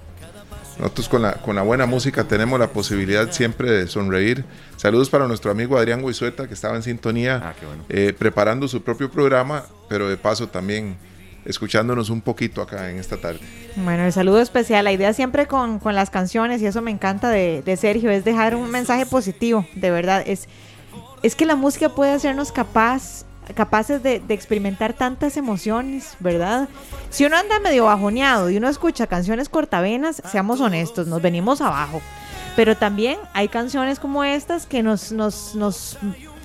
Nosotros 0.81 1.09
con 1.09 1.23
la, 1.23 1.35
con 1.35 1.55
la 1.55 1.63
buena 1.63 1.87
música 1.87 2.25
tenemos 2.25 2.59
la 2.59 2.71
posibilidad 2.73 3.31
siempre 3.31 3.71
de 3.71 3.87
sonreír. 3.87 4.45
Saludos 4.77 5.11
para 5.11 5.29
nuestro 5.29 5.53
amigo 5.53 5.79
Adrián 5.79 6.03
Guisueta, 6.03 6.49
que 6.49 6.55
estaba 6.55 6.75
en 6.75 6.83
sintonía, 6.83 7.41
Ah, 7.41 7.55
bueno. 7.65 7.85
eh, 7.89 8.13
preparando 8.19 8.67
su 8.67 8.83
propio 8.83 9.09
programa, 9.13 9.65
pero 9.89 10.09
de 10.09 10.17
paso 10.17 10.49
también 10.49 10.97
escuchándonos 11.49 12.11
un 12.11 12.21
poquito 12.21 12.63
acá 12.63 12.91
en 12.91 12.99
esta 12.99 13.17
tarde. 13.17 13.41
Bueno, 13.75 14.05
el 14.05 14.13
saludo 14.13 14.41
especial. 14.41 14.85
La 14.85 14.93
idea 14.93 15.13
siempre 15.13 15.47
con, 15.47 15.79
con 15.79 15.95
las 15.95 16.11
canciones, 16.11 16.63
y 16.63 16.67
eso 16.67 16.83
me 16.83 16.91
encanta 16.91 17.31
de, 17.31 17.63
de 17.63 17.77
Sergio, 17.77 18.11
es 18.11 18.25
dejar 18.25 18.55
un 18.55 18.71
mensaje 18.71 19.07
positivo, 19.07 19.67
de 19.75 19.91
verdad. 19.91 20.23
Es, 20.27 20.47
es 21.23 21.35
que 21.35 21.47
la 21.47 21.57
música 21.57 21.89
puede 21.89 22.13
hacernos 22.13 22.53
capaz, 22.53 23.25
capaces 23.55 24.03
de, 24.03 24.21
de 24.21 24.35
experimentar 24.35 24.93
tantas 24.93 25.39
emociones, 25.39 26.17
¿verdad? 26.21 26.69
Si 27.09 27.25
uno 27.25 27.37
anda 27.37 27.59
medio 27.61 27.87
bajoneado 27.87 28.51
y 28.51 28.59
uno 28.59 28.69
escucha 28.69 29.07
canciones 29.07 29.49
cortavenas, 29.49 30.23
seamos 30.31 30.61
honestos, 30.61 31.07
nos 31.07 31.23
venimos 31.23 31.63
abajo. 31.63 32.03
Pero 32.57 32.77
también 32.77 33.19
hay 33.33 33.49
canciones 33.49 33.99
como 34.01 34.23
estas 34.23 34.67
que 34.67 34.83
nos, 34.83 35.13
nos, 35.13 35.55
nos, 35.55 35.97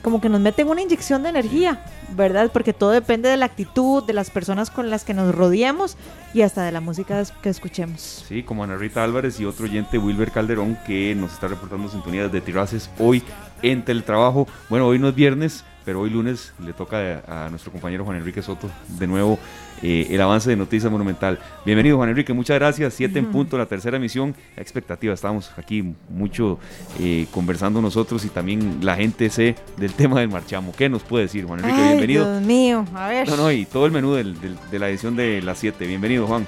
como 0.02 0.22
que 0.22 0.30
nos 0.30 0.40
meten 0.40 0.70
una 0.70 0.82
inyección 0.82 1.24
de 1.24 1.30
energía, 1.30 1.84
¿verdad? 2.16 2.52
Porque 2.52 2.74
todo 2.74 2.92
depende 2.92 3.30
de 3.30 3.38
la 3.38 3.46
actitud, 3.46 4.04
de 4.04 4.14
las 4.14 4.30
personas 4.30 4.70
con 4.70 4.90
las 4.90 5.04
que 5.04 5.14
nos 5.14 5.34
rodeemos 5.34 5.98
y 6.34 6.42
hasta 6.42 6.64
de 6.64 6.72
la 6.72 6.82
música 6.82 7.24
que 7.42 7.50
escuchemos. 7.50 8.26
Sí, 8.28 8.44
como 8.44 8.64
Ana 8.64 8.76
Rita 8.76 9.04
Álvarez 9.04 9.40
y 9.40 9.46
otro 9.46 9.66
oyente, 9.66 9.98
Wilber 9.98 10.32
Calderón, 10.32 10.78
que 10.86 11.16
nos 11.16 11.34
está 11.34 11.48
reportando 11.48 11.90
sintonía 11.90 12.24
desde 12.24 12.42
Tiraces 12.42 12.90
hoy 13.00 13.24
en 13.62 13.84
Teletrabajo. 13.84 14.48
Bueno, 14.70 14.88
hoy 14.88 15.00
no 15.00 15.10
es 15.10 15.16
viernes, 15.16 15.64
pero 15.86 16.02
hoy 16.02 16.10
lunes 16.10 16.54
le 16.60 16.74
toca 16.74 17.24
a 17.28 17.50
nuestro 17.50 17.72
compañero 17.72 18.06
Juan 18.06 18.18
Enrique 18.18 18.42
Soto 18.42 18.70
de 18.88 19.08
nuevo 19.08 19.40
eh, 19.82 20.08
el 20.12 20.22
avance 20.22 20.50
de 20.50 20.56
Noticias 20.56 20.92
Monumental. 20.92 21.40
Bienvenido, 21.66 21.98
Juan 21.98 22.10
Enrique, 22.10 22.34
muchas 22.34 22.58
gracias. 22.60 22.94
Siete 22.94 23.20
en 23.20 23.26
punto, 23.28 23.58
la 23.58 23.66
tercera 23.66 23.98
emisión. 23.98 24.36
Expectativa, 24.58 25.14
estamos 25.14 25.52
aquí 25.58 25.94
mucho 26.10 26.60
eh, 27.00 27.26
conversando 27.32 27.82
nosotros 27.82 28.24
y 28.26 28.30
también 28.30 28.80
la 28.82 28.96
gente 28.96 29.30
sé 29.30 29.56
del 29.78 29.94
tema 29.94 30.20
del 30.20 30.30
marchamo. 30.30 30.74
¿Qué 30.78 30.90
nos 30.90 31.04
puede 31.04 31.24
decir, 31.26 31.46
Juan 31.46 31.60
Enrique? 31.60 31.78
Ay, 31.80 31.88
Bienvenido. 31.90 32.32
Dios 32.32 32.44
mío, 32.48 32.86
a 32.94 33.08
ver. 33.08 33.28
No, 33.30 33.38
no, 33.38 33.52
y 33.52 33.66
todo 33.66 33.86
el 33.86 33.92
menú 33.92 34.14
del- 34.14 34.40
del- 34.40 34.58
de 34.72 34.80
la 34.80 34.90
edición 34.90 35.16
de 35.16 35.42
las 35.42 35.58
7. 35.60 35.86
Bienvenido, 35.88 36.28
Juan. 36.28 36.46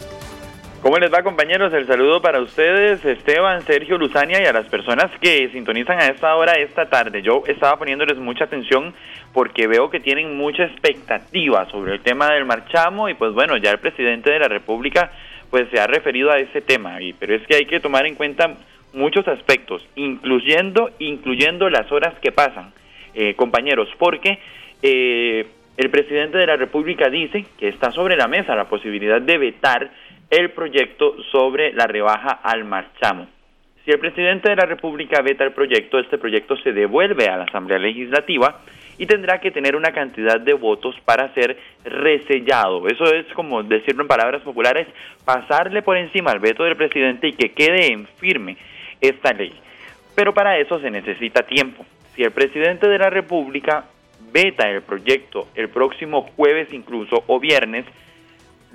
¿Cómo 0.86 1.00
les 1.00 1.12
va 1.12 1.24
compañeros? 1.24 1.74
El 1.74 1.88
saludo 1.88 2.22
para 2.22 2.40
ustedes, 2.40 3.04
Esteban, 3.04 3.64
Sergio, 3.64 3.98
Luzania 3.98 4.40
y 4.40 4.46
a 4.46 4.54
las 4.54 4.68
personas 4.68 5.10
que 5.20 5.50
sintonizan 5.50 6.00
a 6.00 6.10
esta 6.10 6.36
hora 6.36 6.60
esta 6.60 6.86
tarde. 6.86 7.24
Yo 7.24 7.42
estaba 7.48 7.80
poniéndoles 7.80 8.20
mucha 8.20 8.44
atención 8.44 8.94
porque 9.34 9.66
veo 9.66 9.90
que 9.90 10.00
tienen 10.00 10.38
mucha 10.38 10.64
expectativa 10.64 11.68
sobre 11.72 11.94
el 11.94 12.02
tema 12.02 12.32
del 12.32 12.46
marchamo 12.46 13.10
y 13.10 13.16
pues 13.16 13.34
bueno, 13.34 13.58
ya 13.58 13.72
el 13.72 13.80
presidente 13.80 14.30
de 14.30 14.38
la 14.38 14.48
República 14.48 15.10
pues 15.50 15.68
se 15.72 15.80
ha 15.80 15.88
referido 15.88 16.30
a 16.30 16.38
ese 16.38 16.62
tema, 16.62 17.02
y, 17.02 17.14
pero 17.14 17.34
es 17.34 17.42
que 17.48 17.56
hay 17.56 17.66
que 17.66 17.80
tomar 17.80 18.06
en 18.06 18.14
cuenta 18.14 18.54
muchos 18.94 19.28
aspectos, 19.28 19.84
incluyendo, 19.96 20.92
incluyendo 21.00 21.68
las 21.68 21.92
horas 21.92 22.14
que 22.22 22.32
pasan, 22.32 22.74
eh, 23.16 23.34
compañeros, 23.34 23.90
porque 23.98 24.38
eh, 24.84 25.48
el 25.78 25.90
presidente 25.90 26.38
de 26.38 26.46
la 26.46 26.58
República 26.58 27.10
dice 27.10 27.44
que 27.58 27.70
está 27.70 27.92
sobre 27.92 28.16
la 28.16 28.28
mesa 28.28 28.56
la 28.56 28.70
posibilidad 28.70 29.20
de 29.20 29.40
vetar 29.40 29.90
el 30.36 30.52
proyecto 30.52 31.16
sobre 31.32 31.72
la 31.72 31.88
rebaja 31.88 32.40
al 32.44 32.66
marchamo. 32.66 33.28
Si 33.86 33.92
el 33.92 34.00
presidente 34.00 34.50
de 34.50 34.56
la 34.58 34.66
República 34.66 35.22
veta 35.22 35.46
el 35.46 35.54
proyecto, 35.54 35.98
este 35.98 36.18
proyecto 36.18 36.58
se 36.58 36.74
devuelve 36.74 37.28
a 37.28 37.38
la 37.38 37.44
Asamblea 37.46 37.80
Legislativa 37.80 38.60
y 38.98 39.06
tendrá 39.06 39.40
que 39.40 39.52
tener 39.52 39.76
una 39.76 39.92
cantidad 39.92 40.40
de 40.40 40.54
votos 40.54 40.96
para 41.06 41.34
ser 41.34 41.58
resellado. 41.86 42.88
Eso 42.88 43.06
es 43.14 43.26
como 43.34 43.64
decirlo 43.64 44.02
en 44.02 44.08
palabras 44.08 44.42
populares, 44.42 44.88
pasarle 45.24 45.82
por 45.82 45.96
encima 45.96 46.32
al 46.32 46.40
veto 46.40 46.64
del 46.64 46.76
presidente 46.76 47.28
y 47.30 47.34
que 47.34 47.52
quede 47.54 47.94
en 47.94 48.06
firme 48.06 48.58
esta 49.00 49.32
ley. 49.32 49.54
Pero 50.16 50.34
para 50.34 50.58
eso 50.58 50.80
se 50.80 50.92
necesita 50.92 51.44
tiempo. 51.44 51.86
Si 52.16 52.24
el 52.24 52.32
presidente 52.32 52.88
de 52.88 52.98
la 52.98 53.10
República 53.10 53.86
veta 54.34 54.70
el 54.70 54.82
proyecto 54.82 55.48
el 55.56 55.70
próximo 55.70 56.24
jueves 56.36 56.74
incluso 56.74 57.24
o 57.28 57.40
viernes, 57.40 57.86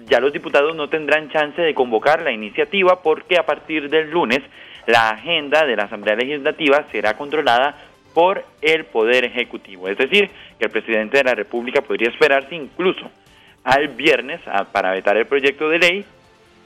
ya 0.06 0.20
los 0.20 0.32
diputados 0.32 0.74
no 0.76 0.88
tendrán 0.88 1.30
chance 1.30 1.60
de 1.60 1.74
convocar 1.74 2.22
la 2.22 2.32
iniciativa 2.32 3.02
porque 3.02 3.38
a 3.38 3.44
partir 3.46 3.88
del 3.88 4.10
lunes 4.10 4.40
la 4.86 5.10
agenda 5.10 5.64
de 5.66 5.76
la 5.76 5.84
Asamblea 5.84 6.16
Legislativa 6.16 6.84
será 6.90 7.16
controlada 7.16 7.76
por 8.14 8.44
el 8.62 8.86
Poder 8.86 9.24
Ejecutivo. 9.24 9.88
Es 9.88 9.96
decir, 9.98 10.30
que 10.58 10.64
el 10.64 10.70
presidente 10.70 11.18
de 11.18 11.24
la 11.24 11.34
República 11.34 11.80
podría 11.82 12.08
esperarse 12.08 12.54
incluso 12.54 13.10
al 13.62 13.88
viernes 13.88 14.40
para 14.72 14.92
vetar 14.92 15.16
el 15.16 15.26
proyecto 15.26 15.68
de 15.68 15.78
ley 15.78 16.04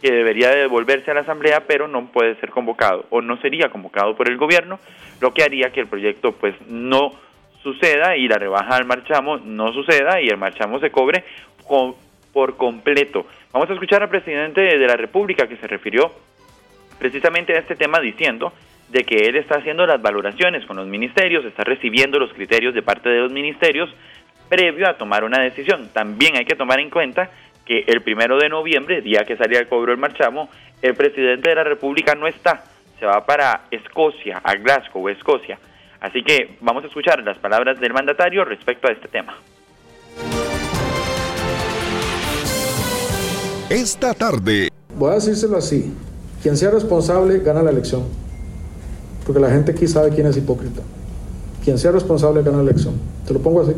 que 0.01 0.12
debería 0.12 0.51
de 0.51 0.61
devolverse 0.61 1.11
a 1.11 1.14
la 1.14 1.20
Asamblea, 1.20 1.64
pero 1.66 1.89
no 1.89 2.07
puede 2.07 2.37
ser 2.37 2.51
convocado 2.51 3.07
o 3.11 3.20
no 3.20 3.37
sería 3.39 3.68
convocado 3.68 4.14
por 4.16 4.28
el 4.28 4.37
gobierno, 4.37 4.78
lo 5.20 5.32
que 5.35 5.43
haría 5.43 5.70
que 5.70 5.80
el 5.80 5.87
proyecto 5.87 6.32
pues 6.32 6.55
no 6.68 7.12
suceda 7.62 8.16
y 8.16 8.28
la 8.28 8.37
rebaja 8.37 8.76
al 8.76 8.85
marchamo 8.85 9.39
no 9.39 9.72
suceda 9.72 10.20
y 10.20 10.28
el 10.28 10.37
marchamo 10.37 10.78
se 10.80 10.91
cobre 10.91 11.24
con- 11.66 11.95
por 12.35 12.59
completo. 12.59 13.26
Vamos 13.53 13.70
a 13.70 13.72
escuchar 13.72 14.03
al 14.03 14.11
presidente 14.11 14.61
de 14.61 14.87
la 14.87 14.97
República 14.97 15.47
que 15.47 15.57
se 15.57 15.66
refirió 15.66 16.12
precisamente 16.99 17.55
a 17.55 17.61
este 17.61 17.76
tema 17.76 18.01
diciendo 18.01 18.53
de 18.91 19.05
que 19.05 19.16
él 19.28 19.37
está 19.37 19.57
haciendo 19.57 19.87
las 19.87 20.03
valoraciones 20.03 20.66
con 20.66 20.76
los 20.76 20.87
ministerios, 20.87 21.45
está 21.45 21.64
recibiendo 21.64 22.18
los 22.18 22.32
criterios 22.32 22.74
de 22.74 22.82
parte 22.82 23.09
de 23.09 23.20
los 23.20 23.32
ministerios 23.32 23.89
previo 24.49 24.89
a 24.89 24.99
tomar 24.99 25.24
una 25.24 25.43
decisión. 25.43 25.89
También 25.93 26.37
hay 26.37 26.45
que 26.45 26.55
tomar 26.55 26.80
en 26.80 26.91
cuenta 26.91 27.30
que 27.64 27.85
el 27.87 28.03
primero 28.03 28.37
de 28.37 28.49
noviembre, 28.49 29.01
día 29.01 29.24
que 29.24 29.37
salía 29.37 29.61
el 29.61 29.68
cobro 29.68 29.93
del 29.93 30.01
marchamo, 30.01 30.51
el 30.82 30.95
presidente 30.95 31.49
de 31.49 31.57
la 31.57 31.64
República 31.64 32.14
no 32.14 32.26
está, 32.26 32.64
se 32.99 33.07
va 33.07 33.24
para 33.24 33.62
Escocia, 33.70 34.41
a 34.45 34.55
Glasgow, 34.55 35.09
Escocia. 35.09 35.59
Así 36.01 36.22
que 36.22 36.57
vamos 36.61 36.85
a 36.85 36.89
escuchar 36.89 37.22
las 37.22 37.39
palabras 37.39 37.80
del 37.80 37.95
mandatario 37.95 38.45
respecto 38.45 38.89
a 38.89 38.93
este 38.93 39.09
tema. 39.09 39.35
Esta 43.74 44.14
tarde, 44.14 44.68
Voy 44.96 45.10
a 45.10 45.14
decírselo 45.14 45.56
así. 45.56 45.92
Quien 46.44 46.56
sea 46.56 46.70
responsable 46.70 47.40
gana 47.40 47.60
la 47.60 47.70
elección. 47.70 48.02
Porque 49.26 49.40
la 49.40 49.50
gente 49.50 49.72
aquí 49.72 49.88
sabe 49.88 50.10
quién 50.10 50.28
es 50.28 50.36
hipócrita. 50.36 50.80
Quien 51.64 51.76
sea 51.76 51.90
responsable 51.90 52.44
gana 52.44 52.58
la 52.58 52.62
elección. 52.70 52.94
Te 53.26 53.34
lo 53.34 53.40
pongo 53.40 53.62
así. 53.62 53.72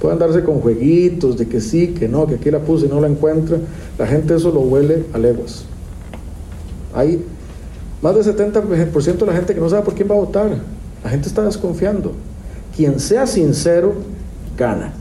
Pueden 0.00 0.20
darse 0.20 0.44
con 0.44 0.60
jueguitos 0.60 1.36
de 1.36 1.48
que 1.48 1.60
sí, 1.60 1.88
que 1.88 2.06
no, 2.06 2.28
que 2.28 2.36
aquí 2.36 2.48
la 2.48 2.60
puse 2.60 2.86
y 2.86 2.88
no 2.88 3.00
la 3.00 3.08
encuentra. 3.08 3.58
La 3.98 4.06
gente 4.06 4.36
eso 4.36 4.52
lo 4.52 4.60
huele 4.60 5.04
a 5.12 5.18
leguas. 5.18 5.64
Hay 6.94 7.24
más 8.00 8.14
del 8.14 8.36
70% 8.36 9.16
de 9.16 9.26
la 9.26 9.32
gente 9.32 9.52
que 9.52 9.60
no 9.60 9.68
sabe 9.68 9.82
por 9.82 9.94
quién 9.94 10.08
va 10.08 10.14
a 10.14 10.18
votar. 10.18 10.48
La 11.02 11.10
gente 11.10 11.26
está 11.26 11.42
desconfiando. 11.42 12.12
Quien 12.76 13.00
sea 13.00 13.26
sincero 13.26 13.94
gana. 14.56 14.92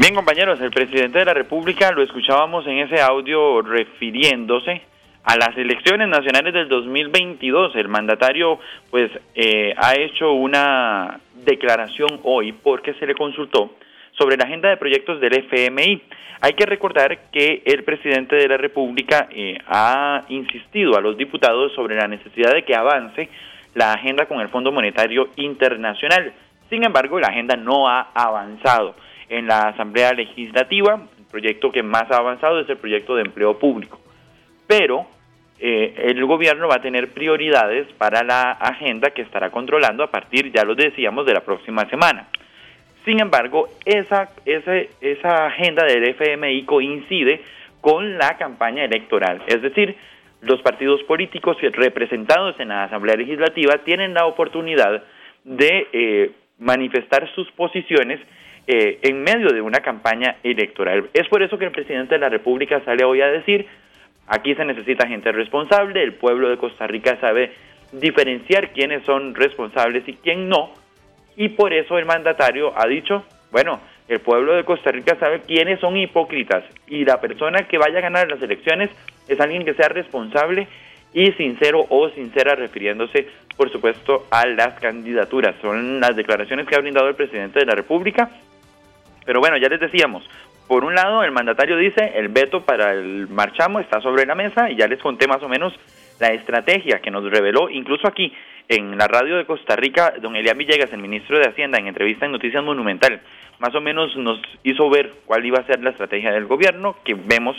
Bien, 0.00 0.14
compañeros, 0.14 0.58
el 0.62 0.70
presidente 0.70 1.18
de 1.18 1.26
la 1.26 1.34
República 1.34 1.92
lo 1.92 2.02
escuchábamos 2.02 2.66
en 2.66 2.78
ese 2.78 3.02
audio 3.02 3.60
refiriéndose 3.60 4.80
a 5.24 5.36
las 5.36 5.54
elecciones 5.58 6.08
nacionales 6.08 6.54
del 6.54 6.70
2022. 6.70 7.76
El 7.76 7.88
mandatario, 7.88 8.58
pues, 8.90 9.10
eh, 9.34 9.74
ha 9.76 9.94
hecho 9.96 10.32
una 10.32 11.20
declaración 11.44 12.18
hoy 12.22 12.52
porque 12.52 12.94
se 12.94 13.06
le 13.06 13.14
consultó 13.14 13.74
sobre 14.12 14.38
la 14.38 14.44
agenda 14.44 14.70
de 14.70 14.78
proyectos 14.78 15.20
del 15.20 15.34
FMI. 15.34 16.00
Hay 16.40 16.54
que 16.54 16.64
recordar 16.64 17.30
que 17.30 17.62
el 17.66 17.84
presidente 17.84 18.36
de 18.36 18.48
la 18.48 18.56
República 18.56 19.28
eh, 19.30 19.58
ha 19.66 20.22
insistido 20.30 20.96
a 20.96 21.02
los 21.02 21.18
diputados 21.18 21.74
sobre 21.74 21.96
la 21.96 22.08
necesidad 22.08 22.54
de 22.54 22.64
que 22.64 22.74
avance 22.74 23.28
la 23.74 23.92
agenda 23.92 24.24
con 24.24 24.40
el 24.40 24.48
Fondo 24.48 24.72
Monetario 24.72 25.28
Internacional. 25.36 26.32
Sin 26.70 26.84
embargo, 26.84 27.20
la 27.20 27.26
agenda 27.26 27.54
no 27.54 27.86
ha 27.86 28.08
avanzado. 28.14 28.94
En 29.30 29.46
la 29.46 29.68
Asamblea 29.68 30.12
Legislativa, 30.12 31.00
el 31.18 31.24
proyecto 31.30 31.70
que 31.70 31.82
más 31.82 32.10
ha 32.10 32.16
avanzado 32.16 32.60
es 32.60 32.68
el 32.68 32.76
proyecto 32.76 33.14
de 33.14 33.22
empleo 33.22 33.58
público. 33.58 34.00
Pero 34.66 35.06
eh, 35.60 35.94
el 35.96 36.24
gobierno 36.26 36.68
va 36.68 36.74
a 36.76 36.82
tener 36.82 37.12
prioridades 37.12 37.86
para 37.92 38.24
la 38.24 38.50
agenda 38.52 39.10
que 39.10 39.22
estará 39.22 39.50
controlando 39.50 40.02
a 40.02 40.10
partir, 40.10 40.50
ya 40.52 40.64
lo 40.64 40.74
decíamos, 40.74 41.26
de 41.26 41.34
la 41.34 41.40
próxima 41.40 41.88
semana. 41.88 42.28
Sin 43.04 43.20
embargo, 43.20 43.68
esa, 43.84 44.30
esa, 44.44 44.76
esa 45.00 45.46
agenda 45.46 45.84
del 45.84 46.08
FMI 46.08 46.64
coincide 46.64 47.40
con 47.80 48.18
la 48.18 48.36
campaña 48.36 48.84
electoral. 48.84 49.42
Es 49.46 49.62
decir, 49.62 49.96
los 50.42 50.60
partidos 50.60 51.02
políticos 51.04 51.56
representados 51.60 52.58
en 52.58 52.68
la 52.68 52.84
Asamblea 52.84 53.16
Legislativa 53.16 53.78
tienen 53.84 54.12
la 54.12 54.26
oportunidad 54.26 55.04
de 55.44 55.86
eh, 55.92 56.30
manifestar 56.58 57.32
sus 57.34 57.50
posiciones 57.52 58.20
eh, 58.66 58.98
en 59.02 59.22
medio 59.22 59.52
de 59.52 59.60
una 59.60 59.80
campaña 59.80 60.36
electoral. 60.42 61.08
Es 61.12 61.28
por 61.28 61.42
eso 61.42 61.58
que 61.58 61.64
el 61.64 61.70
presidente 61.72 62.14
de 62.14 62.20
la 62.20 62.28
República 62.28 62.80
sale 62.84 63.04
hoy 63.04 63.20
a 63.20 63.26
decir, 63.26 63.66
aquí 64.26 64.54
se 64.54 64.64
necesita 64.64 65.08
gente 65.08 65.32
responsable, 65.32 66.02
el 66.02 66.14
pueblo 66.14 66.48
de 66.48 66.56
Costa 66.56 66.86
Rica 66.86 67.18
sabe 67.20 67.52
diferenciar 67.92 68.70
quiénes 68.72 69.04
son 69.04 69.34
responsables 69.34 70.06
y 70.06 70.14
quién 70.14 70.48
no, 70.48 70.72
y 71.36 71.48
por 71.48 71.72
eso 71.72 71.98
el 71.98 72.06
mandatario 72.06 72.72
ha 72.76 72.86
dicho, 72.86 73.24
bueno, 73.50 73.80
el 74.08 74.20
pueblo 74.20 74.54
de 74.54 74.64
Costa 74.64 74.90
Rica 74.90 75.16
sabe 75.18 75.42
quiénes 75.46 75.80
son 75.80 75.96
hipócritas 75.96 76.64
y 76.88 77.04
la 77.04 77.20
persona 77.20 77.66
que 77.68 77.78
vaya 77.78 77.98
a 77.98 78.02
ganar 78.02 78.28
las 78.28 78.42
elecciones 78.42 78.90
es 79.28 79.40
alguien 79.40 79.64
que 79.64 79.74
sea 79.74 79.88
responsable 79.88 80.66
y 81.12 81.32
sincero 81.32 81.86
o 81.88 82.10
sincera 82.10 82.54
refiriéndose 82.54 83.26
por 83.56 83.70
supuesto 83.70 84.26
a 84.30 84.46
las 84.46 84.80
candidaturas. 84.80 85.54
Son 85.60 86.00
las 86.00 86.16
declaraciones 86.16 86.66
que 86.66 86.74
ha 86.74 86.80
brindado 86.80 87.08
el 87.08 87.14
presidente 87.14 87.60
de 87.60 87.66
la 87.66 87.74
República. 87.74 88.30
Pero 89.24 89.40
bueno, 89.40 89.56
ya 89.56 89.68
les 89.68 89.80
decíamos, 89.80 90.28
por 90.66 90.84
un 90.84 90.94
lado 90.94 91.24
el 91.24 91.32
mandatario 91.32 91.76
dice 91.76 92.12
el 92.14 92.28
veto 92.28 92.62
para 92.62 92.92
el 92.92 93.26
marchamo 93.28 93.80
está 93.80 94.00
sobre 94.00 94.24
la 94.24 94.34
mesa 94.34 94.70
y 94.70 94.76
ya 94.76 94.86
les 94.86 95.00
conté 95.00 95.26
más 95.26 95.42
o 95.42 95.48
menos 95.48 95.74
la 96.20 96.28
estrategia 96.28 97.00
que 97.00 97.10
nos 97.10 97.28
reveló 97.28 97.68
incluso 97.70 98.06
aquí 98.06 98.32
en 98.68 98.96
la 98.96 99.08
radio 99.08 99.36
de 99.36 99.46
Costa 99.46 99.74
Rica, 99.74 100.14
don 100.22 100.36
Elian 100.36 100.56
Villegas, 100.56 100.92
el 100.92 101.00
ministro 101.00 101.40
de 101.40 101.48
Hacienda, 101.48 101.78
en 101.78 101.88
entrevista 101.88 102.24
en 102.24 102.30
Noticias 102.30 102.62
Monumental, 102.62 103.20
más 103.58 103.74
o 103.74 103.80
menos 103.80 104.16
nos 104.16 104.40
hizo 104.62 104.88
ver 104.88 105.12
cuál 105.26 105.44
iba 105.44 105.58
a 105.58 105.66
ser 105.66 105.82
la 105.82 105.90
estrategia 105.90 106.30
del 106.30 106.46
gobierno, 106.46 106.94
que 107.04 107.14
vemos 107.14 107.56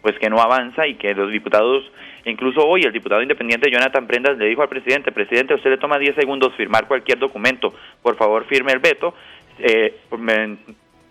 pues 0.00 0.18
que 0.18 0.30
no 0.30 0.38
avanza 0.38 0.86
y 0.86 0.94
que 0.94 1.14
los 1.14 1.30
diputados, 1.30 1.84
incluso 2.24 2.66
hoy 2.66 2.82
el 2.82 2.92
diputado 2.92 3.20
independiente 3.20 3.70
Jonathan 3.70 4.06
Prendas 4.06 4.38
le 4.38 4.46
dijo 4.46 4.62
al 4.62 4.68
presidente, 4.70 5.12
presidente, 5.12 5.54
usted 5.54 5.70
le 5.70 5.78
toma 5.78 5.98
10 5.98 6.14
segundos 6.14 6.54
firmar 6.56 6.88
cualquier 6.88 7.18
documento, 7.18 7.74
por 8.02 8.16
favor 8.16 8.46
firme 8.46 8.72
el 8.72 8.80
veto, 8.80 9.14
eh, 9.58 9.96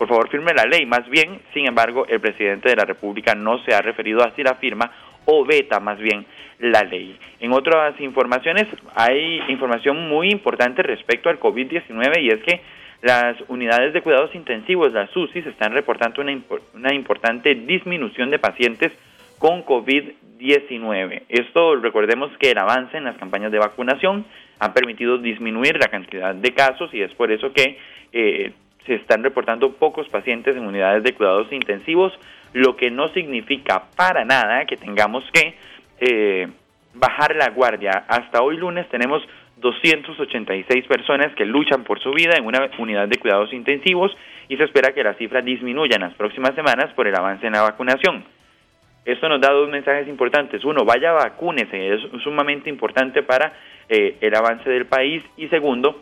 por 0.03 0.09
favor 0.09 0.29
firme 0.29 0.53
la 0.53 0.65
ley, 0.65 0.85
más 0.85 1.09
bien, 1.09 1.39
sin 1.53 1.65
embargo, 1.65 2.05
el 2.09 2.19
presidente 2.19 2.67
de 2.67 2.75
la 2.75 2.83
República 2.83 3.35
no 3.35 3.63
se 3.63 3.73
ha 3.73 3.81
referido 3.81 4.21
a 4.21 4.31
si 4.31 4.43
la 4.43 4.55
firma 4.55 4.91
o 5.23 5.45
veta 5.45 5.79
más 5.79 5.97
bien 5.97 6.25
la 6.59 6.83
ley. 6.83 7.17
En 7.39 7.53
otras 7.53 7.97
informaciones 8.01 8.67
hay 8.95 9.41
información 9.47 10.09
muy 10.09 10.29
importante 10.29 10.83
respecto 10.83 11.29
al 11.29 11.39
COVID-19 11.39 12.21
y 12.21 12.27
es 12.31 12.43
que 12.43 12.59
las 13.01 13.37
unidades 13.47 13.93
de 13.93 14.01
cuidados 14.01 14.35
intensivos, 14.35 14.91
las 14.91 15.15
UCIs, 15.15 15.45
están 15.45 15.71
reportando 15.71 16.21
una, 16.21 16.37
una 16.73 16.93
importante 16.93 17.55
disminución 17.55 18.29
de 18.29 18.39
pacientes 18.39 18.91
con 19.39 19.63
COVID-19. 19.63 21.21
Esto, 21.29 21.77
recordemos 21.77 22.29
que 22.39 22.51
el 22.51 22.57
avance 22.57 22.97
en 22.97 23.05
las 23.05 23.15
campañas 23.15 23.53
de 23.53 23.59
vacunación 23.59 24.25
ha 24.59 24.73
permitido 24.73 25.17
disminuir 25.17 25.77
la 25.79 25.87
cantidad 25.87 26.35
de 26.35 26.53
casos 26.53 26.93
y 26.93 27.01
es 27.01 27.13
por 27.13 27.31
eso 27.31 27.53
que 27.53 27.77
eh, 28.11 28.51
se 28.85 28.95
están 28.95 29.23
reportando 29.23 29.73
pocos 29.73 30.07
pacientes 30.09 30.55
en 30.55 30.65
unidades 30.65 31.03
de 31.03 31.13
cuidados 31.13 31.51
intensivos, 31.51 32.13
lo 32.53 32.75
que 32.75 32.91
no 32.91 33.09
significa 33.09 33.83
para 33.95 34.25
nada 34.25 34.65
que 34.65 34.77
tengamos 34.77 35.23
que 35.31 35.55
eh, 35.99 36.47
bajar 36.93 37.35
la 37.35 37.49
guardia. 37.49 38.05
Hasta 38.07 38.41
hoy 38.41 38.57
lunes 38.57 38.87
tenemos 38.89 39.23
286 39.57 40.85
personas 40.85 41.33
que 41.35 41.45
luchan 41.45 41.83
por 41.83 41.99
su 41.99 42.11
vida 42.11 42.35
en 42.35 42.45
una 42.45 42.69
unidad 42.77 43.07
de 43.07 43.17
cuidados 43.17 43.53
intensivos 43.53 44.15
y 44.49 44.57
se 44.57 44.63
espera 44.63 44.93
que 44.93 45.03
la 45.03 45.13
cifra 45.13 45.41
disminuya 45.41 45.95
en 45.95 46.01
las 46.01 46.13
próximas 46.13 46.53
semanas 46.55 46.91
por 46.93 47.07
el 47.07 47.15
avance 47.15 47.47
en 47.47 47.53
la 47.53 47.61
vacunación. 47.61 48.25
Esto 49.05 49.27
nos 49.27 49.41
da 49.41 49.51
dos 49.51 49.69
mensajes 49.69 50.07
importantes. 50.07 50.63
Uno, 50.63 50.85
vaya 50.85 51.11
vacúnese, 51.11 51.93
es 51.93 52.01
sumamente 52.23 52.69
importante 52.69 53.21
para 53.21 53.53
eh, 53.89 54.17
el 54.21 54.33
avance 54.33 54.69
del 54.69 54.85
país. 54.85 55.23
Y 55.35 55.47
segundo, 55.49 56.01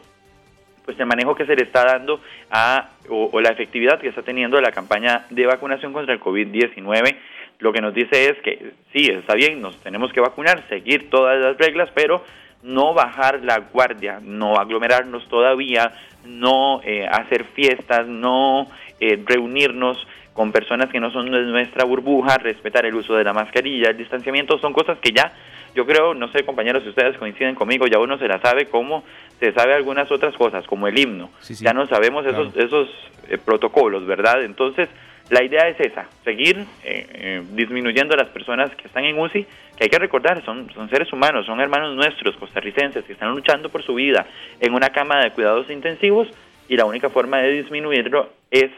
pues 0.92 1.00
el 1.00 1.06
manejo 1.06 1.36
que 1.36 1.46
se 1.46 1.56
le 1.56 1.64
está 1.64 1.86
dando 1.86 2.20
a, 2.50 2.90
o, 3.08 3.40
la 3.40 3.50
efectividad 3.50 3.98
que 4.02 4.10
está 4.10 4.24
teniendo 4.24 4.60
la 4.60 4.74
campaña 4.74 5.26
de 5.30 5.46
vacunación 5.46 5.94
contra 5.94 6.14
el 6.14 6.20
COVID-19. 6.20 7.16
Lo 7.60 7.72
que 7.72 7.80
nos 7.80 7.94
dice 7.94 8.30
es 8.30 8.42
que 8.42 8.74
sí, 8.92 9.08
está 9.10 9.36
bien, 9.36 9.62
nos 9.62 9.78
tenemos 9.78 10.12
que 10.12 10.20
vacunar, 10.20 10.68
seguir 10.68 11.10
todas 11.10 11.40
las 11.40 11.58
reglas, 11.58 11.90
pero 11.96 12.26
no 12.64 12.94
bajar 12.94 13.40
la 13.42 13.60
guardia, 13.60 14.20
no 14.22 14.56
aglomerarnos 14.56 15.26
todavía, 15.30 15.94
no 16.26 16.82
eh, 16.84 17.08
hacer 17.10 17.46
fiestas, 17.46 18.06
no 18.06 18.68
eh, 19.00 19.18
reunirnos 19.26 19.98
con 20.34 20.52
personas 20.52 20.90
que 20.90 21.00
no 21.00 21.10
son 21.12 21.32
de 21.32 21.42
nuestra 21.44 21.86
burbuja, 21.86 22.38
respetar 22.38 22.86
el 22.86 22.96
uso 22.96 23.16
de 23.16 23.24
la 23.24 23.32
mascarilla, 23.32 23.92
el 23.92 23.98
distanciamiento, 23.98 24.60
son 24.60 24.74
cosas 24.74 24.98
que 25.00 25.12
ya, 25.12 25.32
yo 25.76 25.86
creo, 25.86 26.14
no 26.14 26.32
sé 26.32 26.44
compañeros 26.44 26.84
si 26.84 26.90
ustedes 26.90 27.18
coinciden 27.18 27.56
conmigo, 27.56 27.88
ya 27.88 28.00
uno 28.00 28.18
se 28.18 28.28
la 28.28 28.40
sabe 28.42 28.66
como 28.66 29.04
se 29.40 29.52
sabe 29.54 29.74
algunas 29.74 30.12
otras 30.12 30.36
cosas, 30.36 30.66
como 30.68 30.88
el 30.88 30.98
himno, 30.98 31.32
ya 31.60 31.74
no 31.74 31.88
sabemos 31.88 32.26
esos, 32.26 32.56
esos 32.56 32.90
eh, 33.28 33.38
protocolos, 33.44 34.06
¿verdad? 34.06 34.44
Entonces, 34.44 34.88
la 35.32 35.44
idea 35.44 35.68
es 35.68 35.80
esa, 35.80 36.08
seguir 36.24 36.58
eh, 36.84 37.08
eh, 37.14 37.44
disminuyendo 37.54 38.14
a 38.14 38.18
las 38.18 38.28
personas 38.30 38.70
que 38.76 38.88
están 38.88 39.06
en 39.06 39.18
UCI, 39.18 39.46
que 39.78 39.86
hay 39.86 39.90
que 39.90 39.98
recordar, 39.98 40.44
son, 40.44 40.70
son 40.74 40.90
seres 40.90 41.12
humanos, 41.14 41.46
son 41.46 41.60
hermanos 41.60 41.96
nuestros, 41.96 42.36
costarricenses, 42.36 43.06
que 43.06 43.14
están 43.14 43.32
luchando 43.32 43.70
por 43.70 43.82
su 43.82 43.96
vida 43.96 44.28
en 44.60 44.74
una 44.74 44.90
cama 44.90 45.24
de 45.24 45.32
cuidados 45.32 45.70
intensivos 45.70 46.28
y 46.68 46.76
la 46.76 46.86
única 46.86 47.10
forma 47.10 47.40
de 47.40 47.52
disminuirlo 47.52 48.30
es 48.52 48.70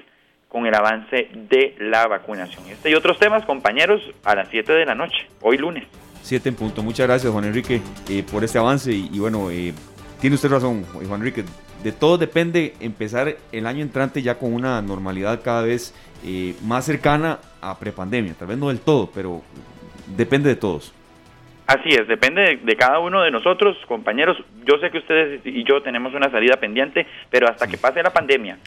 con 0.47 0.67
el 0.67 0.75
avance 0.75 1.27
de 1.33 1.75
la 1.79 2.07
vacunación. 2.07 2.67
Este 2.67 2.91
y 2.91 2.93
otros 2.93 3.17
temas, 3.17 3.43
compañeros, 3.45 4.01
a 4.23 4.35
las 4.35 4.47
7 4.49 4.71
de 4.71 4.85
la 4.85 4.93
noche, 4.93 5.27
hoy 5.41 5.57
lunes. 5.57 5.85
7 6.23 6.49
en 6.49 6.55
punto. 6.55 6.81
Muchas 6.81 7.07
gracias, 7.07 7.31
Juan 7.31 7.45
Enrique, 7.45 7.81
eh, 8.09 8.23
por 8.29 8.43
este 8.43 8.57
avance 8.57 8.91
y, 8.91 9.19
bueno, 9.19 9.49
tiene 10.19 10.35
usted 10.35 10.49
razón, 10.49 10.83
Juan 10.83 11.21
Enrique. 11.21 11.43
De 11.83 11.91
todo 11.91 12.17
depende 12.17 12.73
empezar 12.79 13.35
el 13.51 13.67
año 13.67 13.81
entrante 13.81 14.21
ya 14.21 14.39
con 14.39 14.53
una 14.53 14.81
normalidad 14.81 15.41
cada 15.43 15.63
vez 15.63 15.93
eh, 16.25 16.55
más 16.63 16.85
cercana 16.85 17.39
a 17.59 17.77
prepandemia. 17.77 18.33
Tal 18.33 18.47
vez 18.47 18.57
no 18.57 18.69
del 18.69 18.79
todo, 18.79 19.09
pero 19.13 19.41
depende 20.15 20.47
de 20.47 20.55
todos. 20.55 20.93
Así 21.67 21.89
es, 21.89 22.07
depende 22.07 22.59
de, 22.63 22.75
cada 22.75 22.99
uno 22.99 23.21
de 23.21 23.31
nosotros, 23.31 23.77
compañeros. 23.87 24.37
Yo 24.65 24.77
sé 24.79 24.91
que 24.91 24.99
ustedes 24.99 25.41
y 25.45 25.63
yo 25.63 25.81
tenemos 25.81 26.13
una 26.13 26.29
salida 26.29 26.55
pendiente, 26.57 27.05
pero 27.29 27.47
hasta 27.49 27.67
que 27.67 27.77
pase 27.77 28.03
la 28.03 28.11
pandemia, 28.11 28.57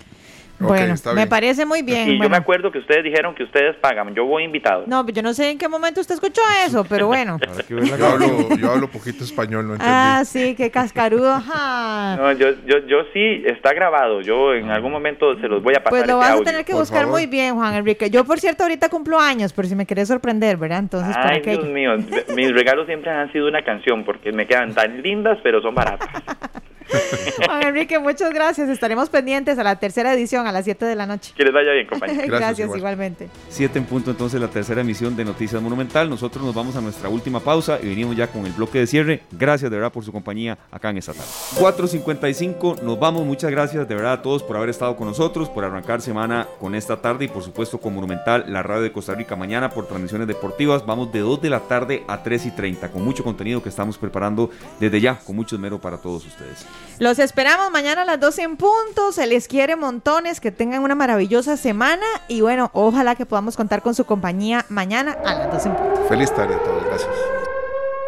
bueno, 0.59 0.95
me 1.15 1.27
parece 1.27 1.67
muy 1.67 1.83
bien. 1.83 2.09
Y 2.11 2.23
yo 2.23 2.29
me 2.29 2.37
acuerdo 2.37 2.71
que 2.73 2.79
ustedes 2.79 3.05
dijeron 3.05 3.35
que 3.35 3.45
ustedes 3.45 3.77
pagan. 3.77 4.15
Yo 4.15 4.25
voy 4.25 4.45
invitado. 4.45 4.85
No, 4.87 5.07
yo 5.07 5.23
no 5.23 5.35
sé 5.35 5.51
en 5.51 5.59
qué 5.59 5.69
momento 5.69 6.01
usted 6.01 6.15
escuchó 6.15 6.41
eso, 6.67 6.85
pero 6.85 7.07
bueno. 7.09 7.39
yo, 7.69 8.07
hablo, 8.07 8.57
yo 8.57 8.71
hablo 8.71 8.89
poquito 8.89 9.25
español, 9.25 9.67
no 9.67 9.75
entendí. 9.75 9.93
Ah, 9.95 10.23
sí, 10.25 10.55
qué 10.55 10.71
cascarudo. 10.71 11.41
No, 11.41 12.33
yo, 12.33 12.49
yo, 12.67 12.79
yo 12.87 12.99
sí, 13.13 13.43
está 13.47 13.73
grabado. 13.73 14.21
Yo 14.21 14.55
en 14.55 14.71
algún 14.71 14.93
momento 14.93 15.39
se 15.41 15.49
los 15.49 15.63
voy 15.63 15.75
a 15.75 15.83
pasar. 15.83 15.91
Pues 15.91 16.07
lo 16.07 16.19
vas 16.19 16.41
a 16.41 16.43
tener 16.43 16.65
que 16.65 16.75
buscar 16.75 17.07
muy 17.07 17.27
bien, 17.27 17.55
Juan 17.55 17.75
Enrique. 17.75 18.11
Yo, 18.11 18.25
por 18.25 18.41
cierto, 18.41 18.63
ahorita 18.63 18.89
cumplo 18.89 19.21
años, 19.21 19.53
por 19.53 19.67
si 19.67 19.75
me 19.75 19.87
querés 19.87 20.09
sorprender, 20.09 20.57
¿verdad? 20.57 20.79
Entonces, 20.79 21.15
Ay, 21.19 21.41
Dios 21.41 21.67
mío. 21.67 21.97
Mis 22.35 22.53
regalos 22.53 22.87
siempre 22.87 23.11
han 23.11 23.31
sido 23.33 23.49
una 23.49 23.63
canción 23.63 24.05
porque 24.05 24.33
me 24.33 24.47
quedan 24.47 24.75
tan 24.75 25.03
lindas, 25.03 25.39
pero 25.43 25.61
son 25.61 25.75
baratas. 25.75 26.09
Juan 27.47 27.63
Enrique, 27.63 27.99
muchas 27.99 28.33
gracias. 28.33 28.69
Estaremos 28.69 29.09
pendientes 29.09 29.59
a 29.59 29.65
la 29.65 29.77
tercera 29.77 30.15
edición 30.15 30.47
a 30.47 30.53
las 30.53 30.65
7 30.65 30.85
de 30.85 30.95
la 30.95 31.07
noche. 31.07 31.33
Que 31.37 31.45
les 31.45 31.53
vaya 31.53 31.73
bien, 31.73 31.87
compañeros. 31.87 32.27
gracias, 32.39 32.71
igualmente. 32.77 33.29
7 33.49 33.79
en 33.79 33.85
punto 33.85 34.11
entonces 34.11 34.41
la 34.41 34.49
tercera 34.49 34.81
emisión 34.81 35.17
de 35.17 35.25
Noticias 35.25 35.61
Monumental. 35.61 36.09
Nosotros 36.09 36.45
nos 36.45 36.55
vamos 36.55 36.77
a 36.77 36.81
nuestra 36.81 37.09
última 37.09 37.41
pausa 37.41 37.79
y 37.83 37.89
venimos 37.89 38.17
ya 38.17 38.29
con 38.29 38.47
el 38.47 38.53
bloque 38.53 38.79
de 38.79 38.87
cierre. 38.87 39.23
Gracias 39.33 39.71
de 39.71 39.77
verdad 39.77 39.93
por 39.93 40.05
su 40.05 40.13
compañía 40.13 40.59
acá 40.71 40.91
en 40.91 40.99
esta 40.99 41.13
tarde. 41.13 41.29
4.55, 41.57 42.83
nos 42.83 42.99
vamos. 42.99 43.25
Muchas 43.27 43.51
gracias 43.51 43.89
de 43.89 43.95
verdad 43.95 44.15
a 44.15 44.23
todos 44.23 44.43
por 44.43 44.57
haber 44.57 44.71
estado 44.71 44.97
con 44.97 45.09
nosotros, 45.09 45.49
por 45.49 45.65
arrancar 45.65 46.01
semana 46.01 46.47
con 46.61 46.75
esta 46.75 47.01
tarde 47.01 47.27
y 47.27 47.29
por 47.29 47.43
supuesto 47.43 47.79
con 47.79 47.95
Monumental, 47.95 48.45
la 48.49 48.63
radio 48.63 48.83
de 48.83 48.93
Costa 48.93 49.15
Rica 49.15 49.37
mañana 49.37 49.71
por 49.71 49.87
transmisiones 49.87 50.29
deportivas. 50.29 50.85
Vamos 50.85 51.13
de 51.13 51.21
2 51.21 51.41
de 51.43 51.51
la 51.51 51.61
tarde 51.61 52.05
a 52.09 52.23
3 52.23 52.47
y 52.47 52.51
30 52.51 52.91
con 52.91 53.05
mucho 53.05 53.25
contenido 53.25 53.63
que 53.63 53.69
estamos 53.69 53.99
preparando 53.99 54.51
desde 54.79 55.01
ya, 55.01 55.19
con 55.19 55.37
mucho 55.37 55.57
esmero 55.57 55.81
para 55.81 55.99
todos 55.99 56.27
ustedes. 56.27 56.67
Los 56.99 57.19
esperamos 57.19 57.71
mañana 57.71 58.03
a 58.03 58.05
las 58.05 58.21
12 58.21 58.43
en 58.43 58.57
punto. 58.57 59.13
Se 59.13 59.27
les 59.27 59.49
quiere 59.49 59.77
montones. 59.77 60.41
Que 60.41 60.51
tengan 60.51 60.83
una 60.83 60.95
maravillosa 60.95 61.57
semana. 61.57 62.07
Y 62.29 62.41
bueno, 62.41 62.71
ojalá 62.73 63.15
que 63.15 63.27
podamos 63.27 63.57
contar 63.57 63.83
con 63.83 63.95
su 63.95 64.05
compañía 64.05 64.65
mañana 64.69 65.17
a 65.25 65.35
las 65.35 65.53
12 65.53 65.69
en 65.69 65.77
punto. 65.77 66.05
Feliz 66.09 66.33
tarde 66.33 66.55
a 66.55 66.59
todos. 66.59 66.85
Gracias. 66.85 67.11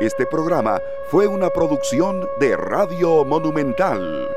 Este 0.01 0.27
programa 0.27 0.81
fue 1.11 1.27
una 1.27 1.51
producción 1.51 2.29
de 2.39 2.57
Radio 2.57 3.25
Monumental. 3.25 4.29